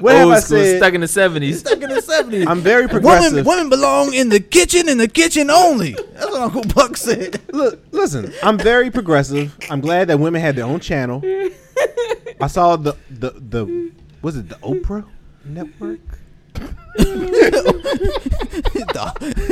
[0.00, 0.76] What have old I said?
[0.78, 1.60] stuck in the seventies.
[1.60, 2.46] Stuck in the 70s.
[2.46, 3.44] I'm very progressive.
[3.46, 5.92] women belong in the kitchen, in the kitchen only.
[5.92, 7.40] That's what Uncle Buck said.
[7.52, 9.56] Look, listen, I'm very progressive.
[9.70, 11.22] I'm glad that women had their own channel.
[12.40, 13.92] I saw the the the
[14.22, 15.04] was it the Oprah
[15.44, 16.00] network?
[16.98, 17.04] the,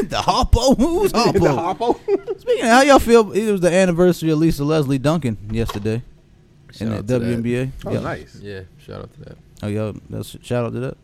[0.08, 0.76] the Harpo?
[0.76, 1.32] Who's Harpo?
[1.32, 2.40] the Harpo.
[2.40, 6.02] Speaking of how y'all feel, it was the anniversary of Lisa Leslie Duncan yesterday
[6.68, 7.42] in Shout that out to that.
[7.42, 7.70] WNBA.
[7.84, 8.00] Oh, Yeah.
[8.00, 8.40] nice.
[8.42, 9.38] Yeah, shout out to that.
[9.62, 10.96] Oh, y'all, that's, shout out to that.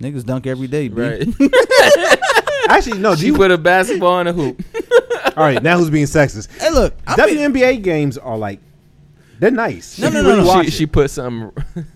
[0.00, 1.00] Niggas dunk every day, B.
[1.00, 1.22] Right.
[2.68, 3.14] Actually, no.
[3.16, 4.62] Do you, put a basketball in a hoop.
[5.36, 6.48] all right, now who's being sexist?
[6.60, 8.60] Hey, look, I mean, WNBA games are like
[9.38, 9.98] they're nice.
[9.98, 10.48] No, If no, you no, really no.
[10.48, 10.72] watch she, it.
[10.74, 11.52] she put something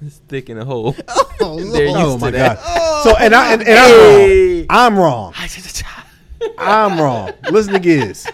[0.09, 0.95] stick in a hole.
[1.40, 2.01] oh, They're Lord.
[2.01, 2.57] Oh used my that.
[2.57, 2.64] god.
[2.64, 4.66] Oh, so and I and, and Hey.
[4.70, 5.34] I'm wrong.
[5.36, 6.55] I'm wrong.
[6.59, 7.32] I'm wrong.
[7.51, 8.26] Listen to Giz.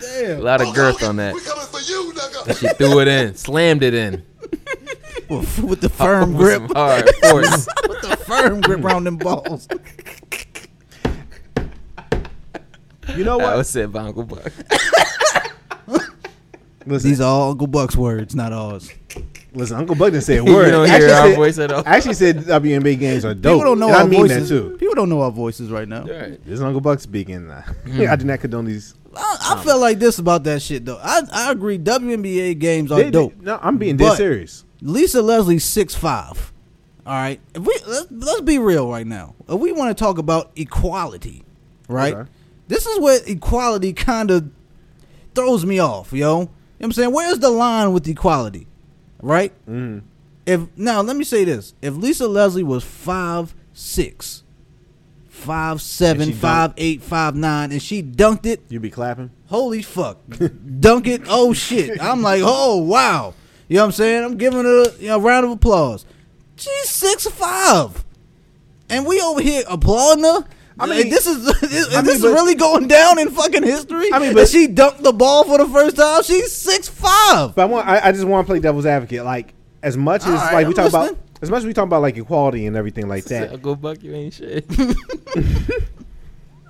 [0.00, 0.40] Damn.
[0.40, 1.34] A lot of girth on that.
[1.34, 2.46] We coming for you, nigga.
[2.48, 4.24] And she threw it in, slammed it in.
[5.28, 6.72] With, with the firm With grip.
[6.76, 7.66] hard force.
[7.88, 9.66] with the firm grip around them balls.
[13.16, 13.46] You know what?
[13.46, 14.52] I was said by Uncle Buck.
[16.88, 18.92] Listen, These are all Uncle Buck's words, not ours.
[19.52, 19.76] listen.
[19.76, 21.82] Uncle Buck didn't say a You don't Actually hear our said- voice at all.
[21.84, 23.54] Actually said WNBA games are dope.
[23.54, 24.48] People don't know and our I mean voices.
[24.48, 24.76] that too.
[24.76, 26.02] People don't know our voices right now.
[26.04, 26.40] Right.
[26.44, 27.40] This is Uncle Buck speaking.
[27.48, 28.08] Mm.
[28.08, 28.94] I do not condone these.
[29.52, 30.98] I, feel like this about that shit though.
[31.02, 31.78] I I agree.
[31.78, 33.36] WNBA games are They- dope.
[33.40, 34.64] No, I'm being dead serious.
[34.80, 36.52] Lisa Leslie six five.
[37.06, 39.34] All right, if we let's, let's be real right now.
[39.48, 41.44] If we want to talk about equality,
[41.88, 42.14] right?
[42.14, 42.30] Okay.
[42.68, 44.50] This is where equality kind of
[45.34, 46.16] throws me off, yo.
[46.18, 47.12] You know what I'm saying?
[47.12, 48.66] Where's the line with equality?
[49.22, 49.52] Right?
[49.68, 50.02] Mm.
[50.46, 51.74] If now let me say this.
[51.80, 54.42] If Lisa Leslie was five six,
[55.28, 59.30] five seven, five eight, five nine, and she dunked it, You'd be clapping.
[59.48, 60.18] Holy fuck.
[60.80, 62.00] Dunk it, oh shit.
[62.02, 63.34] I'm like, oh wow.
[63.68, 64.24] You know what I'm saying?
[64.24, 66.04] I'm giving her you know, a round of applause.
[66.56, 68.04] She's six five.
[68.88, 70.44] And we over here applauding her.
[70.78, 73.30] I I mean, mean- this is is I mean, this but- really going down in
[73.30, 74.12] fucking history?
[74.12, 76.22] I mean, that but- she dunked the ball for the first time.
[76.22, 77.54] She's six five.
[77.54, 77.88] But I want.
[77.88, 79.24] I, I just want to play devil's advocate.
[79.24, 81.72] Like as much as All right, like we I'm talk about, as much as we
[81.74, 83.62] talk about like equality and everything like Said, that.
[83.62, 84.66] Go Buck, you ain't shit.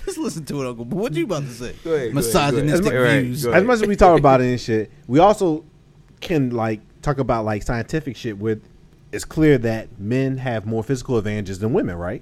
[0.06, 0.86] Let's listen to it, Uncle.
[0.86, 1.74] But What you about to say?
[1.84, 2.66] Go ahead, go ahead, go ahead.
[2.66, 3.44] Misogynistic Right, right, views.
[3.46, 5.66] go As much as we talk about it and shit, we also
[6.22, 8.38] can like talk about like scientific shit.
[8.38, 8.62] with
[9.12, 12.22] it's clear that men have more physical advantages than women, right?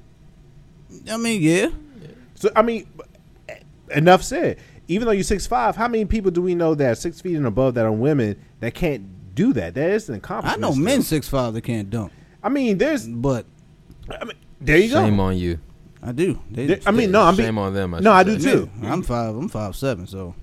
[1.10, 1.70] I mean, yeah.
[2.36, 2.88] So I mean,
[3.90, 4.60] enough said.
[4.90, 7.36] Even though you're six five, how many people do we know that are six feet
[7.38, 9.76] and above that are women that can't do that?
[9.76, 10.62] That is an accomplishment.
[10.64, 10.84] I know still.
[10.84, 12.12] men six five that can't dunk,
[12.44, 13.08] I mean, there's.
[13.08, 13.46] but
[14.10, 15.06] I mean, there you Shame go.
[15.06, 15.60] Shame on you.
[16.06, 16.40] I do.
[16.52, 17.48] They, There- I mean, no, I'm being.
[17.48, 17.94] Shame on them.
[17.94, 18.52] I No, I do say.
[18.52, 18.70] too.
[18.82, 19.36] Yeah, I'm five.
[19.36, 20.06] I'm five seven.
[20.06, 20.36] So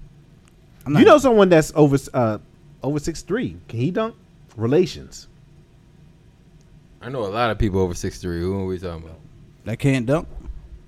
[0.87, 2.39] I'm You know someone that's over uh
[2.83, 3.57] over six three?
[3.69, 4.15] Can he dunk?
[4.57, 5.29] Relations.
[7.03, 8.41] I know a lot of people over six three.
[8.41, 9.19] Who are we talking about?
[9.65, 10.27] that can't dunk.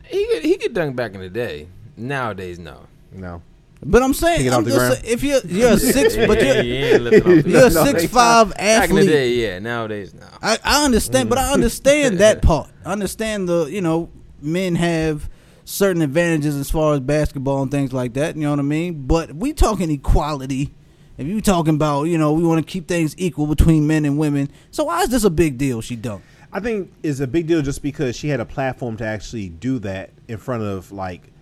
[0.05, 1.69] He could he could dunk back in the day.
[1.97, 2.81] Nowadays, no.
[3.13, 3.43] No.
[3.85, 5.01] But I'm saying, I'm off just ground.
[5.05, 8.03] if you're you're a six, but you're he ain't lifting off the you're a six
[8.03, 9.09] they- five Back in the athlete.
[9.09, 9.59] day, yeah.
[9.59, 10.27] Nowadays, no.
[10.41, 12.71] I, I understand, but I understand that part.
[12.87, 14.09] I understand the you know
[14.43, 15.29] men have
[15.65, 18.37] certain advantages as far as basketball and things like that.
[18.37, 19.07] You know what I mean?
[19.07, 20.75] But we talking equality.
[21.19, 24.19] If you talking about you know we want to keep things equal between men and
[24.19, 25.81] women, so why is this a big deal?
[25.81, 26.23] She dunked.
[26.53, 29.79] I think it's a big deal just because she had a platform to actually do
[29.81, 31.33] that in front of like,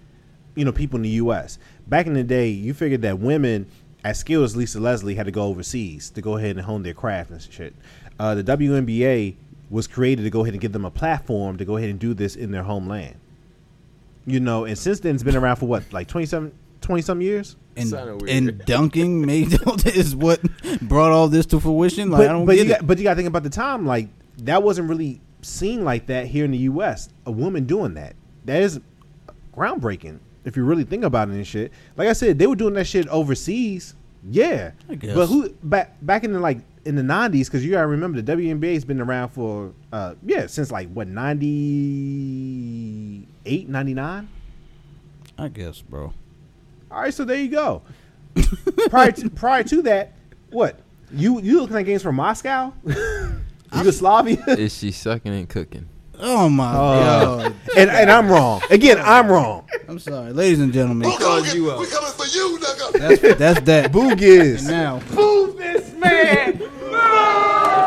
[0.55, 1.59] you know, people in the U.S.
[1.89, 3.67] Back in the day, you figured that women
[4.05, 6.95] as skilled as Lisa Leslie had to go overseas to go ahead and hone their
[6.95, 7.75] craft and shit.
[8.19, 9.37] Uh, the WNBA
[9.71, 12.13] was created to go ahead and give them a platform to go ahead and do
[12.13, 13.15] this in their homeland.
[14.27, 17.57] You know, and since then it's been around for what, like 27, 20 some years?
[17.77, 17.93] And
[18.29, 19.57] and dunking made
[19.87, 20.41] is what
[20.83, 22.11] brought all this to fruition.
[22.11, 22.79] Like but I don't but get you it.
[22.81, 23.87] got, but you got to think about the time.
[23.87, 27.09] Like that wasn't really seen like that here in the U.S.
[27.27, 28.17] A woman doing that.
[28.45, 28.81] That is
[29.55, 31.73] groundbreaking if you really think about it and shit.
[31.97, 33.95] Like I said, they were doing that shit overseas.
[34.29, 35.15] Yeah, I guess.
[35.15, 37.49] but who back back in the like in the nineties?
[37.49, 41.09] Because you gotta remember the WNBA has been around for uh yeah since like what
[41.09, 44.29] 98, 99?
[45.39, 46.13] I guess, bro.
[46.91, 47.83] All right, so there you go.
[48.91, 50.13] prior to, prior to that,
[50.51, 50.79] what
[51.13, 52.73] you you looking at games from Moscow,
[53.75, 55.89] Yugoslavia, Is she sucking and cooking?
[56.23, 57.55] Oh my uh, god!
[57.77, 58.99] and and I'm wrong again.
[59.01, 59.69] I'm wrong.
[59.89, 61.11] I'm sorry, ladies and gentlemen.
[61.11, 61.87] Called you out.
[61.89, 62.93] coming for you, nigga.
[62.93, 63.93] That's that's that.
[64.01, 65.01] Boog And is now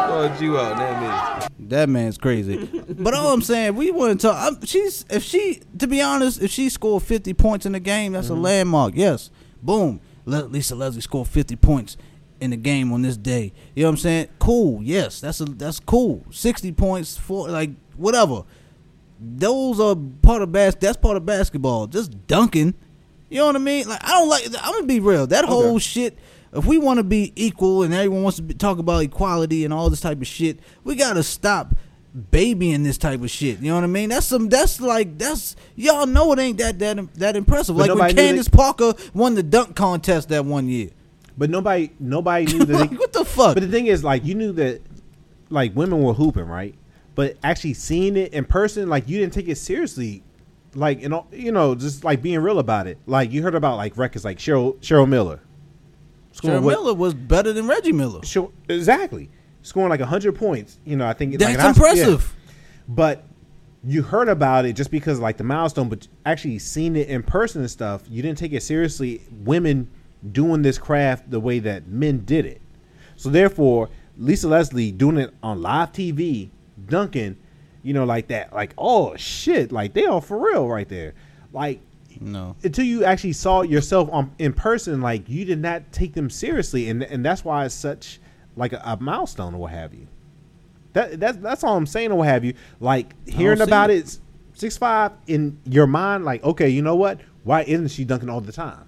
[0.07, 0.77] Called you out.
[0.77, 2.69] That that man's crazy.
[2.87, 4.37] But all I'm saying, we want to talk.
[4.39, 8.13] I'm, she's if she, to be honest, if she scored 50 points in the game,
[8.13, 8.41] that's a mm-hmm.
[8.41, 8.93] landmark.
[8.95, 9.31] Yes,
[9.61, 9.99] boom.
[10.25, 11.97] Le- Lisa Leslie scored 50 points
[12.39, 13.53] in the game on this day.
[13.75, 14.27] You know what I'm saying?
[14.39, 14.83] Cool.
[14.83, 16.25] Yes, that's a that's cool.
[16.31, 18.43] 60 points for like whatever.
[19.19, 20.75] Those are part of bas.
[20.75, 21.87] That's part of basketball.
[21.87, 22.73] Just dunking.
[23.29, 23.87] You know what I mean?
[23.87, 24.45] Like I don't like.
[24.61, 25.27] I'm gonna be real.
[25.27, 26.17] That whole shit.
[26.51, 29.73] If we want to be equal and everyone wants to be, talk about equality and
[29.73, 31.73] all this type of shit, we gotta stop
[32.29, 33.59] babying this type of shit.
[33.59, 34.09] You know what I mean?
[34.09, 34.49] That's some.
[34.49, 37.75] That's like that's y'all know it ain't that that that impressive.
[37.75, 40.91] But like when Candace Parker won the dunk contest that one year.
[41.37, 42.73] But nobody nobody knew that.
[42.73, 43.55] Like, they, what the fuck?
[43.55, 44.81] but the thing is, like, you knew that,
[45.49, 46.75] like, women were hooping, right?
[47.15, 50.23] But actually seeing it in person, like, you didn't take it seriously.
[50.75, 52.97] Like, you know, you know, just like being real about it.
[53.05, 55.39] Like, you heard about like records like Cheryl Cheryl Miller.
[56.31, 58.21] Scoring Cheryl what- Miller was better than Reggie Miller.
[58.67, 59.29] Exactly
[59.63, 60.77] scoring like hundred points.
[60.85, 61.69] You know, I think That's like, and I- yeah.
[61.69, 62.35] impressive.
[62.87, 63.23] But
[63.83, 67.61] you heard about it just because like the milestone, but actually seeing it in person
[67.61, 69.21] and stuff, you didn't take it seriously.
[69.31, 69.89] Women
[70.31, 72.61] doing this craft the way that men did it.
[73.15, 76.49] So therefore, Lisa Leslie doing it on live TV,
[76.87, 77.37] dunking,
[77.81, 81.13] you know, like that, like oh shit, like they are for real right there.
[81.51, 81.79] Like
[82.19, 82.55] No.
[82.63, 86.89] until you actually saw yourself on in person, like you did not take them seriously,
[86.89, 88.19] and and that's why it's such
[88.55, 90.07] like a, a milestone or what have you.
[90.93, 92.53] That that's that's all I'm saying or what have you.
[92.79, 94.05] Like hearing about it.
[94.05, 94.17] it,
[94.53, 97.19] six five in your mind, like okay, you know what?
[97.43, 98.85] Why isn't she dunking all the time?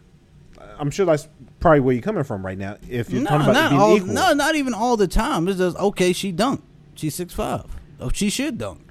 [0.78, 1.28] I'm sure that's
[1.60, 2.78] probably where you're coming from right now.
[2.90, 5.48] If you're No, talking about not being all, equal, no, not even all the time.
[5.48, 6.14] It's just okay.
[6.14, 6.62] She dunked.
[6.96, 7.66] She's six five.
[8.00, 8.82] Oh, she should dunk.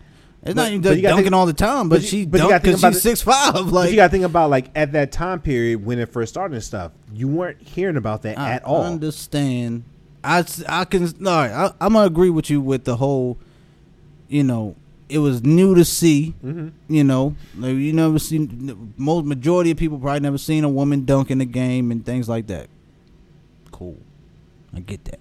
[0.43, 2.45] It's But- not even but dunking think- all the time, but, but she but you
[2.47, 3.55] dunked gotta think because about she's six five.
[3.55, 6.33] But Like you got to think about like at that time period when it first
[6.35, 6.93] started and stuff.
[7.15, 8.83] You weren't hearing about that I at all.
[8.85, 9.85] Understand?
[10.23, 10.65] I understand.
[10.69, 11.27] I, s- I can.
[11.27, 13.39] All right, I, I'm gonna agree with you with the whole.
[14.29, 14.75] You know,
[15.09, 16.35] it was new to see.
[16.45, 16.69] Mm-hmm.
[16.95, 18.93] You know, like you never seen.
[18.99, 22.29] Most majority of people probably never seen a woman dunk in the game and things
[22.29, 22.69] like that.
[23.71, 23.97] Cool,
[24.75, 25.21] I get that.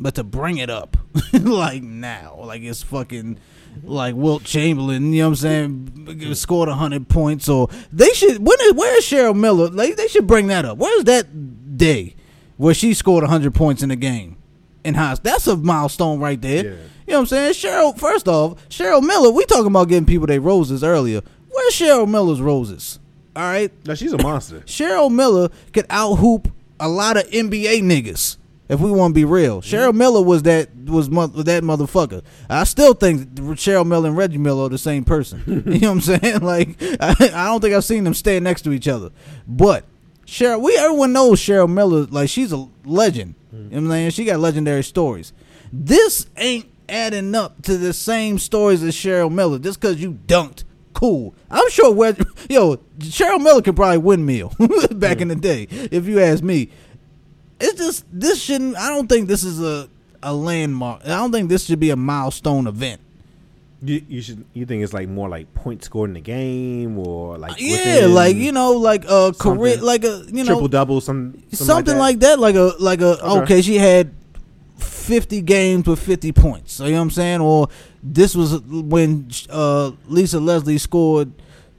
[0.00, 0.96] But to bring it up
[1.32, 3.38] like now, like it's fucking
[3.82, 8.56] like Wilt Chamberlain, you know what I'm saying, scored hundred points or they should when
[8.62, 9.68] is where's Cheryl Miller?
[9.68, 10.78] Like they should bring that up.
[10.78, 12.16] Where's that day
[12.56, 14.36] where she scored hundred points in the game
[14.84, 16.64] in high That's a milestone right there.
[16.64, 16.70] Yeah.
[17.06, 17.52] You know what I'm saying?
[17.54, 21.20] Cheryl first off, Cheryl Miller, we talking about giving people their roses earlier.
[21.50, 22.98] Where's Cheryl Miller's roses?
[23.36, 23.72] All right.
[23.86, 24.60] no, she's a monster.
[24.60, 26.48] Cheryl Miller could out hoop
[26.78, 28.36] a lot of NBA niggas.
[28.70, 29.74] If we want to be real, mm-hmm.
[29.74, 32.22] Cheryl Miller was that was mo- that motherfucker.
[32.48, 35.42] I still think Cheryl Miller and Reggie Miller are the same person.
[35.66, 36.40] you know what I'm saying?
[36.50, 39.10] Like I, I don't think I've seen them stand next to each other.
[39.46, 39.84] But
[40.24, 42.06] Cheryl, we everyone knows Cheryl Miller.
[42.06, 43.34] Like she's a legend.
[43.52, 43.56] Mm-hmm.
[43.56, 44.10] You know what I'm saying?
[44.10, 45.32] She got legendary stories.
[45.72, 49.58] This ain't adding up to the same stories as Cheryl Miller.
[49.58, 51.34] Just because you dunked cool.
[51.50, 52.16] I'm sure where
[52.48, 54.54] yo Cheryl Miller could probably windmill
[54.92, 56.70] back in the day, if you ask me.
[57.60, 58.76] It's just this shouldn't.
[58.76, 59.88] I don't think this is a
[60.22, 61.02] a landmark.
[61.04, 63.00] I don't think this should be a milestone event.
[63.82, 64.44] You, you should.
[64.52, 68.36] You think it's like more like point scored in the game or like Yeah, like
[68.36, 72.38] you know, like a career, like a you know triple double, some something, like, that.
[72.38, 73.40] like a like a okay.
[73.42, 73.62] Okay.
[73.62, 74.14] she had
[74.78, 77.68] 50 games with 50 points so you know what i'm saying or
[78.02, 81.32] this was when uh lisa leslie scored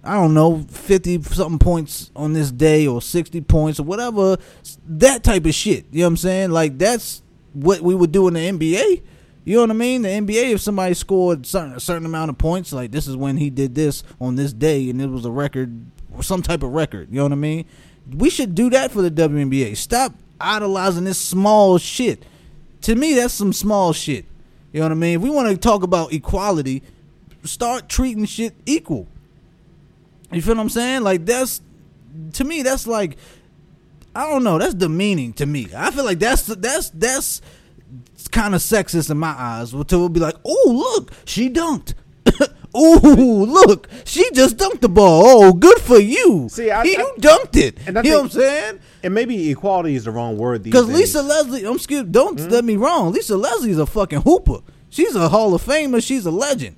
[0.04, 4.38] i don't know 50 something points on this day or 60 points or whatever
[4.86, 7.22] that type of shit you know what i'm saying like that's
[7.54, 9.02] what we would do in the nba
[9.44, 10.04] you know what I mean?
[10.04, 13.38] The NBA, if somebody scored certain, a certain amount of points, like this is when
[13.38, 15.84] he did this on this day, and it was a record
[16.16, 17.10] or some type of record.
[17.10, 17.66] You know what I mean?
[18.10, 19.78] We should do that for the WNBA.
[19.78, 22.24] Stop idolizing this small shit.
[22.82, 24.26] To me, that's some small shit.
[24.74, 25.16] You know what I mean?
[25.16, 26.84] If we want to talk about equality,
[27.44, 29.08] start treating shit equal.
[30.32, 31.04] You feel what I'm saying?
[31.04, 31.62] Like that's
[32.34, 33.18] to me, that's like
[34.16, 34.58] I don't know.
[34.58, 35.68] That's demeaning to me.
[35.76, 37.42] I feel like that's that's that's
[38.32, 39.72] kind of sexist in my eyes.
[39.72, 41.94] To it'll be like, oh look, she dunked.
[42.78, 45.24] Ooh, look, she just dunked the ball.
[45.26, 46.48] Oh, good for you.
[46.50, 47.78] See, I- you I- dunked it.
[47.86, 48.80] and I you know what I'm saying?
[49.04, 50.88] And maybe equality is the wrong word these Because.
[50.88, 52.12] Lisa Leslie, I'm scared.
[52.14, 52.48] Don't Hmm?
[52.50, 53.12] let me wrong.
[53.12, 54.60] Lisa Leslie's a fucking hooper.
[54.90, 56.02] She's a Hall of Famer.
[56.02, 56.78] She's a legend.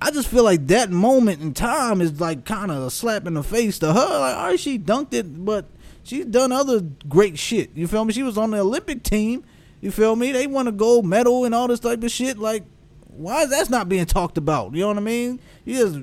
[0.00, 3.34] I just feel like that moment in time is like kind of a slap in
[3.34, 4.18] the face to her.
[4.20, 5.66] Like, all right, she dunked it, but
[6.04, 7.70] she's done other great shit.
[7.74, 8.12] You feel me?
[8.12, 9.44] She was on the Olympic team.
[9.80, 10.32] You feel me?
[10.32, 12.38] They won a gold medal and all this type of shit.
[12.38, 12.64] Like,
[13.08, 14.72] why is that not being talked about?
[14.74, 15.40] You know what I mean?
[15.64, 15.98] You just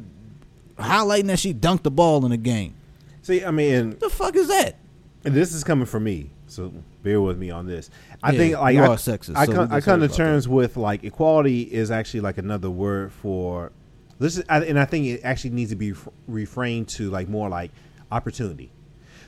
[0.78, 2.74] highlighting that she dunked the ball in the game.
[3.22, 4.76] See, I mean, What the fuck is that?
[5.24, 7.90] and this is coming from me, so bear with me on this.
[8.22, 11.04] I Yeah, think like I, sexist, I so come, I come to terms with like
[11.04, 13.72] equality is actually like another word for
[14.20, 15.94] this, is, and I think it actually needs to be
[16.30, 17.72] reframed to like more like
[18.12, 18.72] opportunity.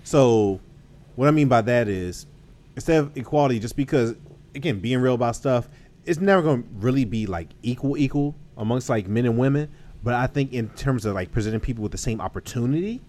[0.04, 0.60] So,
[1.16, 2.26] what I mean by that is
[2.76, 4.16] instead of equality, just because
[4.56, 5.68] again being real about stuff,
[6.06, 9.70] it's never going to really be like equal equal amongst like men and women.
[10.04, 13.02] But I think in terms of like presenting people with the same opportunity,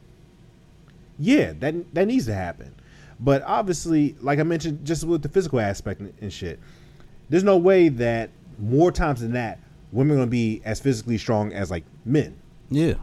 [1.19, 2.75] yeah, that that needs to happen.
[3.21, 6.59] But obviously, like I mentioned, just with the physical aspect and, and shit,
[7.29, 9.59] there's no way that more times than that,
[9.93, 12.37] women are gonna be as physically strong as like men.
[12.71, 12.95] Yeah.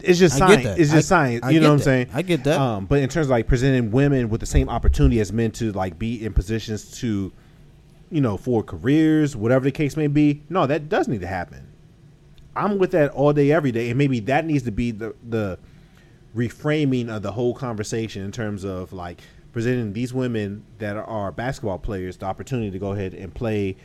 [0.00, 0.64] It's just I get science.
[0.64, 0.78] that.
[0.80, 1.44] It's just I- science.
[1.44, 1.84] I you know what I'm that.
[1.84, 2.08] saying?
[2.12, 2.60] I get that.
[2.60, 5.72] Um, but in terms of like presenting women with the same opportunity as men to
[5.72, 7.32] like be in positions to,
[8.10, 11.68] you know, for careers, whatever the case may be, no, that does need to happen.
[12.56, 15.58] I'm with that all day, every day, and maybe that needs to be the the
[16.36, 19.20] reframing of the whole conversation in terms of like
[19.52, 23.76] presenting these women that are basketball players the opportunity to go ahead and play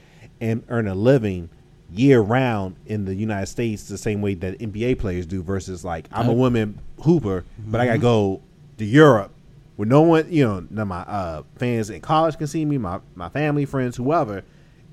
[0.42, 1.48] and earn a living
[1.92, 6.08] year round in the United States the same way that NBA players do versus like
[6.12, 8.42] I'm a woman hooper but I gotta go
[8.78, 9.32] to Europe
[9.76, 12.78] where no one you know none of my uh, fans in college can see me
[12.78, 14.44] my my family friends whoever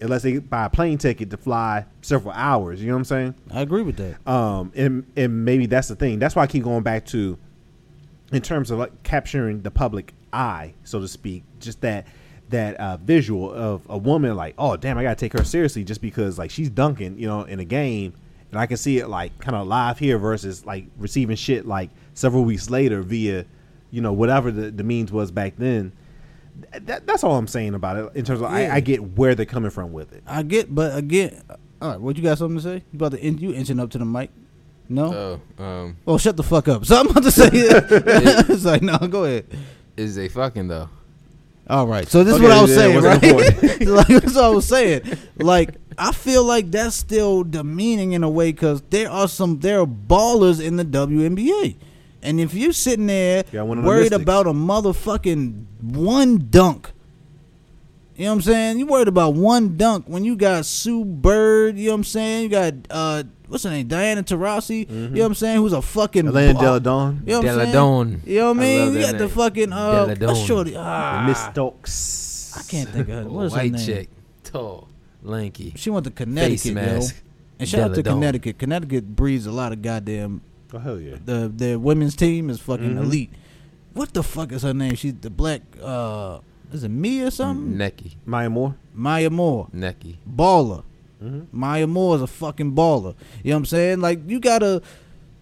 [0.00, 3.34] unless they buy a plane ticket to fly several hours you know what I'm saying
[3.52, 4.26] I agree with that.
[4.30, 6.18] um, and and maybe that's the thing.
[6.18, 7.38] That's why I keep going back to,
[8.32, 12.06] in terms of like capturing the public eye, so to speak, just that
[12.50, 16.00] that uh, visual of a woman like, oh damn, I gotta take her seriously just
[16.00, 18.12] because like she's dunking, you know, in a game,
[18.50, 21.90] and I can see it like kind of live here versus like receiving shit like
[22.14, 23.44] several weeks later via,
[23.90, 25.92] you know, whatever the, the means was back then.
[26.72, 28.16] That, that's all I'm saying about it.
[28.16, 28.72] In terms of, Yeah.
[28.72, 30.22] I, I get where they're coming from with it.
[30.26, 31.42] I get, but again,
[31.82, 32.00] all right.
[32.00, 32.74] What you got something to say?
[32.92, 34.30] You about to in, you inching up to the mic?
[34.88, 35.40] No.
[35.58, 36.84] Oh, um, oh, shut the fuck up.
[36.86, 37.48] So I'm about to say.
[37.52, 37.84] It,
[38.50, 39.46] it's like no, go ahead.
[39.96, 40.88] is they fucking though?
[41.68, 42.06] All right.
[42.08, 43.86] So this is Okay, what I was yeah, saying, right?
[43.86, 45.02] like that's what I was saying.
[45.38, 49.80] Like I feel like that's still demeaning in a way because there are some there
[49.80, 51.76] are ballers in the WNBA,
[52.22, 56.92] and if you're sitting there Yeah, one the worried about a motherfucking one dunk.
[58.14, 58.78] You know what I'm saying?
[58.78, 62.42] You worried about one dunk when you got Sue Bird, you know what I'm saying?
[62.44, 63.86] You got uh what's her name?
[63.88, 65.56] Diana Taurasi, you know what I'm saying?
[65.58, 67.72] Who's a fucking Elena ba- Delle Donne, You know what I'm saying?
[67.72, 68.22] Delle Donne.
[68.26, 68.78] You know what I I mean?
[68.86, 70.44] love You that got the fucking uh what's Delle Donne.
[70.46, 70.74] shorty?
[70.76, 72.54] Ah, Miss Stokes.
[72.58, 73.22] I can't think of her.
[73.22, 73.84] A What is her white name?
[73.86, 74.08] chick,
[74.44, 74.88] tall,
[75.22, 77.16] lanky, She went to Connecticut, face yo.
[77.58, 78.58] And shout out to Connecticut.
[78.58, 80.42] Connecticut breeds a lot of goddamn
[80.74, 81.16] Oh hell yeah.
[81.24, 83.02] the the women's team is fucking Mhm.
[83.04, 83.30] elite.
[83.94, 84.94] What the fuck is her name?
[84.94, 86.38] She's the black uh
[86.72, 87.76] is it me or something?
[87.78, 88.74] Necky, Maya Moore.
[88.92, 89.68] Maya Moore.
[89.74, 90.16] necky.
[90.28, 90.82] Baller.
[91.22, 91.58] Mm-hmm.
[91.58, 93.14] Maya Moore is a fucking baller.
[93.42, 94.00] You know what I'm saying?
[94.00, 94.82] Like you gotta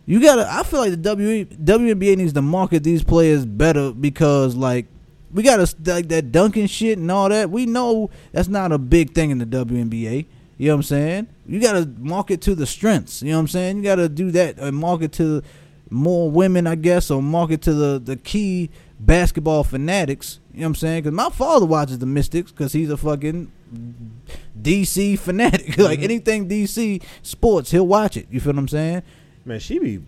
[0.07, 4.55] you gotta I feel like the W WNBA needs to market these players better because
[4.55, 4.87] like
[5.33, 7.51] we gotta like that dunking shit and all that.
[7.51, 10.27] We know that's not a big thing in the WNBA.
[10.57, 11.27] You know what I'm saying?
[11.47, 13.23] You gotta market to the strengths.
[13.23, 13.77] You know what I'm saying?
[13.79, 15.43] You gotta do that and market to
[15.91, 18.71] more women, I guess, or market to the the key
[19.01, 20.41] basketball fanatics.
[20.53, 21.03] You know what I'm saying?
[21.03, 23.51] Because my father watches the Mystics because he's a fucking
[24.61, 25.69] DC fanatic.
[25.79, 26.05] like mm-hmm.
[26.05, 28.27] anything DC sports, he'll watch it.
[28.31, 29.03] You feel what I'm saying?
[29.45, 30.03] Man, she be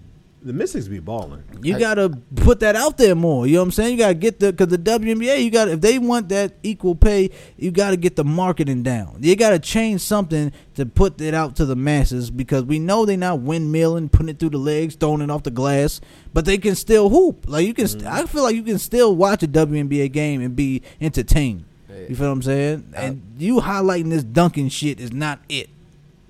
[0.47, 1.43] the Mystics be balling.
[1.61, 3.49] You I- gotta put that out there more.
[3.49, 3.93] You know what I'm saying?
[3.93, 7.31] You gotta get the because the WNBA, you got if they want that equal pay,
[7.57, 9.19] you gotta get the marketing down.
[9.21, 13.17] You gotta change something to put it out to the masses because we know they're
[13.17, 16.01] not windmilling, putting it through the legs, throwing it off the glass,
[16.33, 17.47] but they can still hoop.
[17.49, 18.15] Like you can, st- mm-hmm.
[18.15, 21.65] I feel like you can still watch a WNBA game and be entertained.
[22.09, 22.93] You feel what I'm saying?
[22.95, 25.71] And you highlighting this dunking shit is not it.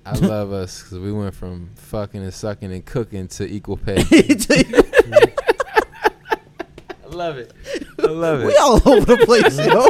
[0.05, 3.97] I love us because we went from fucking and sucking and cooking to equal pay.
[7.03, 7.51] I love it.
[7.99, 8.47] I love it.
[8.47, 9.89] we all over the place, yo.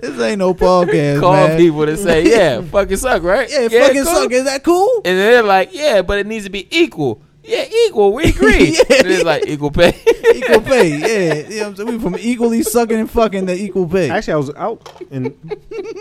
[0.00, 1.58] this ain't no podcast, Call man.
[1.58, 3.50] people to say, yeah, fucking suck, right?
[3.50, 4.14] Yeah, fucking cool.
[4.14, 4.30] suck.
[4.30, 4.96] Is that cool?
[4.98, 7.22] And then they're like, yeah, but it needs to be equal.
[7.46, 8.12] Yeah, equal.
[8.12, 8.70] We agree.
[8.76, 8.82] Yeah.
[8.88, 9.88] It's like equal pay.
[10.34, 10.88] equal pay.
[10.98, 11.88] Yeah, you know what I'm saying?
[11.88, 14.10] We from equally sucking and fucking to equal pay.
[14.10, 15.26] Actually, I was out and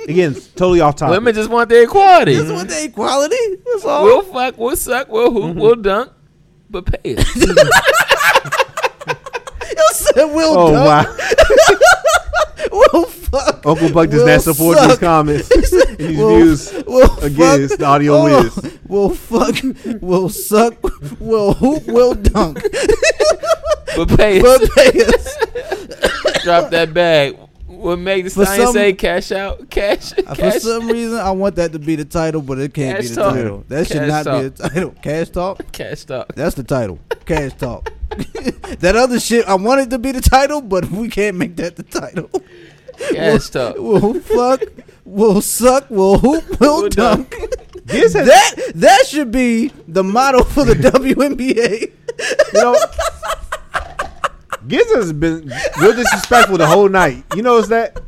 [0.07, 1.11] again, totally off topic.
[1.11, 2.35] Women just want their equality.
[2.35, 3.35] This want the equality.
[3.65, 4.03] That's all.
[4.05, 5.59] We'll fuck, we'll suck, we'll hoop, Mm-hmm.
[5.59, 6.11] we'll dunk,
[6.69, 7.35] but pay us.
[9.77, 10.85] You said we'll oh dunk.
[10.85, 11.15] wow,
[12.71, 13.65] We'll fuck.
[13.65, 15.49] Uncle Buck does We'll not support these comments.
[15.51, 17.79] and these We'll- views We'll against fuck.
[17.79, 18.45] the audio Hold on.
[18.47, 18.79] is.
[18.87, 19.55] We'll fuck.
[20.01, 20.75] We'll suck.
[21.19, 21.83] We'll hoop.
[21.87, 22.61] We'll dunk.
[23.95, 25.37] but pay but pay us.
[26.43, 27.37] Drop that bag.
[27.75, 29.69] What make the For sign some- say cash out?
[29.69, 30.13] Cash.
[30.17, 33.07] Uh, for some reason, I want that to be the title, but it can't be
[33.07, 33.33] the Talk.
[33.35, 33.63] title.
[33.67, 34.41] That should not Talk.
[34.43, 34.91] be the title.
[35.01, 35.61] Cash talk.
[35.71, 36.33] Cash talk.
[36.35, 36.99] That's the title.
[37.25, 37.91] Cash talk.
[38.79, 41.83] that other shit, I wanted to be the title, but we can't make that the
[41.83, 42.29] title.
[43.11, 43.75] Cash talk.
[43.77, 44.61] We'll fuck.
[45.03, 45.87] We'll suck.
[45.89, 46.59] We'll hoop.
[46.59, 47.29] We'll, We'll dunk.
[47.31, 47.51] dunk.
[47.87, 51.81] Giz That that should be the motto for the WNBA.
[51.81, 52.75] you know,
[54.67, 57.23] Giz has been real disrespectful the whole night.
[57.35, 58.01] You notice that?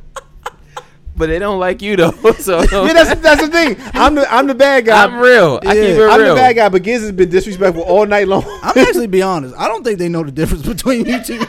[1.15, 2.11] But they don't like you though.
[2.39, 3.75] So Yeah, that's that's the thing.
[3.93, 5.03] I'm the I'm the bad guy.
[5.03, 5.59] I'm real.
[5.65, 5.81] I Yeah.
[5.81, 8.43] keep it I'm the bad guy, but Giz has been disrespectful all night long.
[8.61, 9.55] I'm actually be honest.
[9.57, 11.43] I don't think they know the difference between you two.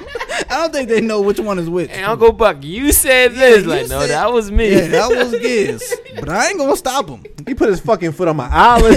[0.51, 1.90] I don't think they know which one is which.
[1.90, 3.64] And Uncle Buck, you said this.
[3.64, 4.70] you like, no, said- that was me.
[4.74, 5.94] Yeah, that was Giz.
[6.14, 7.24] But I ain't gonna stop him.
[7.47, 8.97] he put his fucking foot on my island.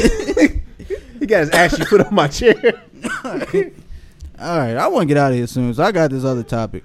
[1.20, 2.82] he got his ashy foot on my chair.
[4.42, 5.74] All right, I want to get out of here soon.
[5.74, 6.84] So I got this other topic.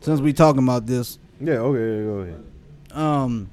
[0.00, 2.44] Since we talking about this, Yeah, okay, go ahead.
[2.92, 3.50] um,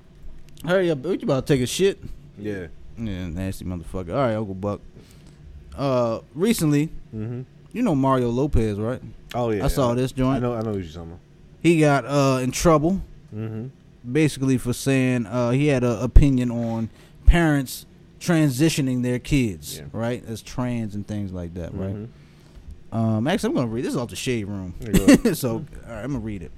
[0.65, 1.03] hurry up.
[1.03, 1.99] You about to take a shit?
[2.37, 2.67] Yeah.
[2.97, 4.09] Yeah, nasty motherfucker.
[4.09, 4.81] All right, Uncle Buck.
[5.75, 7.41] Uh, recently, Mm-hmm.
[7.71, 9.01] you know Mario Lopez, right?
[9.33, 9.65] Oh yeah.
[9.65, 10.37] I saw this joint.
[10.37, 10.53] I know.
[10.53, 11.19] I know what you're talking about.
[11.63, 13.01] He got uh in trouble
[13.35, 13.67] Mm-hmm.
[14.11, 16.89] basically for saying uh he had an opinion on
[17.25, 17.87] parents
[18.19, 19.85] transitioning their kids, Yeah.
[19.91, 21.95] right, as trans and things like that, right?
[21.95, 22.07] Mhm.
[22.93, 23.83] Um, actually, I'm gonna read.
[23.83, 24.75] This is off the shade room.
[24.79, 25.33] There you go.
[25.33, 26.51] so, all right, I'm gonna read it.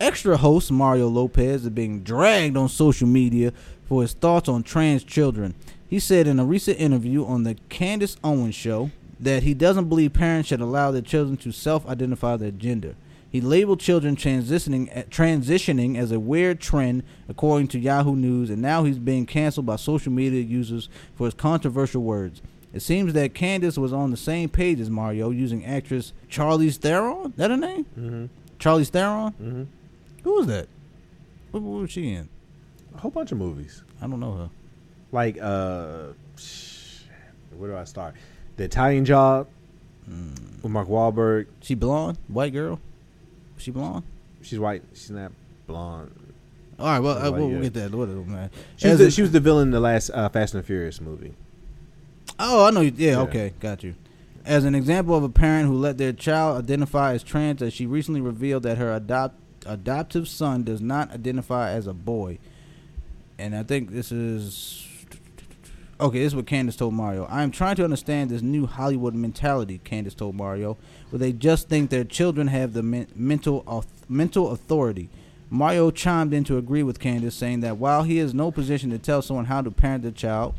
[0.00, 3.52] Extra host Mario Lopez is being dragged on social media
[3.86, 5.54] for his thoughts on trans children.
[5.86, 10.14] He said in a recent interview on the Candace Owens show that he doesn't believe
[10.14, 12.94] parents should allow their children to self-identify their gender.
[13.30, 18.62] He labeled children transitioning eh, transitioning as a weird trend, according to Yahoo News, and
[18.62, 22.40] now he's being canceled by social media users for his controversial words.
[22.72, 27.32] It seems that Candace was on the same page as Mario, using actress Charlize Theron.
[27.36, 27.84] That her name?
[27.98, 28.26] Mm-hmm.
[28.58, 29.32] Charlize Theron.
[29.32, 29.62] Mm-hmm.
[30.22, 30.68] Who was that?
[31.50, 32.28] What, what was she in?
[32.94, 33.82] A whole bunch of movies.
[34.00, 34.50] I don't know her.
[35.12, 36.08] Like uh,
[37.56, 38.14] where do I start?
[38.56, 39.48] The Italian Job
[40.08, 40.62] Mm.
[40.62, 41.46] with Mark Wahlberg.
[41.60, 42.80] She blonde, white girl.
[43.58, 44.02] She blonde.
[44.42, 44.82] She's white.
[44.92, 45.30] She's not
[45.68, 46.10] blonde.
[46.80, 47.94] All right, well, uh, we'll, we'll get that.
[47.94, 48.50] What is it, man?
[48.76, 51.34] She was, the, she was the villain in the last uh, Fast and Furious movie.
[52.40, 52.80] Oh, I know.
[52.80, 53.18] you- Yeah, Yeah.
[53.20, 53.94] okay, got you.
[54.44, 57.86] As an example of a parent who let their child identify as trans, as she
[57.86, 59.36] recently revealed that her adopt
[59.66, 62.38] adoptive son does not identify as a boy,
[63.38, 64.86] and I think this is
[66.00, 66.18] okay.
[66.20, 67.26] This is what Candace told Mario.
[67.30, 69.78] I am trying to understand this new Hollywood mentality.
[69.84, 70.78] Candace told Mario,
[71.10, 75.10] where they just think their children have the men- mental auth- mental authority.
[75.50, 78.98] Mario chimed in to agree with Candace, saying that while he is no position to
[78.98, 80.54] tell someone how to parent their child,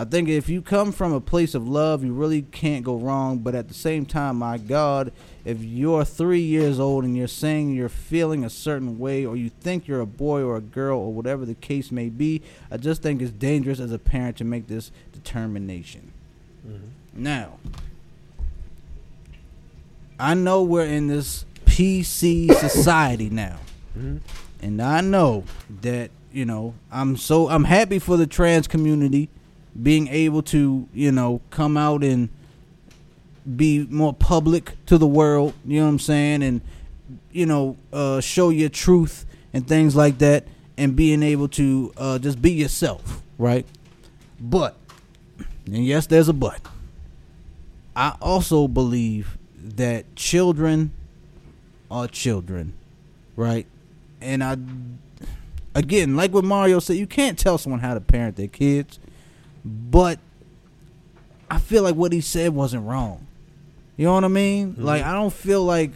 [0.00, 3.40] I think if you come from a place of love, you really can't go wrong.
[3.40, 5.12] But at the same time, my God,
[5.44, 9.50] if you're three years old and you're saying you're feeling a certain way, or you
[9.50, 12.40] think you're a boy or a girl, or whatever the case may be,
[12.70, 16.12] I just think it's dangerous as a parent to make this determination.
[16.66, 17.22] Mm-hmm.
[17.22, 17.58] Now,
[20.18, 23.58] I know we're in this PC society now.
[23.98, 24.16] Mm-hmm.
[24.62, 25.44] And I know
[25.82, 29.28] that, you know, I'm so I'm happy for the trans community
[29.82, 32.28] being able to, you know, come out and
[33.56, 36.60] be more public to the world, you know what I'm saying, and
[37.32, 40.44] you know, uh, show your truth and things like that,
[40.76, 43.66] and being able to uh, just be yourself, right?
[44.40, 44.76] But,
[45.66, 46.60] and yes, there's a but.
[47.96, 50.92] I also believe that children
[51.90, 52.74] are children,
[53.36, 53.66] right?
[54.20, 54.56] And I,
[55.74, 58.98] again, like what Mario said, you can't tell someone how to parent their kids,
[59.64, 60.18] but
[61.50, 63.26] I feel like what he said wasn't wrong.
[63.96, 64.72] You know what I mean?
[64.72, 64.84] Mm-hmm.
[64.84, 65.90] Like I don't feel like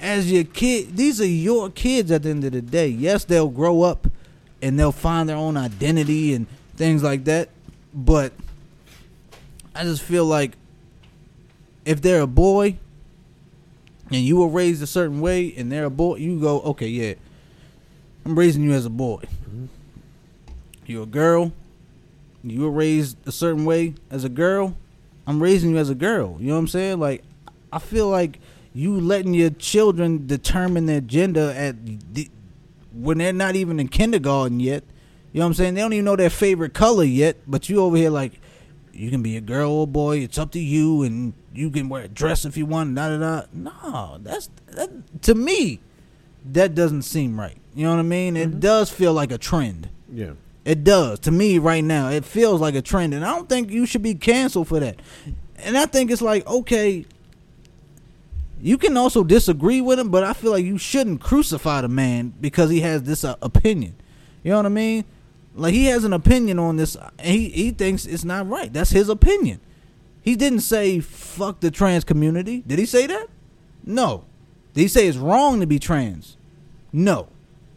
[0.00, 2.88] as your kid, these are your kids at the end of the day.
[2.88, 4.06] Yes, they'll grow up
[4.60, 6.46] and they'll find their own identity and
[6.76, 7.48] things like that,
[7.94, 8.32] but
[9.74, 10.52] I just feel like
[11.84, 12.76] if they're a boy
[14.10, 17.14] and you were raised a certain way and they're a boy, you go, okay, yeah,
[18.24, 19.22] I'm raising you as a boy.
[19.44, 19.66] Mm-hmm.
[20.86, 21.52] You're a girl,
[22.50, 24.76] you were raised a certain way as a girl,
[25.26, 26.36] I'm raising you as a girl.
[26.40, 27.00] You know what I'm saying?
[27.00, 27.22] Like,
[27.72, 28.38] I feel like
[28.72, 31.76] you letting your children determine their gender at
[32.14, 32.30] the,
[32.92, 34.84] when they're not even in kindergarten yet.
[35.32, 35.74] You know what I'm saying?
[35.74, 38.40] They don't even know their favorite color yet, but you over here like,
[38.92, 40.18] you can be a girl or boy.
[40.18, 42.94] It's up to you, and you can wear a dress if you want.
[42.94, 43.46] Da da da.
[43.52, 45.80] No, that's that, to me.
[46.52, 47.58] That doesn't seem right.
[47.74, 48.36] You know what I mean?
[48.36, 48.60] It mm-hmm.
[48.60, 49.90] does feel like a trend.
[50.12, 50.32] Yeah.
[50.66, 52.10] It does to me right now.
[52.10, 55.00] It feels like a trend, and I don't think you should be canceled for that.
[55.58, 57.06] And I think it's like okay,
[58.60, 62.34] you can also disagree with him, but I feel like you shouldn't crucify the man
[62.40, 63.94] because he has this uh, opinion.
[64.42, 65.04] You know what I mean?
[65.54, 68.72] Like he has an opinion on this, he he thinks it's not right.
[68.72, 69.60] That's his opinion.
[70.20, 72.64] He didn't say fuck the trans community.
[72.66, 73.28] Did he say that?
[73.84, 74.24] No.
[74.74, 76.36] Did he say it's wrong to be trans?
[76.92, 77.28] No.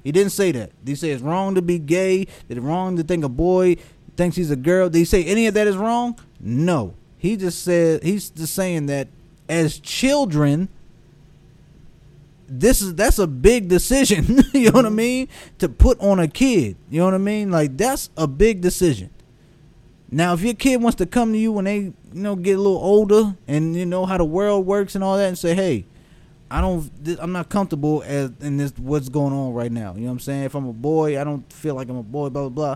[0.04, 0.72] He didn't say that.
[0.86, 2.26] He say it's wrong to be gay?
[2.48, 3.78] Did it wrong to think a boy
[4.16, 4.90] thinks he's a girl?
[4.90, 6.20] Did he say any of that is wrong?
[6.40, 6.94] No.
[7.18, 9.10] He just said he's just saying that
[9.50, 10.70] as children,
[12.48, 14.44] this is that's a big decision.
[14.54, 15.28] you know what I mean?
[15.60, 16.78] To put on a kid.
[16.90, 17.52] You know what I mean?
[17.52, 19.10] Like that's a big decision.
[20.12, 22.62] Now, if your kid wants to come to you when they, you know, get a
[22.62, 25.86] little older and you know how the world works and all that, and say, "Hey,
[26.52, 26.90] I don't,
[27.20, 30.20] I'm not comfortable as in this what's going on right now." You know what I'm
[30.20, 30.44] saying?
[30.44, 32.30] If I'm a boy, I don't feel like I'm a boy.
[32.30, 32.76] Blah blah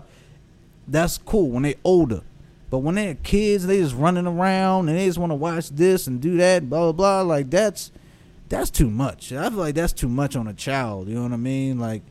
[0.86, 2.22] That's cool when they older,
[2.70, 6.06] but when they're kids, they just running around and they just want to watch this
[6.06, 6.68] and do that.
[6.68, 7.22] Blah blah blah.
[7.22, 7.90] Like that's
[8.48, 9.32] that's too much.
[9.32, 11.08] I feel like that's too much on a child.
[11.08, 11.78] You know what I mean?
[11.78, 12.02] Like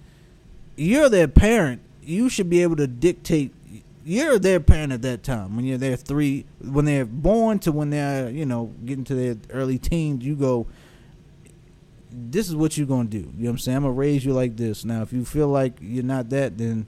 [0.76, 1.81] you're their parent.
[2.02, 3.53] You should be able to dictate.
[4.06, 7.90] You're their parent at that time when you're their three, when they're born to when
[7.91, 10.26] they're you know getting to their early teens.
[10.26, 10.68] You go.
[12.15, 13.18] This is what you're gonna do.
[13.18, 13.77] You know what I'm saying?
[13.77, 14.85] I'm gonna raise you like this.
[14.85, 16.85] Now, if you feel like you're not that, then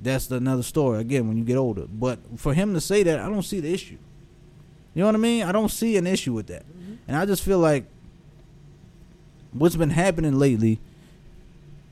[0.00, 1.00] that's another story.
[1.00, 1.86] Again, when you get older.
[1.86, 3.98] But for him to say that, I don't see the issue.
[4.94, 5.42] You know what I mean?
[5.44, 6.64] I don't see an issue with that.
[6.64, 6.94] Mm-hmm.
[7.08, 7.84] And I just feel like
[9.52, 10.80] what's been happening lately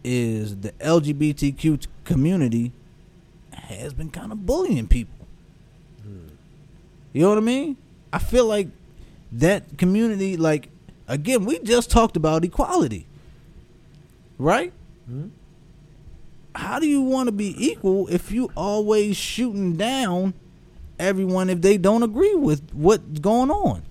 [0.05, 2.73] is the LGBTQ community
[3.53, 5.27] has been kind of bullying people.
[6.03, 6.29] Hmm.
[7.13, 7.77] You know what I mean?
[8.13, 8.69] I feel like
[9.33, 10.71] that community, like,
[11.09, 13.07] again, we just talked about equality,
[14.39, 14.73] right?
[16.55, 20.35] How do you want to be equal if you always shooting down
[20.99, 23.83] everyone if they don't agree with what's going on?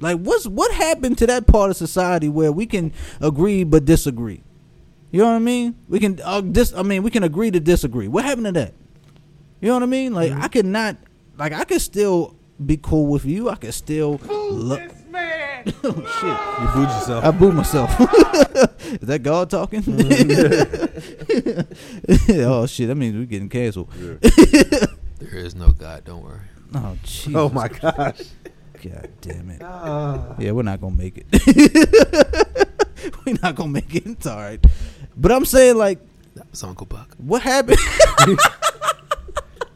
[0.00, 4.42] Like what's what happened to that part of society where we can agree but disagree?
[5.10, 5.74] You know what I mean?
[5.88, 8.08] We can uh, dis I mean we can agree to disagree.
[8.08, 8.74] What happened to that?
[9.60, 10.14] You know what I mean?
[10.14, 10.96] Like I could not
[11.36, 13.50] like I could still be cool with you.
[13.50, 14.20] I could still
[14.50, 14.80] love
[15.84, 16.36] oh shit.
[16.60, 17.24] You booed yourself.
[17.24, 17.90] I booed myself.
[18.88, 19.80] Is that God talking?
[22.46, 23.90] oh shit, that means we're getting canceled.
[23.92, 26.04] There is no God.
[26.04, 26.40] Don't worry.
[26.74, 27.34] Oh jeez.
[27.36, 28.20] oh my gosh.
[28.82, 29.60] God damn it.
[29.62, 30.34] Ah.
[30.38, 31.26] Yeah, we're not gonna make it.
[33.26, 34.06] we're not gonna make it.
[34.06, 34.64] It's all right.
[35.16, 35.98] But I'm saying, like,
[36.36, 37.14] That was Uncle Buck.
[37.18, 37.78] what happened?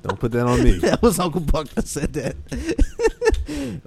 [0.02, 0.78] Don't put that on me.
[0.78, 2.36] that was Uncle Buck that said that.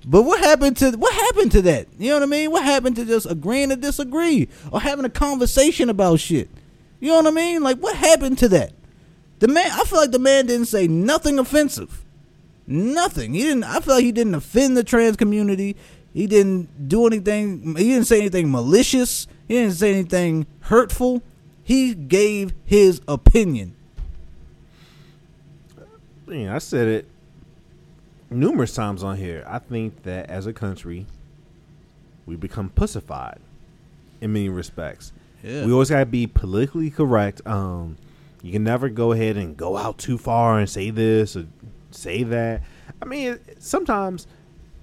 [0.06, 1.88] But what happened to what happened to that?
[1.98, 2.52] You know what I mean?
[2.52, 6.49] What happened to just agreeing to disagree or having a conversation about shit?
[6.99, 7.61] You know what I mean?
[7.61, 8.73] Like, what happened to that?
[9.40, 12.03] The man, I feel like the man didn't say nothing offensive.
[12.68, 13.34] Nothing.
[13.34, 13.64] He didn't.
[13.64, 15.76] I feel like he didn't offend the trans community.
[16.14, 17.76] He didn't do anything.
[17.76, 19.27] He didn't say anything malicious.
[19.48, 21.22] He didn't say anything hurtful.
[21.64, 23.76] He gave his opinion.
[26.26, 27.07] Man, I said it
[28.30, 29.43] numerous times on here.
[29.47, 31.06] I think that as a country,
[32.26, 33.39] we become pussified
[34.22, 35.14] in many respects.
[35.43, 35.65] Yeah.
[35.65, 37.45] We always gotta be politically correct.
[37.45, 37.97] Um,
[38.41, 41.45] you can never go ahead and go out too far and say this or
[41.91, 42.61] say that.
[43.02, 44.27] I mean, sometimes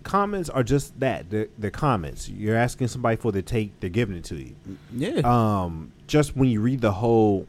[0.03, 1.31] comments are just that.
[1.31, 2.29] They're, they're comments.
[2.29, 3.79] You're asking somebody for their take.
[3.81, 4.55] They're giving it to you.
[4.95, 5.21] Yeah.
[5.25, 7.47] Um, just when you read the whole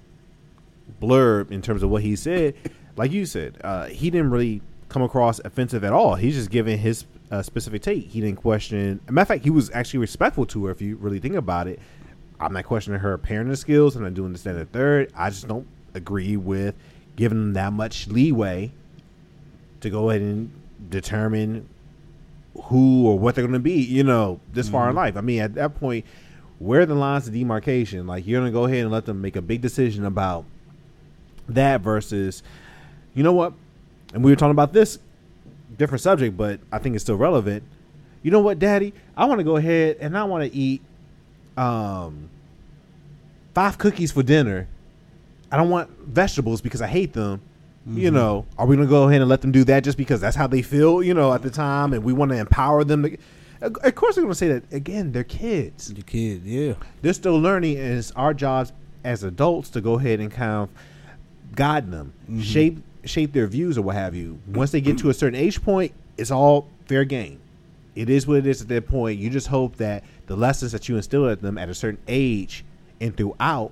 [1.02, 2.56] blurb in terms of what he said,
[2.96, 4.62] like you said, uh, he didn't really
[4.94, 6.16] come across offensive at all.
[6.16, 8.08] He's just giving his uh, specific take.
[8.08, 9.00] He didn't question.
[9.10, 10.72] Matter of fact, he was actually respectful to her.
[10.72, 11.80] If you really think about it,
[12.40, 13.96] I'm not questioning her parenting skills.
[13.96, 15.12] I'm not doing this, that, and third.
[15.16, 16.76] I just don't agree with
[17.16, 18.72] giving them that much leeway
[19.82, 20.52] to go ahead and
[20.90, 21.68] determine
[22.66, 23.82] who or what they're going to be.
[23.82, 25.18] You know, this far in life.
[25.18, 26.06] I mean, at that point,
[26.60, 28.08] where are the lines of demarcation?
[28.08, 30.46] Like you're going to go ahead and let them make a big decision about
[31.50, 32.44] that versus,
[33.14, 33.54] you know what?
[34.14, 35.00] And we were talking about this
[35.78, 37.64] different subject, but I think it's still relevant.
[38.22, 38.94] You know what, Daddy?
[39.18, 40.82] I want to go ahead and I want to eat
[41.58, 42.30] um
[43.54, 44.68] five cookies for dinner.
[45.52, 47.42] I don't want vegetables because I hate them.
[47.86, 50.38] You know, are we gonna go ahead and let them do that just because that's
[50.38, 51.04] how they feel?
[51.04, 53.04] You know, at the time, and we want to empower them.
[53.04, 53.18] To,
[53.62, 55.12] of course, they're gonna say that again.
[55.12, 55.92] They're kids.
[55.92, 56.76] Your kid, yeah.
[57.02, 58.72] They're still learning, and it's our jobs
[59.04, 60.70] as adults to go ahead and kind of
[61.56, 64.40] guide them, shape shape their views or what have you.
[64.48, 67.40] Once they get to a certain age point, it's all fair game.
[67.96, 69.20] It is what it is at that point.
[69.20, 72.66] You just hope that the lessons that you instill at them at a certain age
[73.00, 73.72] and throughout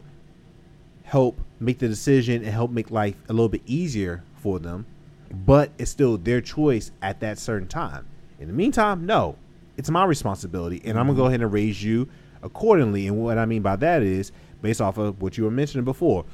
[1.03, 4.85] help make the decision and help make life a little bit easier for them.
[5.31, 8.05] But it's still their choice at that certain time.
[8.39, 9.35] In the meantime, no,
[9.77, 12.09] it's my responsibility, and I'm gonna go ahead and raise you
[12.43, 13.07] accordingly.
[13.07, 14.31] And what I mean by that is
[14.61, 16.25] based off of what you were mentioning before.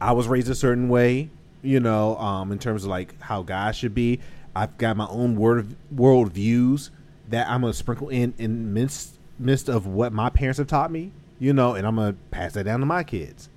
[0.00, 1.30] I was raised a certain way,
[1.64, 4.20] you know, um, in terms of like how guys should be.
[4.54, 6.90] I've got my own word world views
[7.30, 11.10] that I'm gonna sprinkle in in midst midst of what my parents have taught me,
[11.40, 13.48] you know, and I'm gonna pass that down to my kids.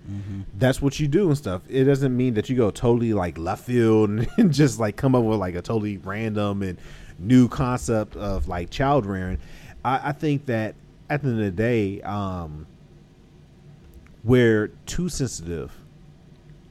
[0.58, 1.62] That's what you do and stuff.
[1.70, 5.24] It doesn't mean that you go totally like left field and just like come up
[5.24, 6.80] with like a totally random and
[7.20, 9.38] new concept of like child rearing.
[9.86, 10.76] I, I think that
[11.10, 12.66] at the end of the day, um,
[14.24, 15.77] we're too sensitive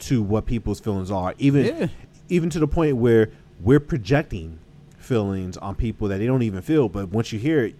[0.06, 1.86] to what people's feelings are, even Yeah.
[2.28, 3.30] even to the point where
[3.60, 4.58] we're projecting
[4.98, 6.88] feelings on people that they don't even feel.
[6.88, 7.74] But once you hear it,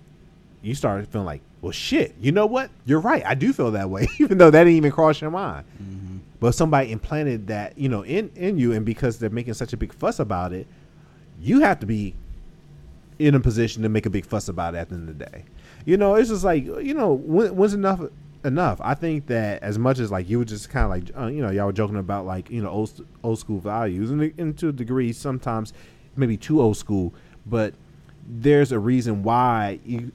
[0.62, 2.14] you start feeling like, well, shit.
[2.20, 2.70] You know what?
[2.84, 3.22] You're right.
[3.26, 5.64] I do feel that way, even though that didn't even cross your mind.
[5.82, 6.16] Mm-hmm.
[6.38, 9.76] But somebody implanted that, you know, in in you, and because they're making such a
[9.76, 10.66] big fuss about it,
[11.40, 12.14] you have to be
[13.18, 15.24] in a position to make a big fuss about it at the end of the
[15.24, 15.44] day.
[15.86, 18.00] You know, it's just like you know, when, when's enough
[18.46, 18.80] enough?
[18.82, 21.42] I think that as much as like you were just kind of like uh, you
[21.42, 24.68] know y'all were joking about like you know old old school values, and, and to
[24.68, 25.72] a degree sometimes
[26.16, 27.12] maybe too old school,
[27.44, 27.74] but
[28.28, 30.12] there's a reason why you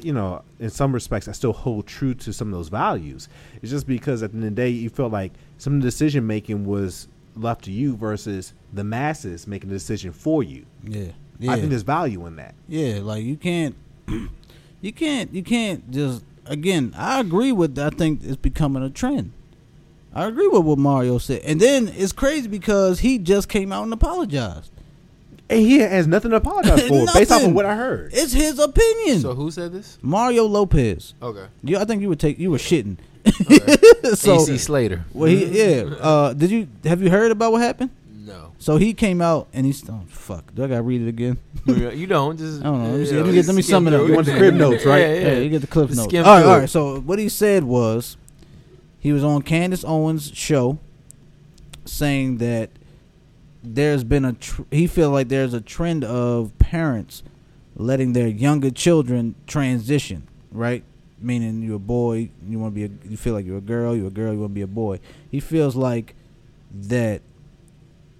[0.00, 3.28] you know in some respects I still hold true to some of those values.
[3.62, 5.88] It's just because at the end of the day you felt like some of the
[5.88, 10.66] decision making was left to you versus the masses making the decision for you.
[10.84, 11.12] Yeah.
[11.40, 11.52] Yeah.
[11.52, 12.54] I think there's value in that.
[12.68, 13.74] Yeah, like you can't,
[14.80, 16.22] you can't, you can't just.
[16.50, 17.78] Again, I agree with.
[17.78, 19.30] I think it's becoming a trend.
[20.12, 23.84] I agree with what Mario said, and then it's crazy because he just came out
[23.84, 24.72] and apologized.
[25.48, 28.10] And he has nothing to apologize for based off of what I heard.
[28.12, 29.20] It's his opinion.
[29.20, 29.96] So who said this?
[30.02, 31.14] Mario Lopez.
[31.22, 31.46] Okay.
[31.62, 32.40] You, I think you would take.
[32.40, 32.96] You were shitting.
[33.26, 33.76] okay.
[34.14, 35.04] so, AC Slater.
[35.12, 35.82] well, he, yeah.
[36.00, 37.90] Uh, did you have you heard about what happened?
[38.60, 40.54] So he came out and he's oh fuck.
[40.54, 41.38] Do I gotta read it again?
[41.66, 42.60] you don't just.
[42.60, 42.90] I don't know.
[42.90, 43.16] Let me see.
[43.16, 44.06] Let me get- let me sum it up.
[44.06, 45.00] You want the crib notes, right?
[45.00, 45.20] Yeah, yeah.
[45.32, 46.14] Yeah, you get the Just notes.
[46.14, 46.68] All right, all right.
[46.68, 48.18] So what he said was,
[48.98, 50.78] he was on Candace Owens' show,
[51.86, 52.68] saying that
[53.62, 57.22] there's been a tr- he feel like there's a trend of parents
[57.76, 60.84] letting their younger children transition, right?
[61.18, 63.96] Meaning you're a boy, you want to be a, you feel like you're a girl,
[63.96, 65.00] you're a girl, you want to be a boy.
[65.30, 66.14] He feels like
[66.72, 67.22] that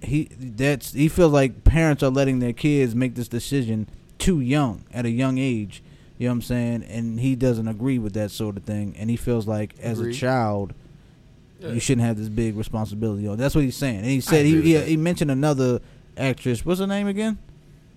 [0.03, 4.85] he that's he feels like parents are letting their kids make this decision too young
[4.93, 5.83] at a young age.
[6.19, 6.83] You know what I'm saying?
[6.85, 8.95] And he doesn't agree with that sort of thing.
[8.99, 10.15] And he feels like as Agreed.
[10.15, 10.75] a child,
[11.61, 11.73] Yeah.
[11.73, 13.27] you shouldn't have this big responsibility.
[13.27, 13.39] on.
[13.39, 13.97] That's what he's saying.
[14.01, 15.81] And he said he he, he mentioned another
[16.19, 16.65] actress.
[16.65, 17.39] What's her name again?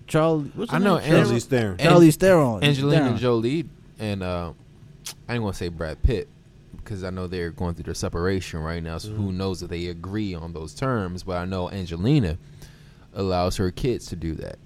[0.06, 0.50] Charlie.
[0.54, 1.14] What's her I know, name?
[1.14, 1.76] Angela- Charlize Theron.
[1.78, 2.64] Charlize Theron.
[2.64, 3.18] Angelina Theron.
[3.18, 3.64] Jolie
[3.98, 4.52] and uh,
[5.28, 6.28] I ain't gonna say Brad Pitt
[6.84, 8.98] because I know they're going through their separation right now.
[8.98, 9.38] So who mm-hmm.
[9.38, 11.22] knows if they agree on those terms?
[11.22, 12.38] But I know Angelina
[13.14, 14.58] allows her kids to do that.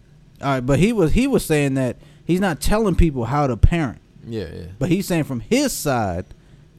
[0.42, 3.56] All right, but he was he was saying that he's not telling people how to
[3.56, 4.00] parent.
[4.24, 4.66] Yeah, yeah.
[4.78, 6.26] But he's saying from his side,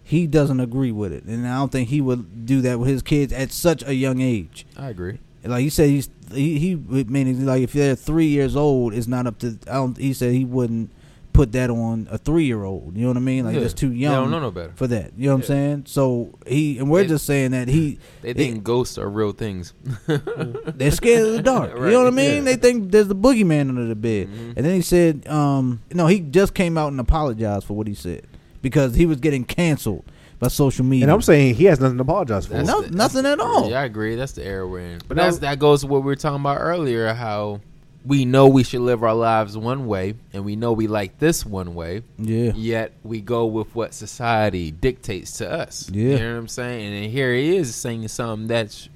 [0.04, 3.02] he doesn't agree with it, and I don't think he would do that with his
[3.02, 4.66] kids at such a young age.
[4.78, 5.20] I agree.
[5.44, 9.28] Like he said, he's he he meaning like if they're three years old, it's not
[9.28, 9.58] up to.
[9.68, 9.98] I don't.
[9.98, 10.92] He said he wouldn't
[11.40, 12.98] put that on a three year old.
[12.98, 13.46] You know what I mean?
[13.46, 13.62] Like Yeah.
[13.62, 14.14] that's too They young.
[14.14, 14.74] don't know no better.
[14.76, 15.14] for that.
[15.18, 15.56] You know what Yeah.
[15.56, 15.84] I'm saying?
[15.88, 19.74] So he and we're They- just saying that he They think ghosts are real things.
[20.08, 21.72] they're scared of the dark.
[21.80, 22.36] You know what I mean?
[22.38, 22.42] yeah.
[22.42, 24.28] They think there's the boogeyman under the bed.
[24.28, 24.54] Mhm.
[24.58, 27.94] And then he said, um, no, he just came out and apologized for what he
[27.94, 28.24] said
[28.62, 30.04] because he was getting canceled
[30.40, 31.06] by social media.
[31.06, 32.62] And I'm saying he has nothing to apologize for.
[32.64, 33.70] No- the- nothing at all.
[33.70, 34.16] Yeah, I agree.
[34.16, 35.00] That's the era we're in.
[35.08, 35.24] But No.
[35.24, 37.14] that's that goes to what we were talking about earlier.
[37.14, 37.62] How
[38.06, 41.46] we know we should live our lives one way, and we know we like this
[41.46, 42.04] one way.
[42.18, 45.90] yeah, Yet we go with what society dictates to us.
[45.92, 46.04] Yeah.
[46.14, 46.94] you know what I'm saying.
[47.04, 48.88] And here he is saying something that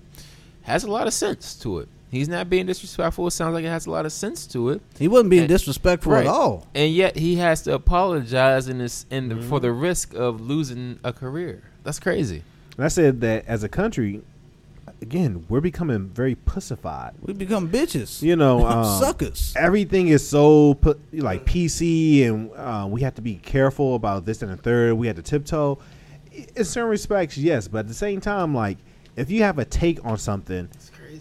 [0.64, 1.90] has a lot of sense to it.
[2.10, 3.26] He's not being disrespectful.
[3.28, 4.82] It sounds like it has a lot of sense to it.
[5.00, 6.22] he wasn't being And- disrespectful Right.
[6.26, 6.68] at all.
[6.76, 9.50] And yet he has to apologize in this in the, Mm-hmm.
[9.50, 11.64] for the risk of losing a career.
[11.84, 12.44] That's crazy.
[12.78, 14.22] And I said that as a country,
[15.04, 17.14] again, we're becoming very pussified.
[17.22, 19.54] We become bitches, You know, um, suckers.
[19.56, 24.42] everything is so put like PC, and uh, we have to be careful about this
[24.42, 24.96] and the third.
[24.96, 25.78] We have to tiptoe.
[26.56, 28.78] In certain respects, yes, but at the same time, like
[29.16, 30.68] if you have a take on something,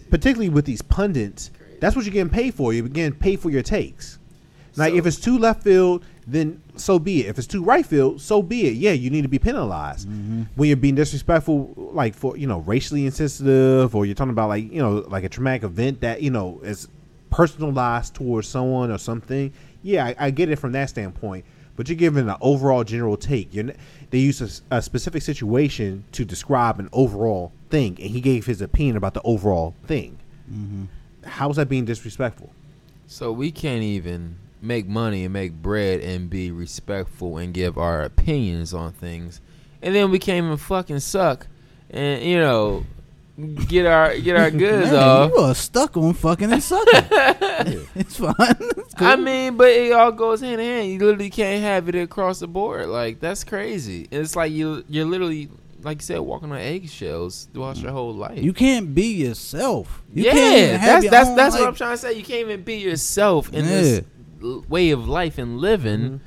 [0.09, 2.73] particularly with these pundits, that's what you're getting paid for.
[2.73, 4.17] You're getting paid for your takes.
[4.75, 7.27] Like So- if it's too left field, then so be it.
[7.27, 8.73] If it's too right field, so be it.
[8.73, 10.43] Yeah, you need to be penalized mm-hmm.
[10.55, 14.71] when you're being disrespectful, like for you know racially insensitive, or you're talking about like
[14.71, 16.87] you know like a traumatic event that you know is
[17.29, 19.51] personalized towards someone or something.
[19.81, 21.45] Yeah, I, I get it from that standpoint.
[21.75, 23.51] But you're giving an overall general take.
[23.51, 23.71] You're,
[24.11, 28.95] they use a specific situation to describe an overall thing, and he gave his opinion
[28.95, 30.19] about the overall thing.
[30.51, 30.83] Mm-hmm.
[31.23, 32.51] How is that being disrespectful?
[33.07, 38.01] So we can't even make money and make bread and be respectful and give our
[38.01, 39.41] opinions on things,
[39.81, 41.47] and then we came and fucking suck
[41.89, 42.85] and you know
[43.67, 45.31] get our get our goods Man, off.
[45.31, 47.03] you are stuck on fucking and sucking.
[47.95, 48.35] it's fine.
[48.37, 49.07] It's cool.
[49.07, 50.89] I mean, but it all goes hand in hand.
[50.89, 52.87] You literally can't have it across the board.
[52.87, 54.07] Like that's crazy.
[54.11, 55.49] It's like you you're literally
[55.81, 58.41] like you said walking on eggshells throughout your whole life.
[58.41, 60.01] you can't be yourself.
[60.13, 62.13] You yeah, can't that's that's that's what I'm trying to say.
[62.13, 64.05] You can't even be yourself in this
[64.43, 66.17] l- way of life and living mm-hmm.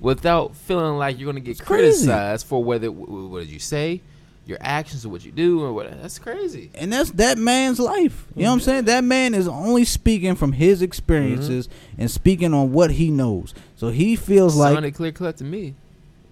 [0.00, 2.06] without feeling like you're gonna get It's crazy.
[2.06, 4.00] criticized for whether w- what did you say,
[4.46, 5.90] your actions, or what you do, or what.
[6.00, 6.70] That's crazy.
[6.74, 8.26] and that's that man's life.
[8.34, 8.64] You know what I'm mm-hmm.
[8.64, 8.84] saying?
[8.84, 12.02] That man is only speaking from his experiences mm-hmm.
[12.02, 13.54] and speaking on what he knows.
[13.74, 15.74] So he feels like Sounded clear cut to me.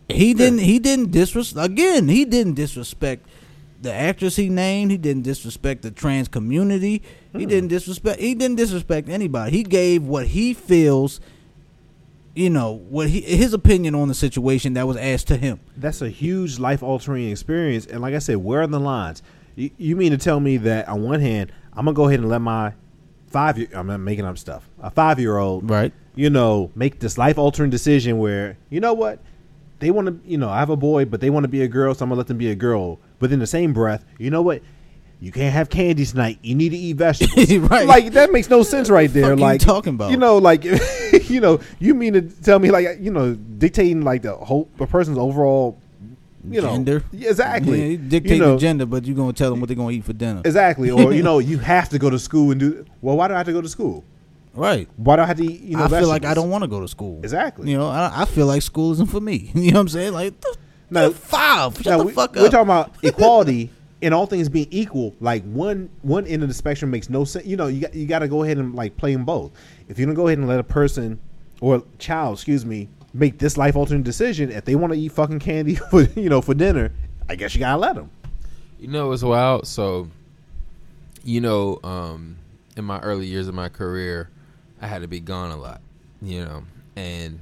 [0.09, 3.27] he didn't he didn't disrespect again, he didn't disrespect
[3.83, 7.03] the actress he named, he didn't disrespect the trans community.
[7.33, 7.49] He mm.
[7.49, 9.57] didn't disrespect he didn't disrespect anybody.
[9.57, 11.21] He gave what he feels
[12.35, 15.61] you know, what he his opinion on the situation that was asked to him.
[15.77, 17.87] That's a huge life altering experience.
[17.87, 19.23] And like I said, where are the lines?
[19.57, 22.29] You, you mean to tell me that on one hand, I'm gonna go ahead and
[22.29, 22.73] let my
[23.29, 24.69] five year I'm not making up stuff.
[24.83, 25.93] A five year old Right.
[26.15, 29.21] you know, make this life altering decision where, you know what?
[29.81, 31.69] They want to, you know, I have a boy, but they want to be a
[31.69, 33.01] girl, so I'm going to let them be a girl.
[33.19, 34.63] But in the same breath, you know what?
[35.25, 36.39] You can't have candy tonight.
[36.43, 37.51] You need to eat vegetables.
[37.71, 37.87] Right.
[37.87, 39.35] Like, that makes no sense right there.
[39.35, 40.11] like, talking about?
[40.11, 40.65] You know, like,
[41.31, 44.87] you know, you mean to tell me, like, you know, dictating, like, the whole, a
[44.87, 45.81] person's overall,
[46.47, 46.69] you know.
[46.73, 47.03] Gender.
[47.15, 47.81] Exactly.
[47.81, 49.93] Yeah, you dictate you know, the gender, but you're gonna tell them what they're gonna
[49.93, 50.43] eat for dinner.
[50.45, 50.91] Exactly.
[50.91, 53.39] Or, you know, you have to go to school and do, well, why do I
[53.39, 54.05] have to go to school?
[54.53, 54.91] Right.
[54.97, 56.69] Why do I have to eat, you know, I feel like I don't want to
[56.69, 57.21] go to school.
[57.23, 57.71] Exactly.
[57.71, 59.51] You know, I, I feel like school isn't for me.
[59.55, 60.13] You know what I'm saying?
[60.13, 60.57] Like, the,
[60.91, 61.09] No.
[61.09, 61.77] the five.
[61.77, 63.71] Shut Now, the we, fuck We're talking about equality
[64.05, 65.15] and all things being equal.
[65.21, 67.47] Like one one end of the spectrum makes no sense.
[67.47, 69.53] You know, you got you got to go ahead and like play them both.
[69.89, 71.19] If you don't go ahead and let a person
[71.61, 75.39] or child, excuse me, make this life altering decision, if they want to eat fucking
[75.41, 76.93] candy for you know for dinner,
[77.29, 78.11] I guess you gotta let them.
[78.79, 79.67] You know, it's wild.
[79.67, 80.09] So,
[81.25, 82.37] you know, um,
[82.77, 84.29] in my early years of my career,
[84.83, 85.81] I had to be gone a lot,
[86.21, 86.65] you know,
[86.97, 87.41] and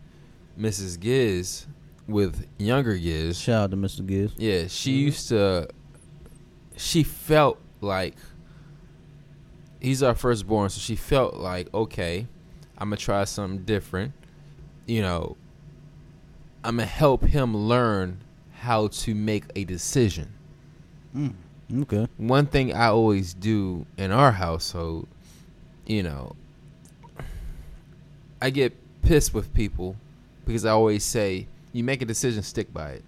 [0.59, 1.01] Mrs.
[1.01, 1.67] Giz
[2.07, 4.07] with younger Giz, Shout out to Mr.
[4.07, 4.35] Gibbs.
[4.37, 5.69] yeah, she used to,
[6.77, 8.15] she felt like
[9.81, 12.27] he's our firstborn, so she felt like, okay,
[12.79, 14.13] I'm gonna try something different,
[14.87, 15.37] you know,
[16.65, 18.21] I'm gonna help him learn
[18.53, 20.33] how to make a decision
[21.17, 21.35] mm,
[21.81, 22.07] Okay.
[22.17, 25.09] one thing I always do in our household,
[25.87, 26.37] you know,
[28.41, 29.97] I get pissed with people
[30.47, 33.05] because I always say, you make a decision, stick by it.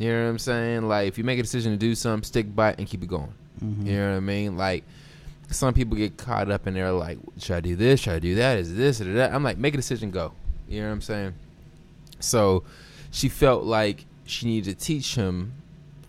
[0.00, 0.88] You know what I'm saying?
[0.88, 3.08] Like, if you make a decision to do something, stick by it and keep it
[3.08, 3.34] going.
[3.86, 4.56] You know what I mean?
[4.56, 4.82] Like,
[5.50, 8.00] some people get caught up in there, like, should I do this?
[8.00, 8.56] Should I do that?
[8.56, 9.34] Is this or that?
[9.34, 10.32] I'm like, make a decision, go.
[10.68, 11.34] You know what I'm saying?
[12.18, 12.64] So
[13.10, 15.52] she felt like she needed to teach him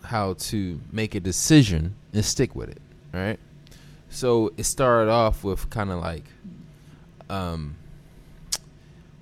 [0.02, 2.80] how to make a decision and stick with it,
[3.12, 3.38] right?
[4.08, 6.24] So it started off with kind of like,
[7.28, 7.76] um,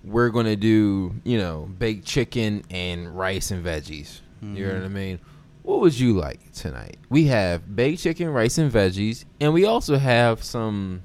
[0.05, 4.21] we're gonna do, you know, baked chicken and rice and veggies.
[4.43, 4.81] You know mm-hmm.
[4.81, 5.21] what I mean?
[5.63, 6.97] What would you like tonight?
[7.11, 11.03] We have baked chicken, rice and veggies, and we also have some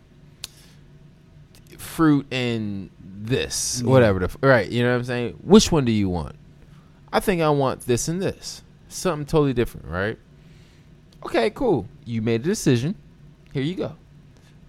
[1.77, 4.69] fruit and this, whatever the f- right.
[4.69, 5.39] You know what I'm saying?
[5.43, 6.35] Which one do you want?
[7.11, 8.61] I think I want this and this.
[8.87, 10.17] Something totally different, right?
[11.25, 11.87] Okay, cool.
[12.05, 12.95] You made a decision.
[13.51, 13.95] Here you go.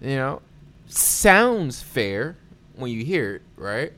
[0.01, 0.41] You know,
[0.87, 2.37] sounds fair
[2.75, 3.93] when you hear it, right?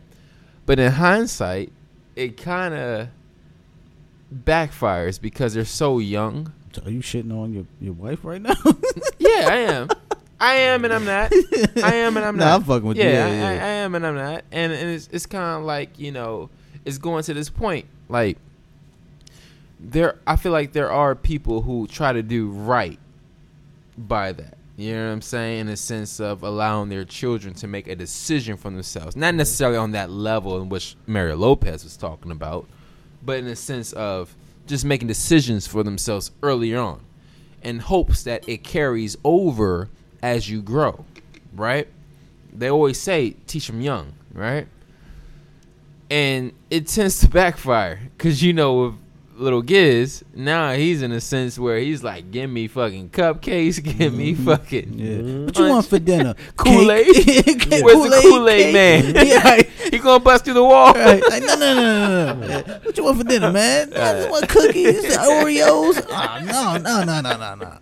[0.66, 1.72] But in hindsight,
[2.16, 3.10] it kind of
[4.34, 6.54] backfires because they're so young.
[6.86, 8.56] Are you shitting on your, your wife right now?
[9.18, 9.90] Yeah, I am.
[10.40, 11.34] I am and I'm not.
[11.84, 12.56] I am and I'm Nah, not.
[12.56, 13.04] I'm fucking with you.
[13.04, 13.64] yeah, Yeah, I, yeah.
[13.64, 14.46] I, I am and I'm not.
[14.52, 16.50] And, and it's it's kind of like you know,
[16.86, 17.86] it's going to this point.
[18.08, 18.38] Like
[19.80, 23.00] there, I feel like there are people who try to do right
[23.98, 24.58] by that.
[24.78, 25.60] You know what I'm saying?
[25.60, 29.38] In the sense of allowing their children to make a decision for themselves, not mm-hmm.
[29.38, 32.66] necessarily on that level in which Mario Lopez was talking about,
[33.24, 34.36] but in the sense of
[34.68, 37.02] just making decisions for themselves earlier on
[37.62, 39.90] in hopes that it carries over
[40.22, 41.06] as you grow,
[41.54, 41.88] right?
[42.54, 44.68] They always say teach them young, right?
[46.10, 48.98] And it tends to backfire because you know
[49.40, 54.14] little Giz, now he's in a sense where he's like, give me fucking cupcakes, give
[54.14, 54.46] me mm-hmm.
[54.46, 55.46] fucking Yeah.
[55.46, 56.36] What you want for dinner?
[56.58, 57.06] Kool Aid.
[57.16, 59.16] Where's the Kool Aid man?
[59.16, 59.66] Yeah, right.
[59.66, 60.94] he gonna bust through the wall.
[60.94, 61.24] Right.
[61.30, 62.80] Like, no, no, no, no, no.
[62.84, 63.94] What you want for dinner, man?
[63.94, 66.06] I just want cookies, Oreos.
[66.10, 67.78] Oh, no, no, no, no, no, no.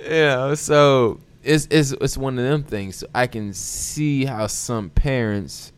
[0.00, 2.96] Yeah, so it's it's it's one of them things.
[2.96, 5.72] So I can see how some parents,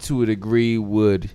[0.00, 1.30] to a degree, would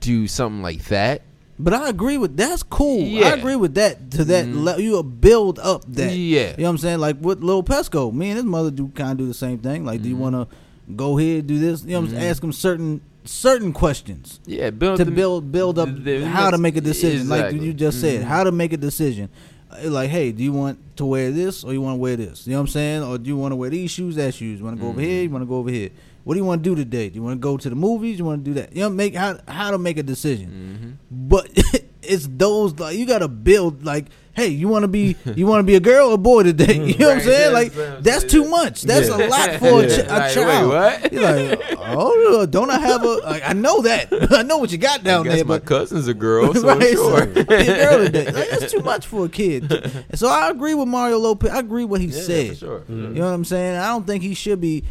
[0.00, 1.22] do something like that.
[1.60, 3.00] But I agree with that's cool.
[3.00, 3.26] Yeah.
[3.26, 4.62] I agree with that to that Mhm.
[4.64, 4.80] level.
[4.82, 6.14] You build up that.
[6.16, 6.50] Yeah.
[6.50, 6.98] You know what I'm saying?
[7.00, 9.84] Like with Lil Pesco, me and his mother do kind of do the same thing.
[9.84, 10.02] Like, Mm-hmm.
[10.04, 10.46] do you want to
[10.94, 11.82] go here, do this?
[11.82, 12.30] You know, what I'm saying?
[12.30, 16.50] ask them certain certain questions Yeah, build to the- build build up the- the- how
[16.50, 17.28] to make a decision.
[17.28, 19.28] Like you just said, how to make a decision.
[19.70, 22.46] Uh, Like, hey, do you want to wear this or you want to wear this?
[22.46, 23.02] You know what I'm saying?
[23.02, 24.60] Or do you want to wear these shoes, that shoes?
[24.60, 25.10] You want to go over Mm-hmm.
[25.10, 25.22] here?
[25.24, 25.90] You want to go over here?
[26.28, 27.08] What do you want to do today?
[27.08, 28.18] Do you want to go to the movies?
[28.18, 28.76] You want to do that?
[28.76, 30.98] You know, make how how to make a decision.
[31.10, 31.26] Mm-hmm.
[31.26, 31.48] But
[32.02, 35.60] it's those like you got to build like, hey, you want to be you want
[35.60, 36.74] to be a girl or a boy today?
[36.86, 37.54] You know what I'm saying?
[37.54, 38.82] that's Like that's too much.
[38.82, 39.16] That's Yeah.
[39.16, 40.68] a lot for a, ch- a Like, wait, child.
[40.68, 41.12] what?
[41.14, 43.08] You're like, oh, don't I have a?
[43.08, 44.08] Like, I know that.
[44.30, 46.66] I know what you got I down guess there, my but cousin's a girl, so
[46.76, 47.20] right, sure.
[47.20, 48.24] so, girl today.
[48.30, 49.72] Like, that's too much for a kid.
[49.72, 51.48] And so I agree with Mario Lopez.
[51.52, 52.48] I agree what he yeah, said.
[52.50, 52.84] for sure.
[52.86, 53.76] You know what I'm saying?
[53.78, 54.84] I don't think he should be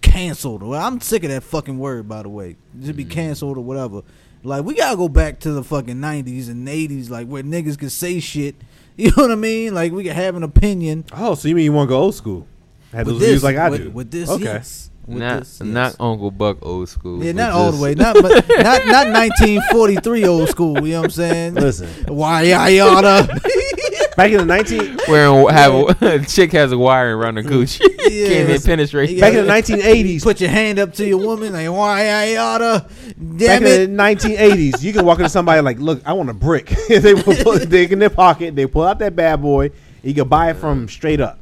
[0.00, 0.62] canceled.
[0.62, 2.56] Well, I'm sick of that fucking word, by the way.
[2.80, 3.10] Just be mm.
[3.10, 4.02] canceled or whatever.
[4.42, 7.92] Like we gotta go back to the fucking '90s and '80s, like where niggas could
[7.92, 8.56] say shit.
[8.98, 9.74] You know what I mean?
[9.74, 11.04] Like we could have an opinion.
[11.12, 12.48] Oh, so you mean you want to go old school?
[12.90, 13.90] Have With those this, views like I with, do.
[13.90, 14.42] with this, okay.
[14.42, 14.90] yes.
[15.06, 15.68] With Not this, yes.
[15.68, 17.22] not Uncle Buck old school.
[17.22, 17.94] Yeah, not all the way.
[17.96, 20.84] Not but not not 1943 old school.
[20.84, 21.54] You know what I'm saying?
[21.54, 23.40] Listen, Why I oughta?
[24.18, 25.72] back in the nineteen Wearing have
[26.02, 27.78] a, chick has a wire around her coochie.
[27.98, 28.66] Can't even Yes.
[28.66, 29.10] penetrate.
[29.10, 30.22] You back in gotta- the nineteen eighties.
[30.22, 32.86] Put your hand up to your woman like why I oughta.
[33.16, 33.90] Damn Back Damn in the it!
[33.90, 37.22] nineteen eighties, you can walk into somebody like, "Look, I want a brick." they will
[37.22, 38.54] put it dig in their pocket.
[38.54, 39.70] They pull out that bad boy.
[40.02, 41.38] You can buy it from straight up.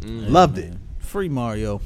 [0.00, 0.72] Mm, Loved it.
[1.00, 1.80] Free Mario.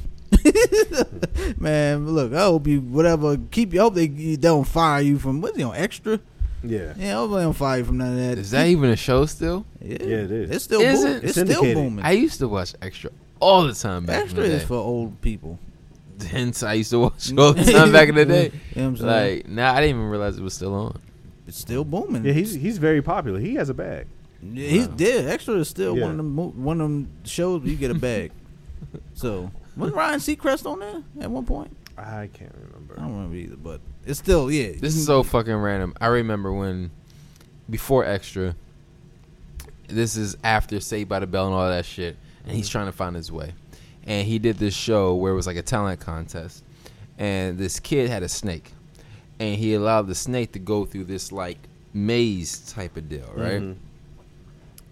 [1.58, 3.80] Man, look, I hope you whatever keep you.
[3.80, 6.20] I hope they you don't fire you from what's you know extra.
[6.68, 6.94] Yeah.
[6.96, 8.38] Yeah, I hope they don't fire from none of that.
[8.38, 9.64] Is that even a show still?
[9.80, 10.50] Yeah, Yeah, it is.
[10.50, 11.16] It's still Is booming.
[11.16, 11.24] it?
[11.24, 12.04] It's, It's still booming.
[12.04, 13.10] I used to watch Extra
[13.40, 15.58] all the time back extra in the is for old people.
[16.30, 18.44] Hence, I used to watch it all the time back in the day.
[18.44, 19.36] You know what I'm saying?
[19.38, 20.98] Like, now I didn't even realize it was still on.
[21.46, 22.24] it's still booming.
[22.24, 23.38] Yeah, he's he's very popular.
[23.38, 24.06] He has a bag.
[24.42, 25.26] Yeah, he's dead.
[25.26, 26.02] Extra is still Yeah.
[26.04, 28.32] one of them one of them shows where you get a bag.
[29.14, 31.74] so was Ryan Seacrest on there at one point?
[31.98, 32.94] I can't remember.
[32.98, 34.72] I don't remember either, but it's still yeah.
[34.78, 35.94] This is so fucking random.
[36.00, 36.90] I remember when,
[37.68, 38.54] before Extra,
[39.88, 42.16] this is after Saved by the Bell and all that shit,
[42.46, 43.52] and he's trying to find his way.
[44.04, 46.62] And he did this show where it was like a talent contest,
[47.18, 48.72] and this kid had a snake,
[49.40, 51.58] and he allowed the snake to go through this like
[51.92, 53.60] maze type of deal, right?
[53.62, 53.76] Mhm.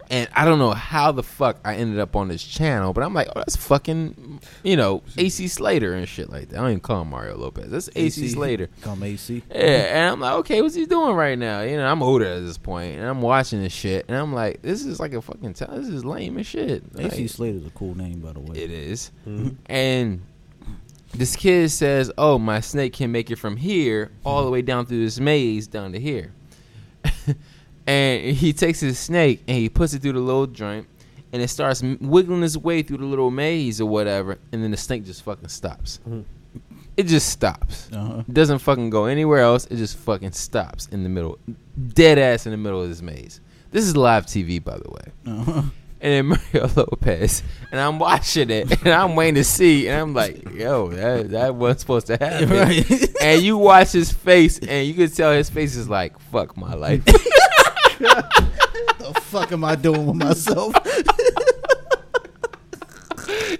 [0.09, 3.13] And I don't know how the fuck I ended up on this channel, but I'm
[3.13, 6.57] like, oh, that's fucking, you know, AC Slater and shit like that.
[6.57, 7.69] I don't even call him Mario Lopez.
[7.69, 8.69] That's AC, Slater.
[8.81, 9.41] Come AC.
[9.49, 11.61] Yeah, and I'm like, okay, what's he doing right now?
[11.61, 14.61] You know, I'm older at this point, and I'm watching this shit, and I'm like,
[14.61, 16.83] this is like a fucking, t- this is lame as shit.
[16.97, 18.57] AC Like, Slater's a cool name, by the way.
[18.57, 19.11] it is.
[19.27, 19.49] Mm-hmm.
[19.65, 20.21] And
[21.13, 24.85] this kid says, "Oh, my snake can make it from here all the way down
[24.85, 26.33] through this maze down to here."
[27.87, 30.87] And he takes his snake and he puts it through the little joint,
[31.33, 34.77] and it starts wiggling its way through the little maze or whatever, and then the
[34.77, 35.99] snake just fucking stops.
[36.97, 37.89] It just stops.
[37.91, 38.19] Uh-huh.
[38.27, 39.65] It doesn't fucking go anywhere else.
[39.65, 41.37] It just fucking stops in the middle,
[41.93, 43.41] dead ass in the middle of this maze.
[43.71, 45.61] This is live TV, by the way Uh-huh.
[45.99, 50.13] and then Mario Lopez, and I'm watching it, and I'm waiting to see, and I'm
[50.13, 52.49] like, yo, that that wasn't supposed to happen.
[52.57, 53.09] Right.
[53.21, 56.75] And you watch his face, and you can tell his face is like, fuck my
[56.75, 57.03] life.
[57.99, 60.75] the fuck am I doing with myself?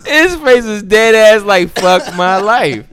[0.06, 2.88] his face is dead ass like, fuck my life.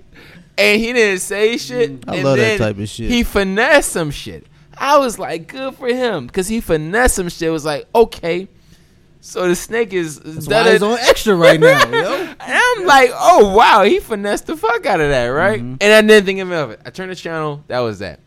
[0.59, 2.05] And he didn't say shit.
[2.07, 3.11] I and love that type of shit.
[3.11, 4.47] He finessed some shit.
[4.77, 7.49] I was like, good for him, because he finessed some shit.
[7.49, 8.49] It was like, okay.
[9.21, 12.15] So the snake is That's why he's on extra right now, yo.
[12.41, 15.61] And I'm like, oh wow, he finessed the fuck out of that, right?
[15.61, 15.77] Mm-hmm.
[15.81, 16.81] And I didn't think of it.
[16.85, 18.19] I turned the channel, that was that.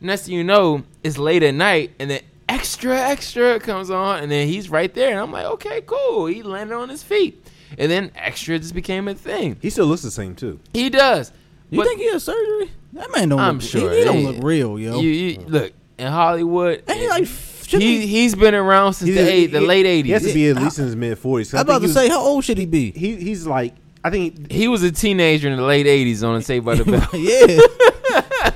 [0.00, 4.30] Next thing you know, it's late at night, and then extra, extra comes on, and
[4.30, 6.26] then he's right there, and I'm like, okay, cool.
[6.26, 7.44] He landed on his feet,
[7.78, 9.56] and then extra just became a thing.
[9.60, 10.60] He still looks the same too.
[10.72, 11.32] He does.
[11.70, 12.70] You But think he had surgery?
[12.92, 13.40] That man don't.
[13.40, 15.00] I'm look, sure he, he don't look real, yo.
[15.00, 16.84] you, you look in Hollywood.
[16.88, 19.66] Ain't he it- like f- He he's been around since He's- the eight, the he-
[19.66, 20.32] late He has eighties.
[20.32, 21.52] to be at least in his mid forties.
[21.54, 22.92] I'm about to say, how old should he be?
[22.92, 26.64] he he's like I think He was a teenager in the late eighties on Saved
[26.66, 27.08] by the Bell.
[27.14, 27.58] yeah,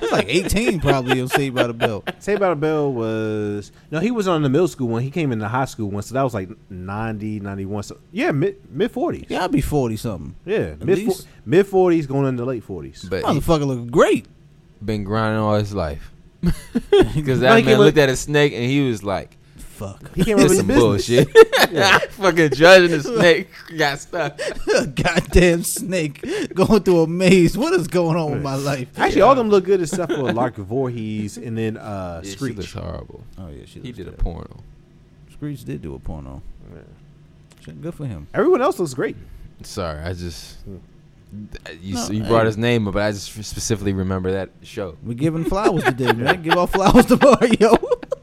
[0.00, 1.16] he's like 18 probably.
[1.16, 2.08] He'll say by the belt.
[2.18, 5.32] Saved by the Bell was no, he was on the middle school when he came
[5.32, 7.82] into high school one, so that was like 90, 91.
[7.84, 9.26] So yeah, mid mid forties.
[9.28, 10.34] Yeah, I'll be 40 something.
[10.44, 11.26] yeah, mid least.
[11.46, 13.06] mid forties going into late forties.
[13.08, 14.26] But he Motherfucker look great.
[14.84, 16.12] been grinding all his life.
[17.14, 19.37] Because that he man came looked at a snake and he was like,
[19.78, 20.14] Fuck.
[20.14, 20.84] he came up "This with some business.
[20.84, 21.28] bullshit."
[22.12, 24.40] Fucking judging the snake got stuck.
[24.76, 26.24] A goddamn snake
[26.54, 27.56] going through a maze.
[27.56, 28.88] What is going on with my life?
[28.98, 32.36] Actually, all of them look good except for Lark Voorhees and then uh, Yeah, she
[32.36, 32.56] Screech.
[32.56, 33.22] looks horrible.
[33.38, 34.62] Oh yeah, she He looks did a porno.
[35.32, 36.42] Screech did do a porno.
[37.60, 38.26] Shit, Good for him.
[38.34, 39.16] Everyone else looks great.
[39.62, 40.56] Sorry, I just
[41.82, 42.46] you, No, you brought hey.
[42.46, 44.96] his name up, but I just specifically remember that show.
[45.02, 46.42] We're giving flowers today, man.
[46.42, 47.76] Give all flowers to Mario.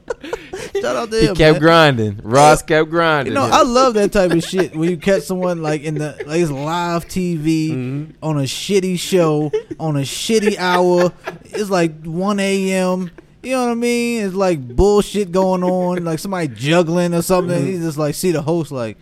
[0.81, 1.35] Shout out to He him.
[1.35, 1.61] kept man.
[1.61, 2.19] grinding.
[2.23, 3.33] Ross kept grinding.
[3.33, 6.15] You know, I love that type of shit when you catch someone like in the
[6.27, 8.11] like it's live TV Mm-hmm.
[8.23, 11.11] on a shitty show on a shitty hour.
[11.45, 13.09] It's like one a.m.
[13.43, 14.25] You know what I mean?
[14.25, 17.65] It's like bullshit going on, like somebody juggling or something.
[17.65, 17.83] Mm-hmm.
[17.83, 18.97] Just like see the host like,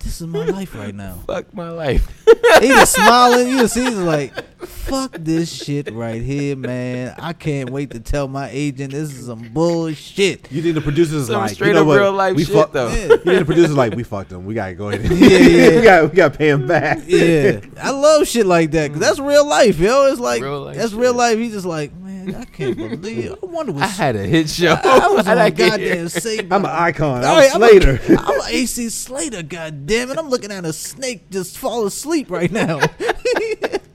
[0.00, 1.20] this is my life right now.
[1.26, 2.06] fuck my life.
[2.60, 3.48] He just smiling.
[3.48, 7.14] You see he's like, fuck this shit right here, man.
[7.18, 10.50] I can't wait to tell my agent this is some bullshit.
[10.50, 12.00] You think the producers Some like straight you know up what?
[12.00, 12.88] real life we shit, fuck- though.
[12.88, 12.96] Yeah.
[13.08, 14.44] You think the producers like we fucked them.
[14.44, 15.02] We gotta go ahead.
[15.10, 15.76] And Yeah, yeah.
[15.76, 16.98] we got we got to pay him back.
[17.06, 20.06] Yeah, I love shit like that because that's real life, yo.
[20.06, 20.98] It's like Real life that's shit.
[20.98, 21.38] real life.
[21.38, 23.32] He's just like, man, I can't believe.
[23.42, 24.78] I wonder what I had a hit show.
[24.82, 26.08] I was on I goddamn here?
[26.08, 27.24] Saved I'm an icon.
[27.24, 28.00] I'm right, Slater.
[28.08, 30.18] I'm, a, I'm a AC Slater, goddamn it!
[30.18, 32.80] I'm looking at a snake just fall asleep right now.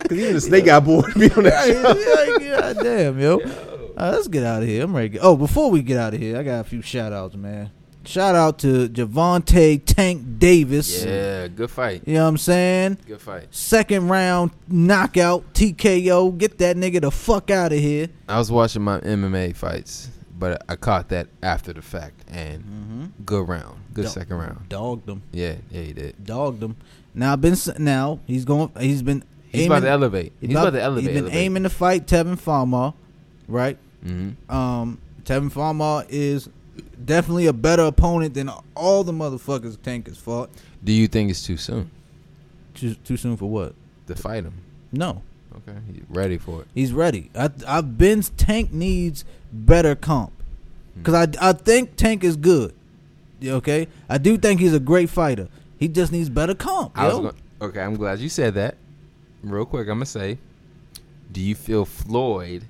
[0.03, 2.73] Because even the snake got bored to be on that show.
[2.73, 3.39] God damn, yo.
[3.95, 4.84] Uh, let's get out of here.
[4.84, 5.10] I'm ready.
[5.10, 7.35] To get, oh, before we get out of here, I got a few shout outs,
[7.35, 7.69] man.
[8.05, 11.05] Shout out to Gervonta Tank Davis.
[11.05, 12.03] Yeah, good fight.
[12.05, 12.97] You know what I'm saying?
[13.07, 13.47] Good fight.
[13.55, 16.38] Second round knockout TKO.
[16.38, 18.09] Get that nigga the fuck out of here.
[18.27, 23.05] I was watching my MMA fights, but I caught that after the fact, and Mm-hmm.
[23.25, 24.67] good round, good Dog- second round.
[24.69, 25.21] Dogged him.
[25.31, 26.25] Yeah, yeah, he did.
[26.25, 26.75] Dogged him.
[27.13, 28.69] Now I've been now he's going.
[28.80, 29.23] He's been.
[29.49, 30.34] He's about to elevate.
[30.41, 31.11] He's about, to elevate.
[31.13, 32.93] He's been aiming to fight Tevin Farmer,
[33.47, 33.77] right?
[34.03, 36.49] hmm Um, Tevin Farmer is
[37.05, 40.49] definitely a better opponent than all the motherfuckers Tank has fought.
[40.84, 41.89] Do you think it's too soon
[42.73, 43.73] Too, too soon for what?
[44.07, 44.53] to fight him?
[44.91, 45.21] No,
[45.55, 46.67] Okay, he's ready for it.
[46.73, 47.30] he's ready.
[47.35, 50.31] I, I've been Tank needs better comp
[50.93, 50.99] hmm.
[50.99, 52.73] because I, I think Tank is good.
[53.39, 55.47] Yeah, Okay, I do think he's a great fighter.
[55.77, 56.97] He just needs better comp.
[56.97, 57.21] I was yo.
[57.21, 58.77] going okay, I'm glad you said that.
[59.43, 60.38] Real quick, I'm gonna say,
[61.31, 62.65] do you feel Floyd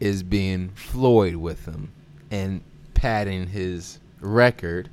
[0.00, 1.92] is being Floyd with him
[2.30, 2.60] and
[3.02, 4.88] padding his record,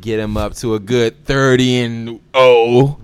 [0.00, 2.98] get him up to a good thirty and oh,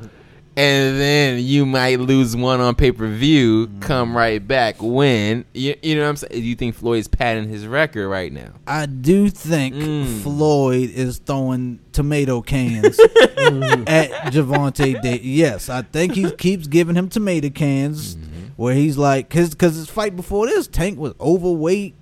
[0.56, 5.44] and then you might lose one on pay per view, come right back, when.
[5.54, 6.32] You, you know what I'm saying?
[6.32, 8.50] Do you think Floyd's padding his record right now?
[8.66, 10.22] I do think Mm.
[10.22, 12.98] Floyd is throwing tomato cans
[13.86, 15.20] at Gervonta Day.
[15.22, 18.16] Yes, I think he keeps giving him tomato cans
[18.56, 21.94] where he's like, cause, cause his fight before this, Tank was overweight.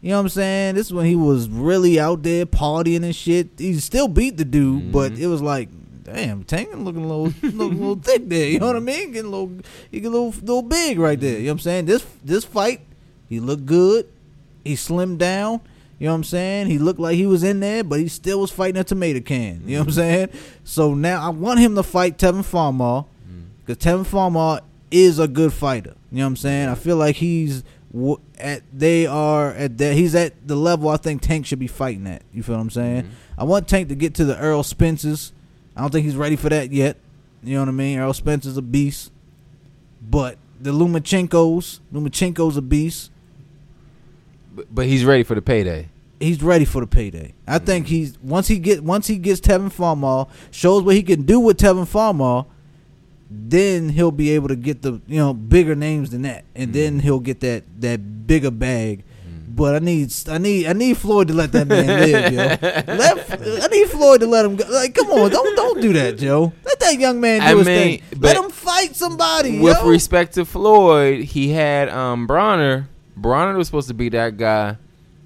[0.00, 0.74] You know what I'm saying?
[0.76, 3.48] This is when he was really out there partying and shit.
[3.58, 4.92] He still beat the dude, mm-hmm.
[4.92, 5.68] but it was like,
[6.04, 8.48] damn, Tank looking a little, little, little thick there.
[8.48, 9.12] You know what I mean?
[9.12, 9.52] Getting a little,
[9.90, 11.38] he get a little, little big right there.
[11.38, 11.84] You know what I'm saying?
[11.86, 12.80] This, this fight,
[13.28, 14.08] he looked good.
[14.64, 15.60] He slimmed down.
[15.98, 16.68] You know what I'm saying?
[16.68, 19.62] He looked like he was in there, but he still was fighting a tomato can.
[19.66, 20.00] You know what I'm mm-hmm.
[20.00, 20.28] saying?
[20.64, 23.04] So now I want him to fight Tevin Farmer
[23.66, 24.00] because mm-hmm.
[24.00, 24.60] Tevin Farmer
[24.90, 25.94] is a good fighter.
[26.10, 26.68] You know what I'm saying?
[26.70, 27.62] I feel like he's
[28.38, 32.06] at they are at that he's at the level I think Tank should be fighting
[32.06, 32.22] at.
[32.32, 33.10] You feel what I'm saying?
[33.36, 35.32] I want Tank to get to the Earl Spencers.
[35.76, 36.96] I don't think he's ready for that yet.
[37.42, 37.98] You know what I mean?
[37.98, 39.10] Earl Spencer's a beast,
[40.02, 43.10] but the Lomachenkos, Lomachenko's a beast.
[44.54, 45.88] But, but he's ready for the payday.
[46.18, 47.32] he's ready for the payday.
[47.46, 47.64] I Mm-hmm.
[47.66, 51.40] think he's once he get once he gets Tevin Farmer, shows what he can do
[51.40, 52.44] with Tevin Farmer,
[53.30, 56.94] then he'll be able to get the you know bigger names than that, and then
[56.94, 57.00] Mm-hmm.
[57.00, 59.04] he'll get that that bigger bag.
[59.52, 62.38] But I need I need I need Floyd to let that man live, yo.
[62.94, 64.64] Let, I need Floyd to let him go.
[64.70, 66.52] Like, come on, don't don't do that, Joe.
[66.64, 68.20] Let that young man do I his mean, thing.
[68.20, 69.86] Let him fight somebody, With yo.
[69.88, 72.86] respect to Floyd, he had um Broner.
[73.20, 74.76] Broner was supposed to be that guy,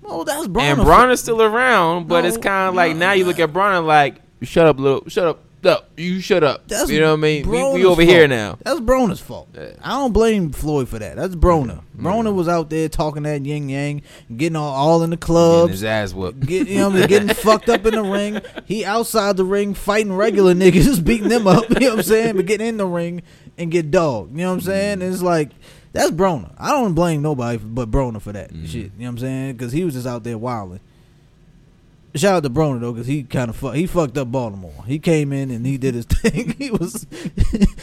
[0.04, 0.72] oh, that's Broner.
[0.72, 2.08] and Broner's still around.
[2.08, 5.04] But it's kind of like no, now you look at Broner like, shut up, little,
[5.08, 6.68] shut up, No, you shut up.
[6.68, 7.48] That's you know what I mean?
[7.48, 8.30] We, we Broner's over here fault.
[8.30, 8.58] now.
[8.62, 9.48] That's Broner's fault.
[9.54, 9.72] Yeah.
[9.82, 11.16] I don't blame Floyd for that.
[11.16, 11.82] That's Broner.
[11.96, 12.34] Broner mm.
[12.34, 14.02] was out there talking that yin yang,
[14.36, 16.40] getting all, all in the Getting clubs, his ass whooped.
[16.40, 18.42] get, you know, what I mean, getting fucked up in the ring.
[18.66, 21.70] He outside the ring fighting regular niggas, beating them up.
[21.70, 22.36] You know what I'm saying?
[22.36, 23.22] But getting in the ring
[23.56, 24.32] and get dogged.
[24.32, 24.98] You know what I'm saying?
[24.98, 25.12] Mm.
[25.12, 25.50] It's like
[25.92, 26.52] that's Broner.
[26.58, 28.66] I don't blame nobody but Broner for that mm.
[28.66, 28.74] shit.
[28.74, 29.52] You know what I'm saying?
[29.52, 30.80] Because he was just out there wilding.
[32.16, 34.84] Shout out to Broner though, because he kind of he fucked up Baltimore.
[34.86, 36.54] He came in and he did his thing.
[36.58, 37.06] He was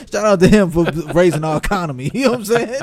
[0.10, 2.10] shout out to him for raising our economy.
[2.14, 2.82] You know what I'm saying?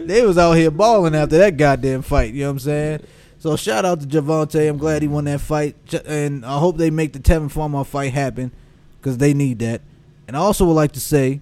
[0.06, 2.32] they was out here balling after that goddamn fight.
[2.32, 3.06] You know what I'm saying?
[3.38, 4.68] So shout out to Gervonta.
[4.68, 5.76] I'm glad he won that fight,
[6.06, 8.52] and I hope they make the Tevin Farmer fight happen
[8.98, 9.82] because they need that.
[10.26, 11.40] And I also would like to say,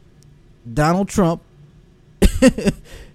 [0.72, 1.42] Donald Trump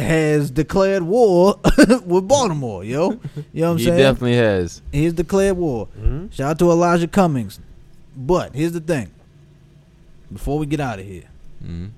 [0.00, 1.58] has declared war
[2.04, 2.84] with Baltimore.
[2.84, 3.10] Yo,
[3.52, 3.96] you know what I'm He saying?
[3.96, 4.82] He definitely has.
[4.92, 5.88] He's declared war.
[6.30, 7.60] Shout out to Elijah Cummings.
[8.16, 9.10] But here's the thing.
[10.32, 11.24] Before we get out of here,
[11.64, 11.90] Mhm.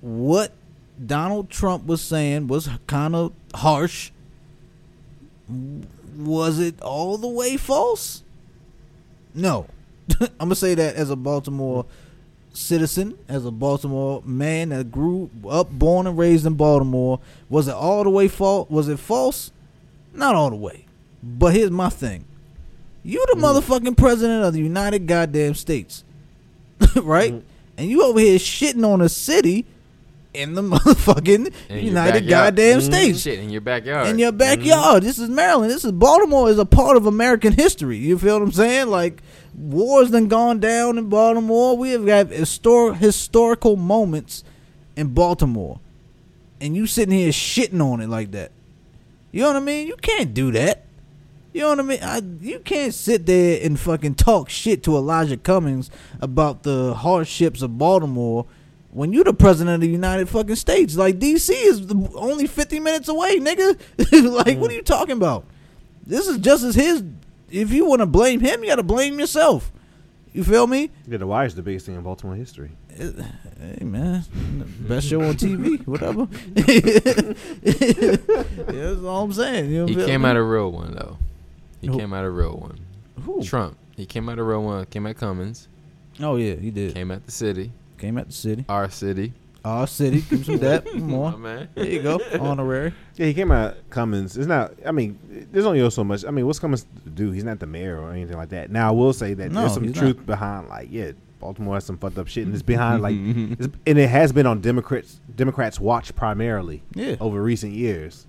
[0.00, 0.52] what
[1.04, 4.10] Donald Trump was saying was kind of harsh.
[6.16, 8.22] Was it all the way false?
[9.34, 9.66] No.
[10.20, 11.84] I'm going to say that as a Baltimore
[12.58, 17.20] citizen, as a Baltimore man that grew up, born and raised in Baltimore.
[17.48, 18.68] Was it all the way false?
[18.68, 19.52] Was it false?
[20.12, 20.86] Not all the way.
[21.22, 22.24] But here's my thing.
[23.02, 23.42] You the mm.
[23.42, 26.04] motherfucking president of the United Goddamn States.
[26.96, 27.32] right?
[27.32, 27.42] Mm.
[27.76, 29.64] And you over here shitting on a city
[30.34, 32.28] in the motherfucking In United.
[32.28, 32.82] Goddamn Mhm.
[32.82, 33.20] States.
[33.20, 34.08] Shit in your backyard.
[34.08, 34.38] In your mm-hmm.
[34.38, 35.02] backyard.
[35.02, 35.70] This is Maryland.
[35.70, 37.98] This is Baltimore is a part of American history.
[37.98, 38.88] You feel what I'm saying?
[38.88, 39.22] Like
[39.54, 41.76] wars done gone down in Baltimore.
[41.76, 44.44] We have got histor- historical moments
[44.96, 45.80] in Baltimore.
[46.60, 48.52] And you sitting here shitting on it like that.
[49.30, 49.86] You know what I mean?
[49.86, 50.86] You can't do that.
[51.52, 51.98] You know what I mean?
[52.02, 57.62] I, you can't sit there and fucking talk shit to Elijah Cummings about the hardships
[57.62, 58.46] of Baltimore
[58.90, 60.96] when you the president of the United fucking States.
[60.96, 63.78] Like DC is the- only fifty minutes away, nigga.
[64.34, 64.70] like what mm.
[64.70, 65.44] are you talking about?
[66.06, 67.02] This is just as his.
[67.50, 69.72] If you want to blame him, you got to blame yourself.
[70.32, 70.90] You feel me?
[71.06, 72.70] Yeah, the Wire's the biggest thing in Baltimore history.
[72.98, 73.10] Eh,
[73.78, 74.24] hey man,
[74.80, 76.28] best show on TV, whatever.
[77.62, 79.70] yeah, that's all I'm saying.
[79.70, 80.28] You know he feel came me?
[80.28, 81.16] out a real one though.
[81.80, 81.98] He Who?
[81.98, 82.78] came out a real one.
[83.22, 83.42] Who?
[83.42, 83.76] Trump.
[83.96, 84.84] He came out a real one.
[84.86, 85.68] Came at Cummings.
[86.20, 86.94] Oh yeah, he did.
[86.94, 87.72] Came at the city.
[87.98, 88.64] Came at the city.
[88.68, 89.32] Our city.
[89.68, 90.20] Our city.
[90.22, 90.84] Give him some that.
[90.90, 91.42] Come My on.
[91.42, 91.68] man.
[91.74, 92.20] There you go.
[92.40, 92.94] Honorary.
[93.16, 94.36] Yeah, he came out Cummings.
[94.36, 94.72] It's not.
[94.86, 95.18] I mean,
[95.52, 96.24] there's only so much.
[96.24, 97.30] I mean, what's Cummings to do?
[97.30, 98.70] He's not the mayor or anything like that.
[98.70, 101.84] Now, I will say that No, there's some he's truth behind, like, yeah, Baltimore has
[101.84, 105.20] some fucked up shit, and it's behind, like, it's, and it has been on Democrats
[105.36, 107.16] Democrats' watch primarily Yeah.
[107.20, 108.26] over recent years.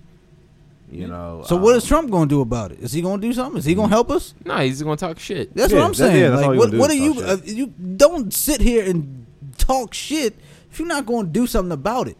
[0.92, 1.44] You know.
[1.46, 2.80] So what um, is Trump going to do about it?
[2.80, 3.58] Is he going to do something?
[3.58, 4.34] Is he going to help us?
[4.44, 5.54] No, he's gonna talk shit.
[5.54, 6.20] That's Yeah, what I'm that- saying.
[6.20, 7.20] yeah, like, what, what are you?
[7.20, 9.24] Uh, you don't sit here and
[9.56, 10.34] talk shit
[10.70, 12.16] if you're not going to do something about it.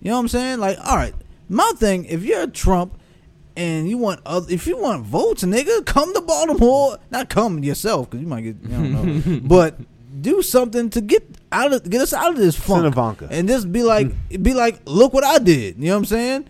[0.00, 0.60] You know what I'm saying?
[0.60, 1.14] Like, all right,
[1.48, 2.04] my thing.
[2.04, 2.98] If you're Trump
[3.56, 6.98] and you want, other, if you want votes, nigga, come to Baltimore.
[7.10, 9.78] Not come yourself because you might get, I don't know, but
[10.20, 12.82] do something to get out of get us out of this funk.
[12.82, 13.28] Send Ivanka.
[13.30, 14.12] and just be like,
[14.42, 15.76] be like, look what I did.
[15.78, 16.48] You know what I'm saying?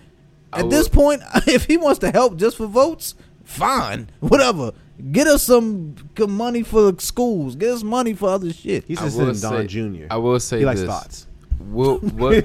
[0.52, 0.68] I At oh.
[0.68, 3.14] this point, if he wants to help just for votes,
[3.44, 4.72] fine, whatever.
[5.12, 7.54] Get us some good money for the schools.
[7.54, 8.84] Get us money for other shit.
[8.84, 10.06] He's I just will sending Don Jr.
[10.10, 10.88] I will say he likes this.
[10.90, 11.27] thoughts.
[11.58, 12.44] What what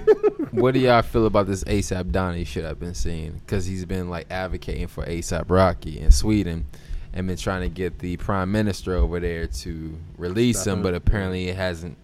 [0.54, 3.34] what do y'all feel about this ASAP Donnie shit I've been seeing?
[3.34, 6.66] Because he's been like advocating for ASAP Rocky in Sweden,
[7.14, 10.84] and been trying to get the prime minister over there to release Stop him, it.
[10.84, 11.98] but apparently it hasn't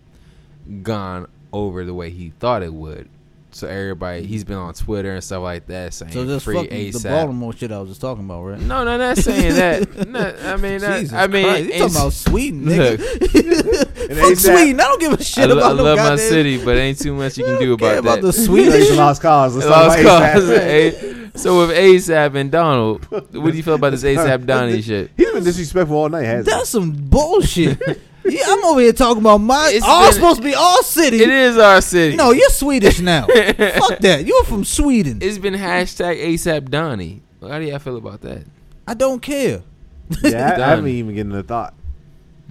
[0.83, 3.09] gone over the way he thought it would.
[3.51, 6.69] So everybody, he's been on Twitter and stuff like that saying So just free fuck
[6.69, 7.09] the ASAP.
[7.09, 8.59] Baltimore shit I was just talking about, right?
[8.59, 10.07] No, no, not saying that.
[10.09, 11.65] No, I mean, that, Jesus I mean, Christ.
[11.65, 13.85] you talking about Sweden, nigga.
[14.09, 14.79] And Fuck Sweden.
[14.79, 17.37] I don't give a shit lo- about I love my city, but ain't too much
[17.37, 18.21] you can do I don't about that.
[18.21, 18.89] the He's Swedish.
[18.89, 19.55] a lost cause.
[19.55, 20.43] Let's Lost cause.
[20.49, 21.37] ASAP.
[21.37, 25.11] So with ASAP and Donald, what do you feel about this ASAP Donnie shit?
[25.15, 27.79] He's been disrespectful all night, hasn't That's some bullshit.
[28.25, 29.71] Yeah, I'm over here talking about my.
[29.73, 31.21] It's all been- supposed to be all city.
[31.21, 32.15] It is our city.
[32.15, 33.21] No, you're Swedish now.
[33.27, 34.23] Fuck that.
[34.25, 35.19] You're from Sweden.
[35.21, 37.21] it's been hashtag ASAP Donnie.
[37.41, 38.43] How do y'all feel about that?
[38.87, 39.61] I don't care.
[40.23, 41.73] Yeah, I, I haven't even given it a thought.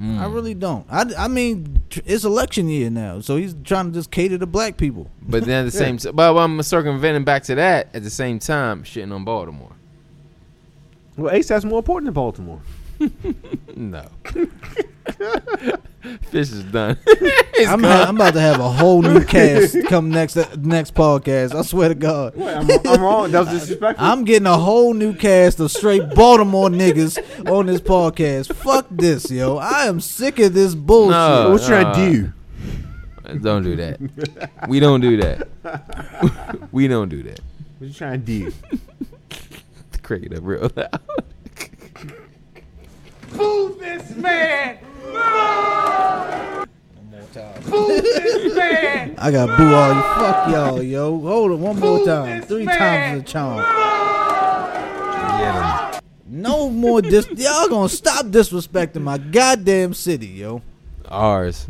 [0.01, 0.19] Mm.
[0.21, 0.87] I really don't.
[0.89, 4.47] I, I mean, tr- it's election year now, so he's trying to just cater to
[4.47, 5.11] black people.
[5.21, 8.39] But then at the same time, but I'm circumventing back to that at the same
[8.39, 9.73] time, shitting on Baltimore.
[11.17, 12.61] Well, ASAP's more important than Baltimore.
[13.75, 14.07] No.
[16.31, 16.97] Fish is done.
[17.67, 21.55] I'm, ha- I'm about to have a whole new cast come next next podcast.
[21.55, 22.37] I swear to God.
[22.37, 23.31] Wait, I'm, I'm wrong.
[23.33, 24.07] That was disrespectful.
[24.07, 27.19] I'm getting a whole new cast of straight Baltimore niggas
[27.51, 28.55] on this podcast.
[28.55, 29.57] Fuck this, yo.
[29.57, 31.11] I am sick of this bullshit.
[31.11, 31.51] No.
[31.51, 32.33] what should trying to
[33.31, 33.39] Uh, do?
[33.41, 34.51] don't do that.
[34.69, 36.69] We don't do that.
[36.73, 37.41] we don't do that.
[37.79, 38.53] What you trying to do?
[40.03, 41.01] Cricket up real loud.
[49.21, 50.03] I got boo all you.
[50.03, 51.19] Fuck y'all, yo.
[51.21, 52.43] Hold it one more time.
[52.43, 53.65] Three times the charm.
[56.31, 57.29] No more dis.
[57.31, 60.63] Y'all gonna stop disrespecting my goddamn city, yo.
[61.07, 61.67] Ours.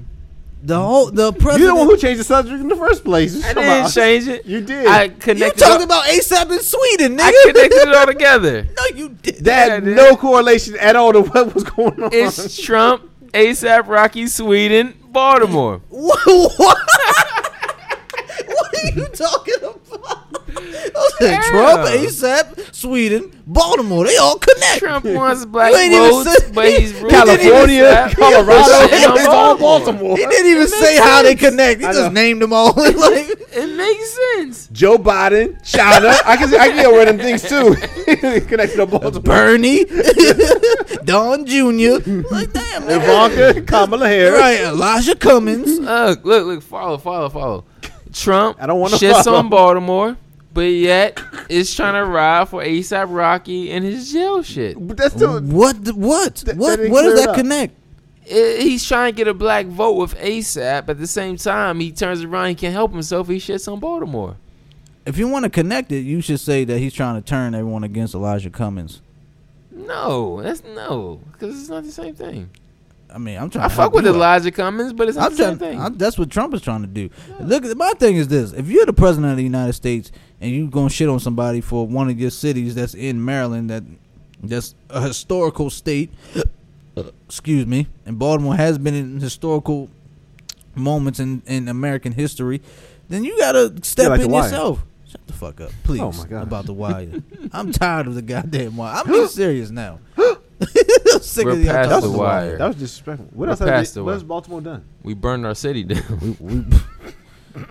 [0.63, 1.61] The whole the president.
[1.61, 3.43] You're the one who changed the subject in the first place.
[3.45, 3.91] I didn't on.
[3.91, 4.45] change it.
[4.45, 4.87] You did.
[4.87, 5.61] I you connected.
[5.61, 7.21] talking all- about ASAP in Sweden, nigga?
[7.23, 8.65] I connected it all together.
[8.77, 9.37] no, you did.
[9.45, 12.11] that Yeah, had no correlation at all to what was going on.
[12.13, 15.81] It's Trump, ASAP, Rocky, Sweden, Baltimore.
[15.89, 16.19] What?
[16.57, 16.79] what?
[18.85, 20.28] are you talking about?
[21.21, 21.41] Yeah.
[21.43, 24.05] Trump, ASAP, Sweden, Baltimore.
[24.07, 24.79] They all connect.
[24.79, 28.15] Trump wants black You ain't even votes, say- but he's ruling California, ASAP.
[28.17, 29.59] Colorado, Shit, it's all Baltimore.
[29.59, 30.17] Baltimore.
[30.17, 31.81] He didn't even say makes how they connect.
[31.81, 32.21] He I just know.
[32.21, 32.73] named them all.
[32.77, 32.95] like,
[33.53, 34.69] It makes sense.
[34.73, 36.13] Joe Biden, China.
[36.25, 37.75] I can I can get rid of them things too.
[38.47, 39.21] Connected to Baltimore.
[39.23, 39.85] Bernie,
[41.05, 41.99] Don Jr.
[42.31, 43.01] Like damn, man.
[43.01, 44.39] Ivanka, Kamala Harris.
[44.41, 45.79] Right, Elijah Cummings.
[45.79, 47.65] Look, look, look, follow, follow, follow.
[48.13, 49.39] Trump I don't wanna shits follow.
[49.39, 50.17] on Baltimore,
[50.59, 54.77] but yet is trying to ride for ASAP Rocky and his jail shit.
[54.89, 55.85] But that's still What?
[55.85, 56.35] the- What?
[56.47, 56.77] that What?
[56.79, 57.37] didn't What does that up.
[57.37, 57.75] connect?
[58.29, 60.87] I- he's trying to get a black vote with ASAP.
[60.87, 63.29] But at the same time, he turns around, he can't help himself.
[63.29, 64.35] He shits on Baltimore.
[65.07, 67.85] If you want to connect it, you should say that he's trying to turn everyone
[67.85, 69.01] against Elijah Cummings.
[69.71, 72.51] No, that's no, because it's not the same thing.
[73.15, 73.65] I mean, I'm trying.
[73.65, 74.17] I to fuck with you out.
[74.17, 75.81] Elijah Cummings, but it's not I'm the same thing.
[75.81, 77.09] I, that's what Trump is trying to do.
[77.41, 80.69] Look, my thing is this: if you're the president of the United States and you
[80.69, 83.83] gonna shit on somebody for one of your cities that's in Maryland, that
[84.43, 86.11] that's a historical state,
[87.27, 89.89] excuse me, and Baltimore has been in historical
[90.75, 92.61] moments in in American history,
[93.09, 94.85] then you gotta step like in yourself.
[95.09, 96.01] Shut the fuck up, please.
[96.03, 96.43] Oh my gosh.
[96.43, 97.11] About the wire.
[97.53, 98.95] I'm tired of the goddamn wire.
[98.97, 100.01] I'm being serious now.
[100.61, 102.59] I'm sick We're of y'all past talking the wire.
[102.59, 103.27] that was disrespectful.
[103.27, 103.59] What We're else?
[103.61, 104.15] Has, past they, the what wire.
[104.17, 104.85] has Baltimore done?
[105.03, 106.37] we burned our city down.
[106.41, 106.65] We-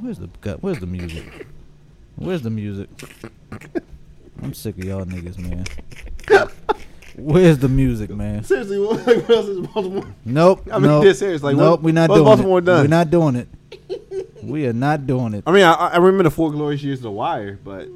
[0.00, 0.28] where's the
[0.60, 1.46] where's the music?
[2.22, 2.88] Where's the music?
[4.42, 5.64] I'm sick of y'all niggas, man.
[7.16, 8.42] Where's the music, man?
[8.44, 10.06] Seriously, what, what else is Baltimore?
[10.24, 10.66] Nope.
[10.72, 11.80] I mean, nope, dead serious, like, nope.
[11.80, 12.64] what- we're not what's doing Baltimore it.
[12.64, 12.80] done?
[12.82, 13.48] We're not doing it.
[14.42, 15.44] we are not doing it.
[15.46, 17.88] I mean, I, I remember the four glorious years of The Wire, but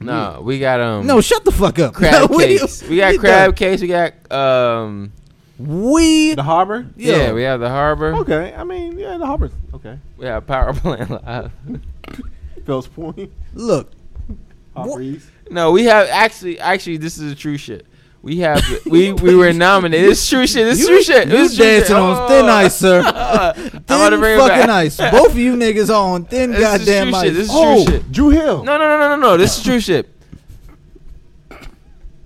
[0.00, 1.94] no, we got um No, shut the fuck up.
[1.94, 2.82] crab We- cakes.
[2.82, 3.54] We got we crab done.
[3.56, 3.82] cakes.
[3.82, 5.12] We got um
[5.58, 6.86] We the Harbor.
[6.96, 7.32] yo, yeah.
[7.32, 8.14] We have the harbor.
[8.16, 9.50] Okay, I mean, yeah, the Harbor.
[9.74, 11.52] Okay, We have power plant live.
[12.64, 13.92] Fells Point, look.
[14.76, 15.28] Harbor East.
[15.50, 16.58] No, we have actually.
[16.58, 17.86] Actually, this is the true shit.
[18.22, 18.62] We have.
[18.86, 20.08] we we were nominated.
[20.10, 20.66] It's true shit.
[20.66, 21.28] It's You, true shit.
[21.28, 21.96] you It's dancing shit.
[21.96, 22.28] on Oh.
[22.28, 23.02] thin ice, sir.
[23.04, 24.68] I'm Thin bring fucking back.
[24.70, 24.96] ice.
[25.10, 27.24] Both of you niggas are on thin This is goddamn true ice.
[27.24, 27.34] shit.
[27.34, 28.12] This is Oh, true shit.
[28.12, 28.64] Drew Hill.
[28.64, 29.36] No, no, no, no, no, no.
[29.36, 30.08] This is true shit.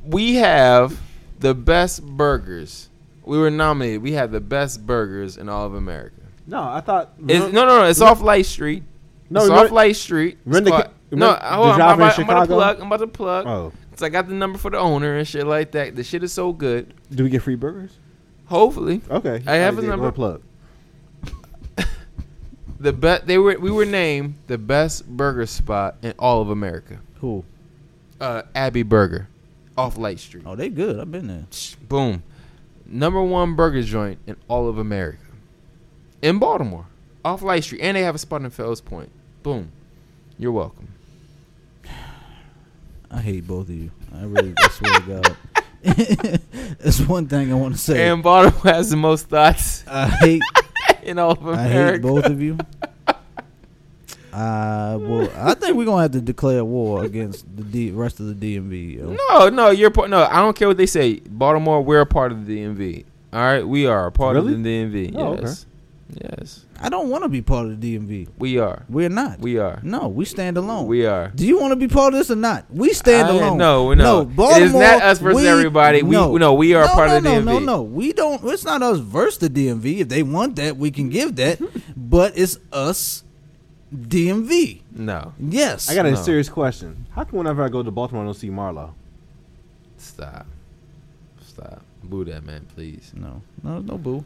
[0.05, 0.99] We have
[1.41, 2.89] the best burgers.
[3.25, 4.01] We were nominated.
[4.03, 6.15] We have the best burgers in all of America.
[6.47, 7.13] No, I thought.
[7.29, 7.85] It's, no, no, no.
[7.85, 8.85] It's off Light Street.
[9.31, 10.39] No, it's off Light Street.
[10.47, 11.77] It's the called- ca- no, remember hold the on.
[11.79, 12.81] drive I'm, about, I'm about to plug.
[12.81, 13.47] I'm about to plug.
[13.47, 15.97] Oh, So I got the number for the owner and shit like that.
[15.97, 16.93] The shit is so good.
[17.11, 17.99] do we get free burgers?
[18.47, 20.13] Hopefully, Okay, I have Alright, a yeah, number.
[20.13, 20.43] Plug.
[22.81, 27.01] the bet they were we were named the best burger spot in all of America.
[27.21, 27.45] Who?
[28.21, 29.29] Uh, Abbey Burger,
[29.77, 30.45] off Light Street.
[30.47, 30.99] Oh, they good.
[30.99, 31.45] I've been there.
[31.89, 32.23] Boom.
[32.87, 35.19] Number one burger joint in all of America.
[36.23, 36.87] In Baltimore.
[37.25, 37.81] Off Light Street.
[37.83, 39.11] And they have a spot in Fells Point.
[39.43, 39.71] Boom.
[40.39, 40.89] You're welcome.
[43.11, 43.91] I hate both of you.
[44.15, 45.37] I really I swear to God.
[46.81, 48.09] It's one thing I want to say.
[48.09, 50.43] And Baltimore has the most thoughts I hate
[51.03, 51.93] in all of I America.
[51.93, 52.59] hate both of you.
[54.33, 58.27] Uh, well, I think we're gonna have to declare war against the D- rest of
[58.39, 58.99] the DMV.
[58.99, 59.17] Yo.
[59.29, 60.11] No, no, you're part.
[60.11, 61.21] No, I don't care what they say.
[61.21, 63.05] Baltimore, we're a part of the DMV.
[63.33, 64.53] All right, we are a part Really?
[64.55, 65.15] of the DMV.
[65.17, 65.65] Oh, yes,
[66.15, 68.29] yes, I don't want to be part of the DMV.
[68.39, 68.85] we are.
[68.89, 69.41] We're not.
[69.41, 69.81] We are.
[69.83, 70.87] no, we stand alone.
[70.87, 71.29] We are.
[71.35, 72.65] Do you want to be part of this or not?
[72.71, 73.59] We stand I- alone.
[73.59, 74.25] no, no.
[74.25, 74.61] Baltimore.
[74.61, 76.03] It is not us versus everybody.
[76.03, 77.45] We- no, we are no, part no, of the no, DMV.
[77.45, 78.43] No, no, we don't.
[78.45, 79.99] It's not us versus the DMV.
[80.01, 81.61] If they want that, we can give that.
[81.97, 83.25] but it's us,
[83.95, 84.83] DMV.
[84.93, 85.89] No, Yes.
[85.91, 86.17] I got a No.
[86.23, 87.07] serious question.
[87.11, 88.93] How come whenever I go to Baltimore, I don't see Marlo?
[89.97, 90.47] stop,
[91.45, 91.83] stop.
[92.05, 93.13] Boo that man, please.
[93.17, 94.25] No, no, no boo.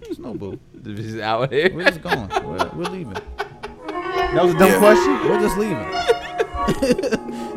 [0.00, 0.58] There's no boo.
[0.82, 1.70] Just out here.
[1.74, 2.28] We're just going.
[2.28, 3.14] We're, we're leaving.
[3.14, 5.12] That was a dumb question.
[5.28, 5.88] We're just leaving.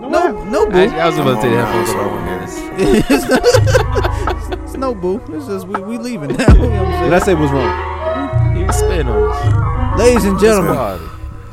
[0.11, 0.77] no, no boo.
[0.77, 4.63] I, I was about to take the headphones off.
[4.63, 5.21] it's no boo.
[5.29, 6.47] It's just we, we leaving now.
[6.53, 8.55] You know what I'm Did I say was wrong?
[8.55, 9.41] He was spitting on us.
[9.41, 9.97] saying?
[9.97, 11.05] Ladies and gentlemen, Quality.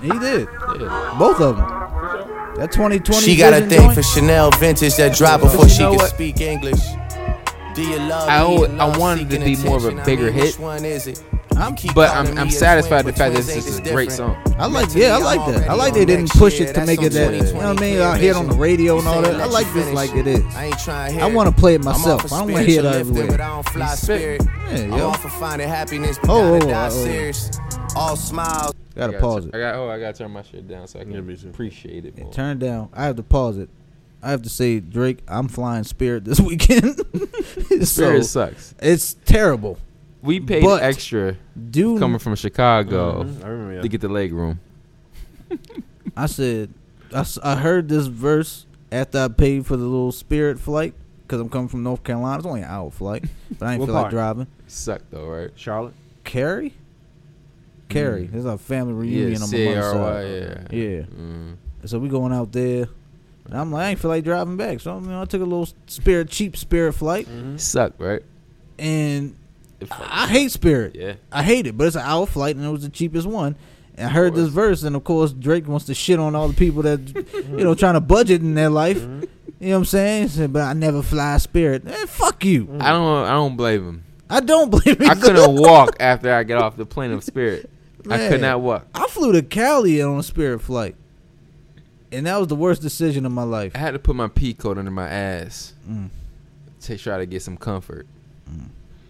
[0.02, 0.48] he did.
[0.80, 1.16] Yeah.
[1.18, 1.66] Both of them.
[2.56, 5.70] That 2020 She got a vision thing joint, for Chanel vintage that drop before you
[5.70, 6.10] she know can what?
[6.10, 6.80] speak English.
[7.74, 8.56] Do you love I me?
[8.56, 10.44] al- I love wanted to be more of a bigger hit.
[10.44, 11.22] Which one is it?
[11.56, 14.36] I'm- But I'm, I'm satisfied twin, the fact that this is a great song.
[14.58, 15.70] I like, Mentally, yeah, I like that.
[15.70, 17.32] I like on they didn't push it to make it that.
[17.32, 18.00] You know what I mean?
[18.00, 19.40] I hear it on the radio and all that.
[19.40, 20.44] I like this like it is.
[20.56, 22.24] I ain't trying to hear I want to play it myself.
[22.32, 23.38] I don't want to hear it spiritual lifting, everywhere.
[23.38, 24.42] But I don't fly spirit.
[24.44, 25.08] Yeah, I'm yo.
[25.08, 27.04] off of finding happiness, but Oh, gotta oh, die oh, oh.
[27.04, 27.50] serious.
[27.96, 28.72] All smiles.
[28.96, 29.54] Gotta I gotta pause it.
[29.54, 29.74] I got.
[29.76, 32.32] Oh, I gotta turn my shit down so I can Yeah, appreciate it more.
[32.32, 32.88] Turn it down.
[32.92, 33.68] I have to pause it.
[34.24, 36.98] I have to say, Drake, I'm flying Spirit this weekend.
[37.86, 38.74] Spirit so, sucks.
[38.80, 39.78] it's terrible.
[40.22, 41.36] We paid But- extra
[41.70, 43.82] Dude, coming from Chicago I remember.
[43.82, 44.60] to get the leg room.
[46.16, 46.70] I said,
[47.42, 51.68] I heard this verse after I paid for the little Spirit flight because I'm coming
[51.68, 52.38] from North Carolina.
[52.38, 53.24] It's only an hour flight,
[53.58, 54.46] but I didn't What feel like driving.
[54.66, 55.50] Sucked though, right?
[55.56, 55.94] Charlotte.
[56.24, 56.72] Cary?
[57.90, 58.26] Cary.
[58.26, 60.72] There's a family reunion on my Yeah, mother's side.
[60.72, 60.78] yeah.
[60.78, 61.02] Yeah.
[61.02, 61.56] Mm.
[61.84, 62.88] So we going out there.
[63.46, 64.80] And I'm like, I ain't feel like driving back.
[64.80, 67.28] So you know, I took a little Spirit, cheap Spirit flight.
[67.56, 68.22] Suck, right?
[68.78, 69.36] And
[69.80, 70.94] It fucked- I hate Spirit.
[70.94, 71.14] yeah.
[71.30, 73.56] I hate it, but it's an hour flight and it was the cheapest one.
[73.96, 76.54] And I heard this verse, and of course Drake wants to shit on all the
[76.54, 77.00] people that
[77.48, 79.00] you know trying to budget in their life.
[79.02, 80.28] You know what I'm saying?
[80.28, 81.84] Said, but I never fly Spirit.
[81.86, 82.68] Eh, fuck you.
[82.80, 83.24] I don't.
[83.26, 84.04] I don't blame him.
[84.28, 85.08] I don't blame it.
[85.08, 87.70] I couldn't walk after I get off the plane of Spirit.
[88.10, 88.86] I could not walk.
[88.94, 90.96] I flew to Cali on a Spirit flight,
[92.14, 93.72] and that was the worst decision of my life.
[93.74, 96.08] I had to put my pea coat under my ass Mm.
[96.82, 98.06] to try to get some comfort.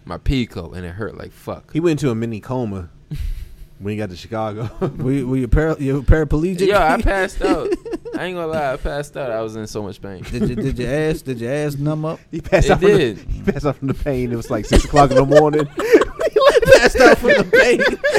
[0.06, 1.72] My pea coat, and it hurt like fuck.
[1.72, 2.90] He went into a mini coma
[3.78, 4.70] when he got to Chicago.
[4.98, 6.66] Were you, were you, para, you paraplegic?
[6.66, 7.68] Yo, I passed out.
[8.16, 9.30] I ain't gonna lie, I passed out.
[9.30, 10.22] I was in so much pain.
[10.24, 12.20] did you did your ass did your ass numb up?
[12.30, 12.80] he passed It out.
[12.80, 14.30] From the, he passed out from the pain.
[14.32, 15.66] It was like six o'clock in the morning.
[15.76, 17.78] he Passed out from the pain.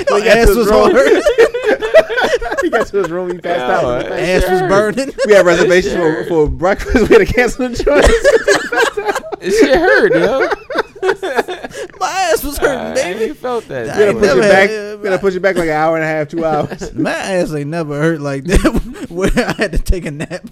[0.10, 1.24] When he got ass was room- hard.
[2.62, 3.32] he got to his room.
[3.32, 3.84] He passed Yeah, out.
[3.84, 4.12] alright.
[4.12, 5.12] ass was burning.
[5.26, 6.96] We had reservations for, for breakfast.
[7.10, 9.40] We had to cancel the choice.
[9.40, 10.48] This shit hurt, yo.
[12.00, 13.24] My ass was hurting, I baby.
[13.26, 13.90] ain't felt that.
[13.90, 14.70] I We had to push it back.
[14.70, 16.94] had- We had to push it back like an hour and a half, two hours.
[16.94, 19.08] My ass ain't never hurt like that.
[19.10, 20.48] Where I had to take a nap.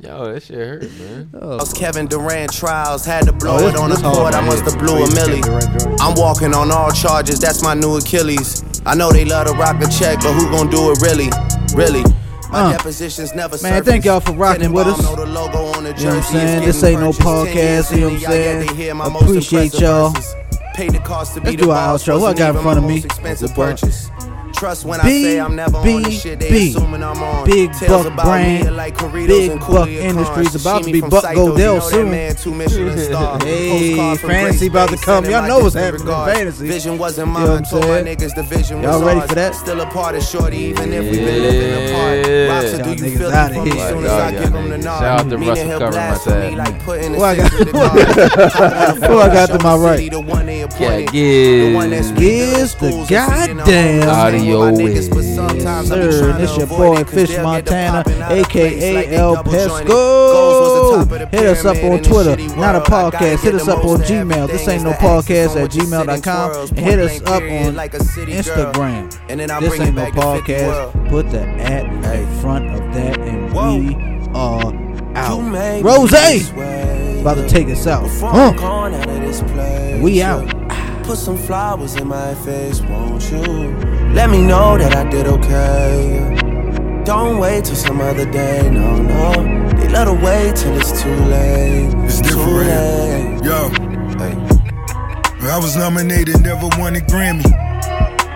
[0.00, 1.30] Yo, that shit hurt, man.
[1.34, 4.32] Oh, Kevin Durant trials had to blow Oh, it on the court.
[4.34, 5.42] I must have blew a milli.
[6.00, 7.40] I'm walking on all charges.
[7.40, 8.62] That's my new Achilles.
[8.88, 11.28] I know they love to rock a check, but who gon' do it really?
[11.74, 12.02] Really?
[12.50, 14.96] My Uh, depositions never Man, thank y'all for rocking with us.
[14.96, 16.64] The logo on the You know what I'm saying?
[16.64, 17.20] This ain't no purchased.
[17.52, 18.66] 10 years podcast, you know what I'm in, y'all yet saying?
[18.66, 20.10] they hear my most Appreciate y'all.
[20.10, 20.34] verses.
[20.74, 22.18] Paid the cost to be Let's do our outro.
[22.20, 22.98] Who I got in front of me?
[23.04, 24.10] expensive purchase.
[24.58, 26.70] Trust when I B- say I'm never B- on the shit they B.
[26.70, 27.46] assuming I'm on.
[27.46, 31.00] Big Tales Buck about brand, me like Big and Buck Coolio Industries about to be
[31.00, 32.10] Buck Psycho, Godell you know soon.
[32.10, 33.42] man, two Michelin stars.
[33.44, 35.24] Hey, fantasy Grace about to come.
[35.26, 36.66] Y'all know what's happening fantasy.
[36.66, 37.48] Vision wasn't You know mine.
[37.50, 39.28] what I'm Told my niggas the vision Y'all was ready ours.
[39.28, 39.54] for that?
[39.54, 42.16] Still apart as shorty, even if we've been living apart.
[42.16, 42.22] Yeah.
[42.58, 43.76] Do Y'all you niggas feel outta it from here.
[43.84, 44.82] as soon as I give him the niggas.
[44.84, 44.98] nod.
[45.00, 46.58] Shout out to Meaning Russell he'll covering my blaspheme tab.
[46.58, 47.90] like putting a Who I got- to the guard.
[49.12, 49.96] Who I got to my right?
[49.98, 51.12] City, the one they appointed.
[51.12, 51.68] Giz.
[51.68, 54.00] The one that's Giz the schools and sitting goddamn
[54.56, 58.22] niggas, but sometimes I Sir, and this your boy Fish they'll get the Montana, popping
[58.22, 59.36] out of place aka El.
[59.44, 59.86] Pesco.
[59.86, 62.84] Goals was the top of the Hit us up on Twitter, not a world.
[62.84, 63.42] I gotta podcast.
[63.42, 64.46] Hit us up on Gmail.
[64.48, 66.68] This ain't no is the axis podcast at which you sit and gmail.com.
[66.68, 68.42] And hit us up on like a city girl.
[68.42, 69.20] Instagram.
[69.28, 71.08] And then This ain't no back to 50 podcast.
[71.10, 73.94] Put the at in front of that, and we
[74.34, 74.72] are
[75.16, 75.82] out.
[75.82, 76.12] Rose
[77.20, 78.08] about to take us out.
[78.08, 78.26] Huh.
[78.26, 80.57] I'm gone out of this place, We out.
[81.08, 83.40] Put some flowers in my face, won't you?
[84.12, 87.02] Let me know that I did okay.
[87.06, 89.32] Don't wait till some other day, no, no.
[89.78, 91.94] They let her wait till it's too late.
[92.04, 93.40] It's too different.
[93.40, 93.42] late.
[93.42, 93.70] Yo,
[94.18, 94.36] Hey.
[95.48, 97.42] I was nominated, never won a Grammy.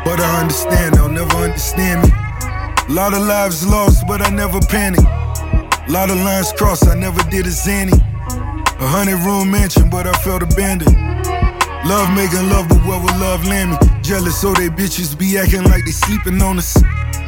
[0.02, 2.08] But I understand, they'll never understand me.
[2.88, 5.04] A lot of lives lost, but I never panicked.
[5.04, 7.92] A lot of lines crossed, I never did a zany.
[7.92, 10.96] A hundred room mansion, but I felt abandoned.
[11.84, 13.76] Love making love, but where will love land me?
[14.02, 16.80] Jealous, so they bitches be acting like they sleeping on us.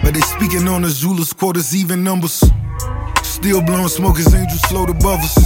[0.02, 2.42] But they speaking on us, Zula's quarters, even numbers.
[3.22, 5.36] Still blowing smoke as angels float above us.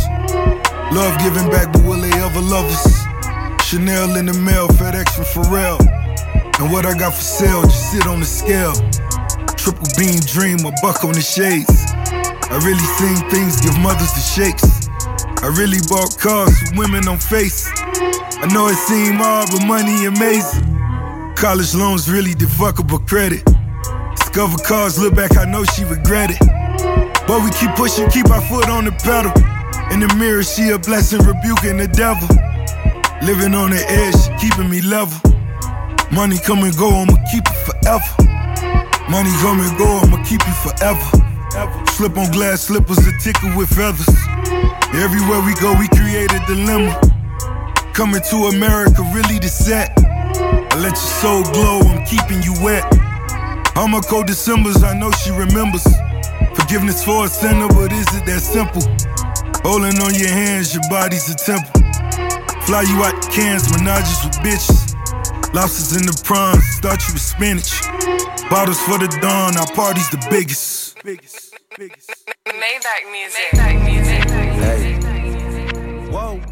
[0.92, 3.08] Love giving back, but will they ever love us?
[3.64, 5.80] Chanel in the mail, FedEx from Pharrell.
[6.60, 8.74] And what I got for sale, just sit on the scale.
[9.56, 11.70] Triple beam dream, a buck on the shades.
[12.50, 14.87] I really seen things give mothers the shakes.
[15.40, 17.70] I really bought cars with women on face.
[17.76, 20.66] I know it seem hard, but money amazing.
[21.36, 23.44] College loans really defuckable credit.
[24.16, 26.40] Discover cars, look back, I know she regret it.
[27.26, 29.30] But we keep pushing, keep our foot on the pedal.
[29.92, 32.28] In the mirror, she a blessing, rebuking the devil.
[33.22, 35.18] Living on the edge, keeping me level.
[36.10, 38.10] Money come and go, I'ma keep it forever.
[39.08, 41.86] Money come and go, I'ma keep it forever.
[41.94, 44.08] Slip on glass slippers, a tickle with feathers.
[44.94, 46.98] Everywhere we go, we create a dilemma.
[47.92, 49.92] Coming to America, really the set.
[49.96, 52.84] I let your soul glow, I'm keeping you wet.
[53.76, 55.84] All my cold Decembers, I know she remembers.
[56.54, 58.82] Forgiveness for a sinner, but is it that simple?
[59.62, 61.82] Holding on your hands, your body's a temple.
[62.62, 64.94] Fly you out the cans, menages with bitches.
[65.54, 67.80] Lobsters in the prawns, start you with spinach.
[68.50, 71.47] Bottles for the dawn, our party's the biggest, biggest.
[71.78, 73.52] Maybach music.
[73.54, 74.24] Maybach music.
[74.58, 76.10] Hey.
[76.10, 76.47] Whoa.